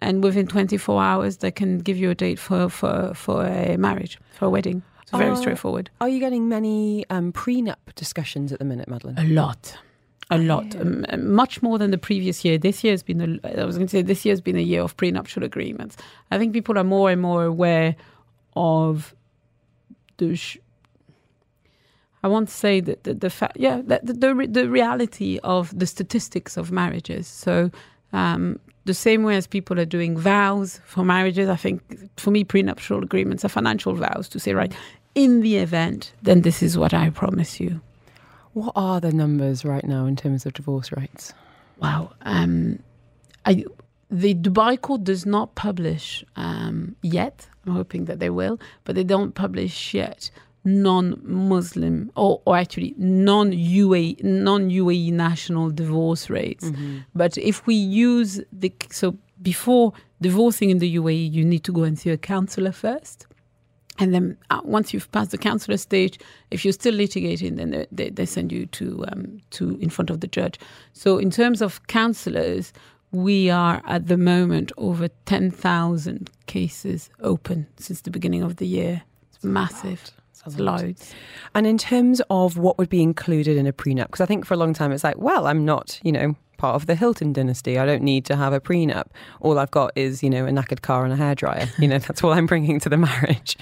[0.00, 4.18] And within 24 hours, they can give you a date for, for, for a marriage,
[4.32, 4.82] for a wedding.
[5.02, 5.90] It's very straightforward.
[6.00, 9.16] Are you getting many um, prenup discussions at the minute, Madeleine?
[9.18, 9.76] A lot.
[10.32, 12.56] A lot, um, much more than the previous year.
[12.56, 14.62] This year has been, a, I was going to say, this year has been a
[14.62, 15.96] year of prenuptial agreements.
[16.30, 17.96] I think people are more and more aware
[18.56, 19.14] of
[20.16, 20.34] the.
[20.34, 20.56] Sh-
[22.22, 25.86] I want to say that the, the fact, yeah, the, the the reality of the
[25.86, 27.26] statistics of marriages.
[27.26, 27.70] So,
[28.12, 31.82] um, the same way as people are doing vows for marriages, I think
[32.16, 34.72] for me, prenuptial agreements are financial vows to say, right,
[35.14, 37.80] in the event, then this is what I promise you.
[38.52, 41.32] What are the numbers right now in terms of divorce rates?
[41.78, 42.12] Wow.
[42.22, 42.80] Um,
[43.46, 43.64] I,
[44.10, 47.46] the Dubai court does not publish um, yet.
[47.66, 50.30] I'm hoping that they will, but they don't publish yet
[50.64, 56.70] non-Muslim or, or actually non-UAE non-UAE national divorce rates.
[57.14, 61.82] But if we use the so before divorcing in the UAE, you need to go
[61.82, 63.26] and see a counselor first.
[63.98, 66.18] And then uh, once you've passed the counselor stage,
[66.50, 70.10] if you're still litigating, then they, they, they send you to um, to in front
[70.10, 70.58] of the judge.
[70.92, 72.72] So in terms of counselors,
[73.10, 78.66] we are at the moment over ten thousand cases open since the beginning of the
[78.66, 79.02] year.
[79.34, 80.10] It's massive.
[80.44, 81.14] It's loads.
[81.54, 84.54] And in terms of what would be included in a prenup, because I think for
[84.54, 87.76] a long time it's like, well, I'm not, you know, part of the Hilton dynasty.
[87.76, 89.08] I don't need to have a prenup.
[89.40, 91.68] All I've got is, you know, a knackered car and a hairdryer.
[91.80, 93.56] You know, that's all I'm bringing to the marriage.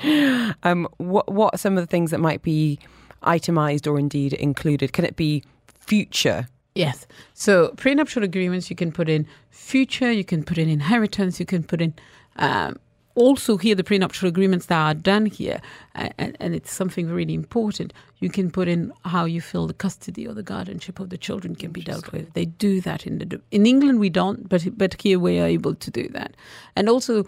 [0.63, 2.79] Um, what what are some of the things that might be
[3.23, 4.93] itemized or indeed included?
[4.93, 5.43] Can it be
[5.79, 6.47] future?
[6.75, 7.07] Yes.
[7.33, 11.63] So prenuptial agreements, you can put in future, you can put in inheritance, you can
[11.63, 11.95] put in
[12.37, 12.79] um,
[13.21, 15.61] also here the prenuptial agreements that are done here,
[15.95, 17.93] and, and it's something really important.
[18.19, 21.55] You can put in how you feel the custody or the guardianship of the children
[21.55, 22.33] can be dealt with.
[22.33, 25.75] They do that in the in England we don't, but but here we are able
[25.75, 26.37] to do that,
[26.77, 27.27] and also.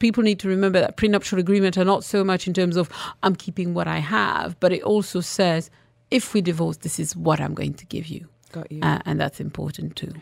[0.00, 2.88] People need to remember that prenuptial agreements are not so much in terms of
[3.24, 5.72] I'm keeping what I have, but it also says
[6.12, 8.28] if we divorce, this is what I'm going to give you.
[8.52, 8.80] Got you.
[8.80, 10.12] Uh, and that's important too.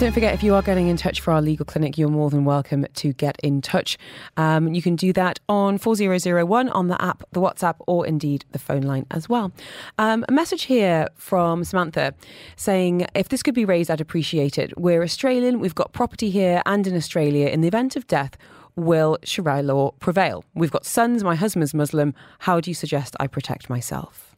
[0.00, 2.46] Don't forget, if you are getting in touch for our legal clinic, you're more than
[2.46, 3.98] welcome to get in touch.
[4.38, 8.58] Um, you can do that on 4001 on the app, the WhatsApp, or indeed the
[8.58, 9.52] phone line as well.
[9.98, 12.14] Um, a message here from Samantha
[12.56, 14.72] saying, if this could be raised, I'd appreciate it.
[14.78, 17.48] We're Australian, we've got property here and in Australia.
[17.48, 18.38] In the event of death,
[18.76, 20.46] will Sharia law prevail?
[20.54, 22.14] We've got sons, my husband's Muslim.
[22.38, 24.34] How do you suggest I protect myself?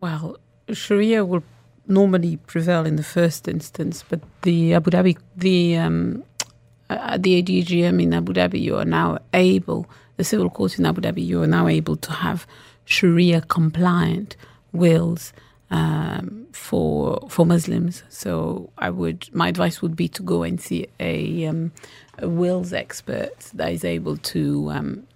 [0.00, 0.36] Well,
[0.72, 1.42] Sharia will
[1.86, 6.24] normally prevail in the first instance, but the Abu Dhabi, the um,
[6.90, 9.86] uh, the ADGM in Abu Dhabi, you are now able,
[10.16, 12.46] the civil court in Abu Dhabi, you are now able to have
[12.84, 14.36] Sharia compliant
[14.72, 15.32] wills
[15.70, 18.02] um, for for Muslims.
[18.08, 21.72] So I would, my advice would be to go and see a, um,
[22.18, 24.70] a wills expert that is able to.
[24.70, 25.06] Um,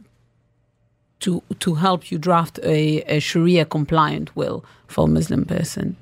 [1.21, 5.97] to, to help you draft a, a Sharia compliant will for a Muslim person.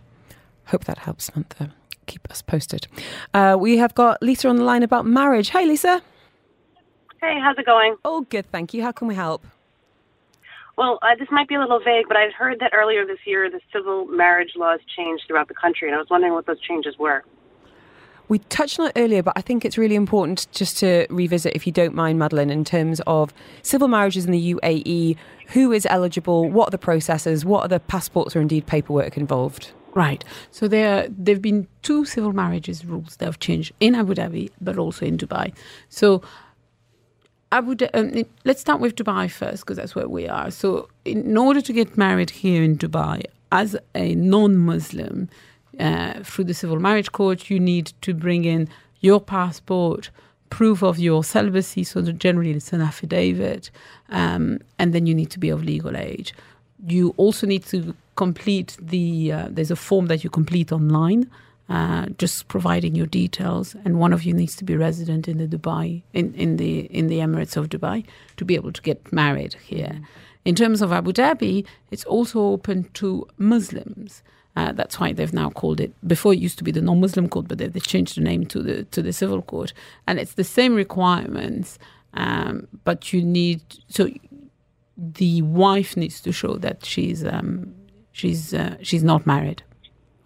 [0.66, 1.72] Hope that helps, Samantha.
[2.06, 2.86] Keep us posted.
[3.34, 5.50] Uh, we have got Lisa on the line about marriage.
[5.50, 6.02] Hey, Lisa.
[7.20, 7.96] Hey, how's it going?
[8.04, 8.82] Oh, good, thank you.
[8.82, 9.44] How can we help?
[10.76, 13.50] Well, uh, this might be a little vague, but I'd heard that earlier this year
[13.50, 16.98] the civil marriage laws changed throughout the country, and I was wondering what those changes
[16.98, 17.24] were.
[18.28, 21.66] We touched on it earlier, but I think it's really important just to revisit, if
[21.66, 23.32] you don't mind, Madeleine, in terms of
[23.62, 25.16] civil marriages in the UAE,
[25.48, 29.70] who is eligible, what are the processes, what are the passports or indeed paperwork involved?
[29.96, 30.22] Right.
[30.50, 34.76] So there there've been two civil marriages rules that have changed in Abu Dhabi, but
[34.76, 35.54] also in Dubai.
[35.88, 36.22] So
[37.50, 40.50] Abu um, let's start with Dubai first because that's where we are.
[40.50, 45.30] So in order to get married here in Dubai as a non-Muslim
[45.80, 48.68] uh, through the civil marriage court, you need to bring in
[49.00, 50.10] your passport,
[50.50, 51.84] proof of your celibacy.
[51.84, 53.70] So generally it's an affidavit,
[54.10, 56.34] um, and then you need to be of legal age.
[56.86, 61.30] You also need to complete the uh, there's a form that you complete online
[61.68, 65.46] uh, just providing your details and one of you needs to be resident in the
[65.46, 68.04] dubai in, in the in the emirates of dubai
[68.36, 70.00] to be able to get married here
[70.44, 74.22] in terms of abu dhabi it's also open to muslims
[74.56, 75.92] uh, that's why they've now called it.
[76.08, 78.62] Before it used to be the non-Muslim court, but they, they changed the name to
[78.62, 79.74] the to the civil court,
[80.06, 81.78] and it's the same requirements.
[82.14, 84.08] Um, but you need so
[84.96, 87.74] the wife needs to show that she's um,
[88.16, 89.62] she's uh, she's not married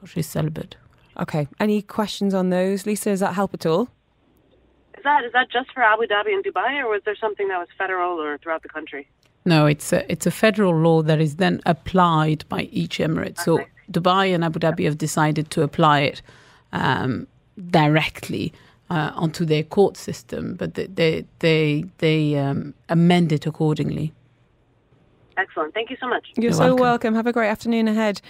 [0.00, 0.76] or she's celibate.
[1.18, 1.48] Okay.
[1.58, 3.10] Any questions on those, Lisa?
[3.10, 3.88] Does that help at all?
[4.96, 7.58] Is that is that just for Abu Dhabi and Dubai, or was there something that
[7.58, 9.08] was federal or throughout the country?
[9.44, 13.38] No, it's a it's a federal law that is then applied by each emirate.
[13.38, 13.58] So
[13.90, 16.22] Dubai and Abu Dhabi have decided to apply it
[16.72, 17.26] um,
[17.70, 18.52] directly
[18.90, 24.12] uh, onto their court system, but they they they, they um, amend it accordingly.
[25.40, 25.72] Excellent.
[25.72, 26.26] Thank you so much.
[26.36, 26.82] You're, You're so welcome.
[26.82, 27.14] welcome.
[27.14, 28.20] Have a great afternoon ahead.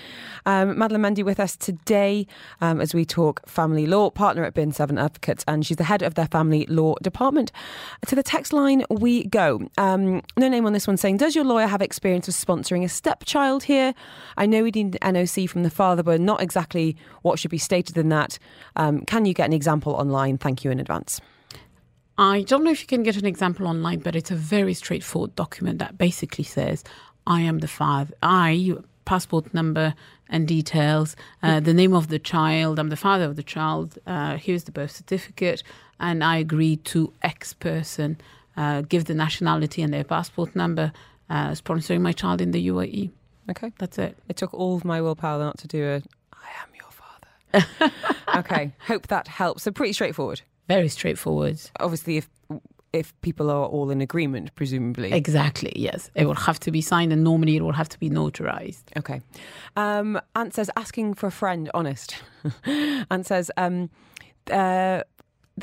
[0.46, 2.26] Um, Madeleine Mendy with us today
[2.60, 6.02] um, as we talk family law, partner at Bin 7 Advocates, and she's the head
[6.02, 7.50] of their family law department.
[8.06, 9.68] To the text line we go.
[9.76, 12.88] Um, no name on this one saying, Does your lawyer have experience of sponsoring a
[12.88, 13.92] stepchild here?
[14.36, 17.58] I know we need an NOC from the father, but not exactly what should be
[17.58, 18.38] stated in that.
[18.76, 20.38] Um, can you get an example online?
[20.38, 21.20] Thank you in advance.
[22.20, 25.34] I don't know if you can get an example online, but it's a very straightforward
[25.36, 26.84] document that basically says,
[27.26, 28.74] I am the father, I,
[29.06, 29.94] passport number
[30.28, 34.36] and details, uh, the name of the child, I'm the father of the child, uh,
[34.36, 35.62] here's the birth certificate,
[35.98, 38.18] and I agree to X person,
[38.54, 40.92] uh, give the nationality and their passport number,
[41.30, 43.12] uh, sponsoring my child in the UAE.
[43.48, 43.72] Okay.
[43.78, 44.18] That's it.
[44.28, 46.02] It took all of my willpower not to do a
[46.34, 46.90] I am your
[47.80, 47.94] father.
[48.40, 48.72] okay.
[48.80, 49.62] Hope that helps.
[49.62, 50.42] So pretty straightforward.
[50.76, 51.58] Very straightforward.
[51.86, 52.26] obviously if
[52.92, 56.00] if people are all in agreement presumably Exactly, yes.
[56.20, 58.84] It will have to be signed, and normally it will have to be notarized.
[59.00, 59.18] okay
[59.84, 60.08] um
[60.40, 62.08] ant says asking for a friend honest
[63.14, 63.76] ant says um
[64.62, 65.00] uh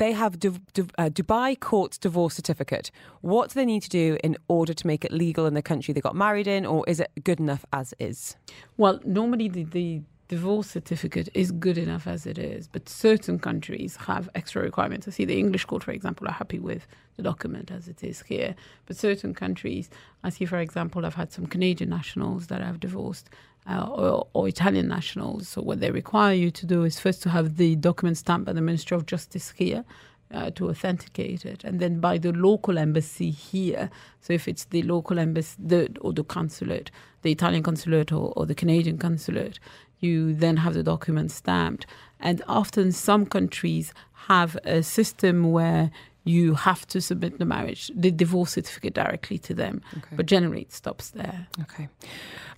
[0.02, 2.86] they have Du- Du- uh, Dubai court divorce certificate.
[3.32, 5.90] What do they need to do in order to make it legal in the country
[5.92, 8.36] they got married in, or is it good enough as is?
[8.82, 13.96] Well, normally the, the divorce certificate is good enough as it is, but certain countries
[13.96, 15.08] have extra requirements.
[15.08, 16.86] I see the English court, for example, are happy with
[17.16, 18.54] the document as it is here,
[18.86, 19.88] but certain countries,
[20.22, 23.30] I see, for example, I've had some Canadian nationals that have divorced.
[23.70, 25.46] Uh, or, or Italian nationals.
[25.46, 28.54] So, what they require you to do is first to have the document stamped by
[28.54, 29.84] the Ministry of Justice here
[30.32, 33.90] uh, to authenticate it, and then by the local embassy here.
[34.20, 36.90] So if it's the local embassy the, or the consulate,
[37.22, 39.58] the Italian consulate or, or the Canadian consulate,
[40.00, 41.86] you then have the document stamped.
[42.20, 43.92] And often some countries
[44.26, 45.90] have a system where
[46.24, 49.80] you have to submit the marriage, the divorce certificate directly to them.
[50.16, 51.46] But generally it stops there.
[51.62, 51.88] Okay.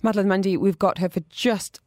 [0.01, 1.79] Madeleine Mendy, we've got her for just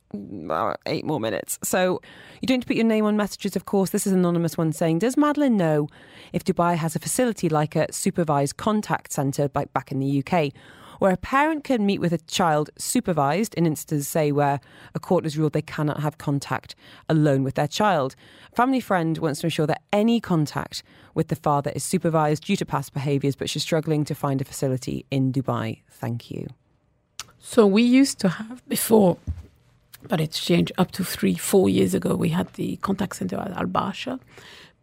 [0.86, 1.58] eight more minutes.
[1.62, 2.00] So
[2.40, 3.90] you don't put your name on messages, of course.
[3.90, 5.88] This is an anonymous one saying, Does Madeleine know
[6.32, 10.52] if Dubai has a facility like a supervised contact centre like back in the UK?
[10.98, 14.60] Where a parent can meet with a child supervised in instances, say, where
[14.94, 16.74] a court has ruled they cannot have contact
[17.08, 18.14] alone with their child.
[18.54, 20.82] Family friend wants to ensure that any contact
[21.14, 24.44] with the father is supervised due to past behaviours, but she's struggling to find a
[24.44, 25.80] facility in Dubai.
[25.90, 26.48] Thank you.
[27.38, 29.18] So we used to have before,
[30.08, 32.14] but it's changed up to three, four years ago.
[32.14, 34.18] We had the contact center at Al Barsha,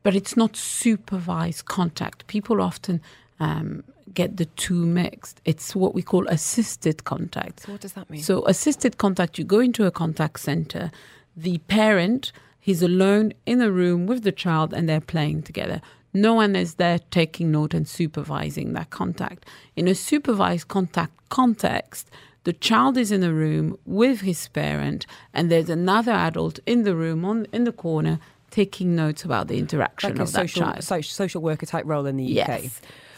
[0.04, 2.28] but it's not supervised contact.
[2.28, 3.02] People often
[3.40, 3.84] um,
[4.14, 5.42] get the two mixed.
[5.46, 7.62] It's what we call assisted contact.
[7.62, 8.22] So, what does that mean?
[8.22, 10.92] So, assisted contact, you go into a contact center,
[11.36, 15.82] the parent, he's alone in a room with the child, and they're playing together.
[16.14, 19.46] No one is there taking note and supervising that contact.
[19.76, 22.10] In a supervised contact context,
[22.44, 26.96] the child is in a room with his parent, and there's another adult in the
[26.96, 28.20] room on in the corner
[28.50, 30.84] taking notes about the interaction like a of that social, child.
[30.84, 32.70] so- social worker type role in the UK.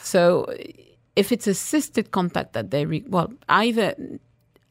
[0.04, 0.10] Yes.
[0.10, 0.54] So
[1.16, 3.96] if it's assisted contact that they re- well either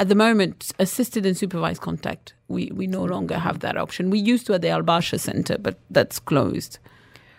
[0.01, 4.11] at the moment assisted and supervised contact we we no longer have that option.
[4.11, 6.79] We used to at the Al Barsha Center, but that's closed.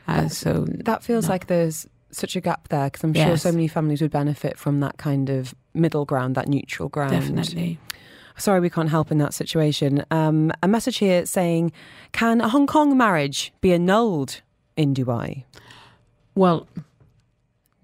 [0.07, 3.67] Uh, so That feels like there's such a gap there because I'm sure so many
[3.67, 7.11] families would benefit from that kind of middle ground, that neutral ground.
[7.11, 7.79] definitely.
[8.37, 10.03] Sorry, we can't help in that situation.
[10.09, 11.71] Um, a message here saying,
[12.11, 14.41] can a Hong Kong marriage be annulled
[14.75, 15.43] in Dubai?
[16.35, 16.67] Well,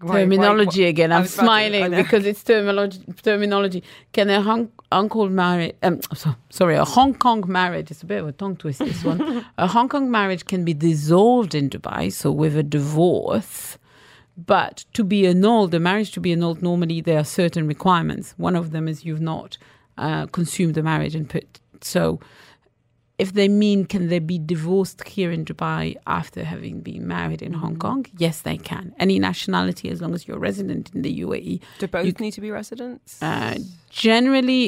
[0.02, 1.12] Right, terminology right, again.
[1.12, 3.00] I'm about to- smiling because it's terminology.
[3.22, 3.84] Terminology.
[4.14, 5.76] Can a Hong uncle marriage?
[5.84, 7.92] Um, so, sorry, a Hong Kong marriage.
[7.92, 8.80] It's a bit of a tongue twist.
[8.80, 9.46] This one.
[9.58, 13.78] a Hong Kong marriage can be dissolved in Dubai, so with a divorce.
[14.38, 18.34] But to be annulled, the marriage to be annulled, normally there are certain requirements.
[18.38, 19.58] One of them is you've not
[19.98, 22.20] uh, consumed the marriage and put so.
[23.26, 27.52] If they mean can they be divorced here in Dubai after having been married in
[27.52, 27.62] Mm-hmm.
[27.64, 28.06] Hong Kong?
[28.18, 28.86] Yes, they can.
[29.06, 31.60] Any nationality, as long as you're resident in the UAE.
[31.80, 33.22] Do both You- need to be residents?
[33.22, 33.56] Uh,
[33.90, 34.64] generally,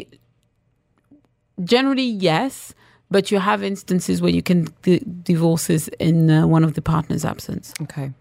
[1.63, 2.73] generally yes,
[3.09, 7.25] but you have instances where you can d- divorces in uh, one of the partner's
[7.25, 7.73] absence.
[7.81, 8.11] okay.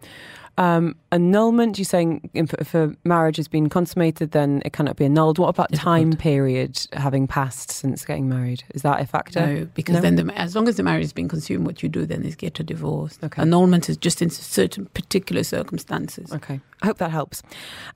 [0.58, 5.06] Um, annulment, you're saying if, if a marriage has been consummated, then it cannot be
[5.06, 5.38] annulled.
[5.38, 8.64] What about time period having passed since getting married?
[8.74, 9.40] Is that a factor?
[9.46, 10.00] No, because No?
[10.02, 12.36] then the, as long as the marriage has been consumed, what you do then is
[12.36, 13.18] get a divorce.
[13.24, 13.40] Okay.
[13.40, 16.30] Annulment is just in certain particular circumstances.
[16.32, 16.60] Okay.
[16.82, 17.42] I hope that helps.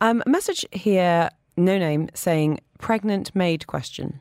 [0.00, 1.28] Um, a message here,
[1.58, 4.20] no name, saying pregnant maid question.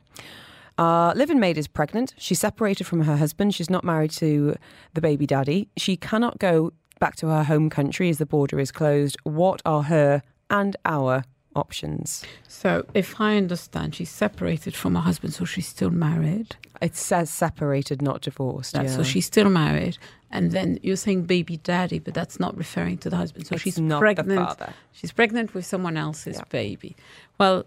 [0.77, 2.15] Uh, live-in maid is pregnant.
[2.17, 3.53] She's separated from her husband.
[3.53, 4.55] She's not married to
[4.95, 5.69] the baby daddy.
[5.77, 6.73] She cannot go
[7.03, 9.17] back to her home country as the border is closed.
[9.23, 12.23] What are her and our options?
[12.47, 16.55] So, if I understand, she's separated from her husband, so she's still married.
[16.81, 18.75] It says separated, not divorced.
[18.75, 18.87] Yeah.
[18.87, 19.97] So she's still married,
[20.31, 23.47] and then you're saying baby daddy, but that's not referring to the husband.
[23.47, 24.47] So It's she's not the pregnant.
[24.47, 24.73] father.
[24.93, 26.43] She's pregnant with someone else's Yeah.
[26.49, 26.95] baby.
[27.37, 27.65] Well,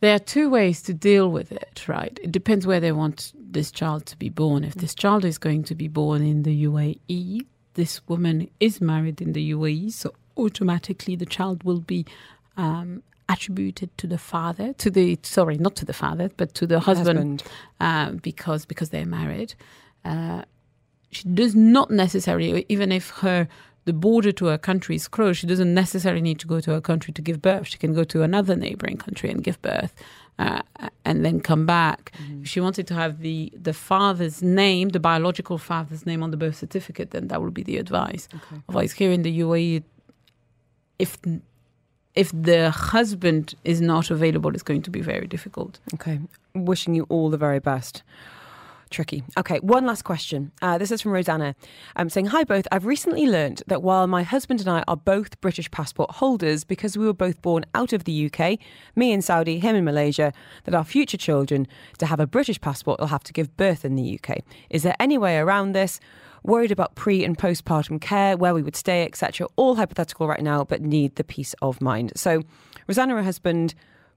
[0.00, 2.18] there are two ways to deal with it, right?
[2.22, 4.64] It depends where they want this child to be born.
[4.64, 7.42] If this child is going to be born in the UAE,
[7.74, 12.04] this woman is married in the UAE, so automatically the child will be
[12.56, 16.80] um, attributed to the father, to the sorry, not to the father, but to the
[16.80, 17.42] husband, Husband.
[17.80, 19.54] Uh, because because they're married.
[20.04, 20.42] Uh,
[21.10, 23.48] she does not necessarily, even if her
[23.84, 26.80] the border to her country is closed, she doesn't necessarily need to go to her
[26.80, 27.66] country to give birth.
[27.66, 29.92] She can go to another neighboring country and give birth,
[30.42, 32.12] uh, and then come back.
[32.42, 36.36] If she wanted to have the the father's name, the biological father's name on the
[36.36, 38.28] birth certificate, then that would be the advice.
[38.34, 38.62] Okay.
[38.68, 39.82] Otherwise, here in the UAE,
[40.98, 41.18] if
[42.14, 45.80] if the husband is not available, it's going to be very difficult.
[45.94, 46.18] Okay.
[46.54, 48.02] Wishing you all the very best.
[48.92, 49.24] Tricky.
[49.38, 50.52] Okay, one last question.
[50.60, 51.56] Uh, this is from Rosanna.
[51.96, 52.68] I'm saying, Hi, both.
[52.70, 56.96] I've recently learnt that while my husband and I are both British passport holders because
[56.96, 58.58] we were both born out of the UK,
[58.94, 60.32] me in Saudi, him in Malaysia,
[60.64, 61.66] that our future children,
[61.98, 64.38] to have a British passport, will have to give birth in the UK.
[64.68, 65.98] Is there any way around this?
[66.44, 69.48] Worried about pre and postpartum care, where we would stay, etc.
[69.56, 72.12] All hypothetical right now, but need the peace of mind.
[72.14, 72.42] So,
[72.86, 73.74] Rosanna her husband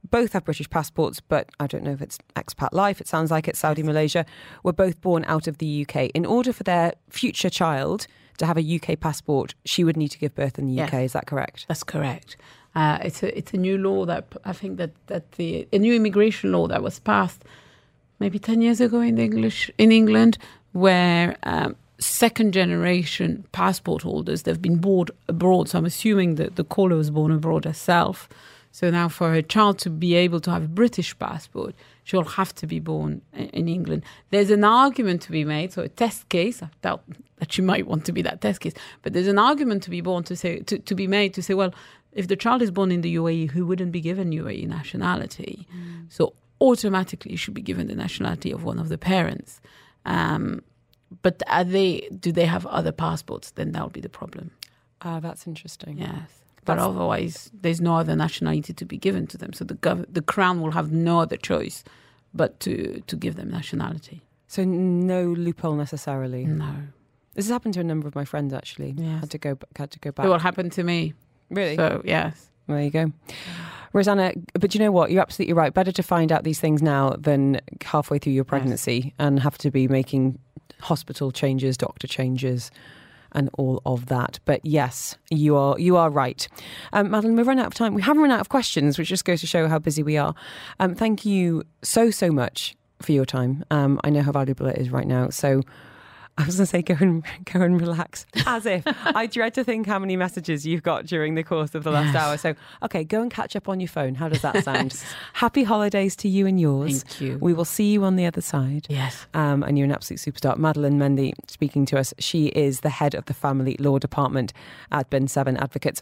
[0.09, 3.01] both have British passports, but I don't know if it's expat life.
[3.01, 4.25] It sounds like it's Saudi Malaysia.
[4.63, 6.11] Were both born out of the UK.
[6.13, 8.07] In order for their future child
[8.37, 10.81] to have a UK passport, she would need to give birth in the.
[10.81, 10.93] UK.
[10.95, 11.65] Is that correct?
[11.67, 12.37] That's correct.
[12.75, 15.93] Uh, it's a it's a new law that I think that that the a new
[15.93, 17.43] immigration law that was passed
[18.19, 20.37] maybe ten years ago in English in England,
[20.73, 25.69] where um, second generation passport holders they've been born abroad.
[25.69, 28.27] So I'm assuming that the caller was born abroad herself.
[28.75, 31.73] So now, for a child to be able to have a British passport,
[32.03, 34.03] she'll have to be born in England.
[34.31, 36.61] There's an argument to be made, so a test case.
[36.61, 37.01] I doubt
[37.37, 40.01] that she might want to be that test case, but there's an argument to be
[40.01, 41.73] born to say to, to be made to say, well,
[42.11, 45.65] if the child is born in the UAE, who wouldn't be given UAE nationality?
[46.09, 49.61] So automatically, you should be given the nationality of one of the parents.
[50.05, 50.61] Um,
[51.21, 52.09] but are they?
[52.19, 53.51] Do they have other passports?
[53.51, 54.51] Then that would be the problem.
[55.01, 55.99] Ah, that's interesting.
[55.99, 56.44] Yes.
[56.65, 59.53] But That's- otherwise, there's no other nationality to be given to them.
[59.53, 61.83] So the gov- the crown will have no other choice
[62.33, 64.23] but to, to give them nationality.
[64.47, 66.45] So no loophole necessarily.
[66.45, 66.73] No.
[67.35, 68.95] This has happened to a number of my friends actually.
[68.97, 69.19] Yes.
[69.21, 70.25] Had to go had to go It back.
[70.25, 71.13] will happen to me.
[71.49, 71.75] really?
[71.75, 72.47] So, yes.
[72.67, 73.11] There you go.
[73.93, 75.11] Rosanna, but you know what?
[75.11, 75.73] You're absolutely right.
[75.73, 79.71] Better to find out these things now than halfway through your pregnancy and have to
[79.71, 80.39] be making
[80.81, 82.71] hospital changes, doctor changes,
[83.35, 84.39] and all of that.
[84.45, 86.47] But yes, you are you are right.
[86.93, 87.93] Um, Madeleine, we've run out of time.
[87.93, 90.33] We haven't run out of questions, which just goes to show how busy we are.
[90.79, 93.63] Um, thank you so so much for your time.
[93.69, 95.29] Um, I know how valuable it is right now.
[95.29, 95.61] So.
[96.37, 99.63] I was going to say go and go and relax, as if I dread to
[99.63, 102.37] think how many messages you've got during the course of the last hour.
[102.37, 104.15] So, okay, go and catch up on your phone.
[104.15, 105.01] How does that sound?
[105.33, 107.03] Happy holidays to you and yours.
[107.03, 107.37] Thank you.
[107.39, 108.87] We will see you on the other side.
[108.89, 109.27] Yes.
[109.33, 110.57] Um, and you're an absolute superstar.
[110.57, 112.13] Madeleine Mendy speaking to us.
[112.19, 114.51] She is the head of the Family Law Department
[114.91, 116.01] at Ben Seven Advocates.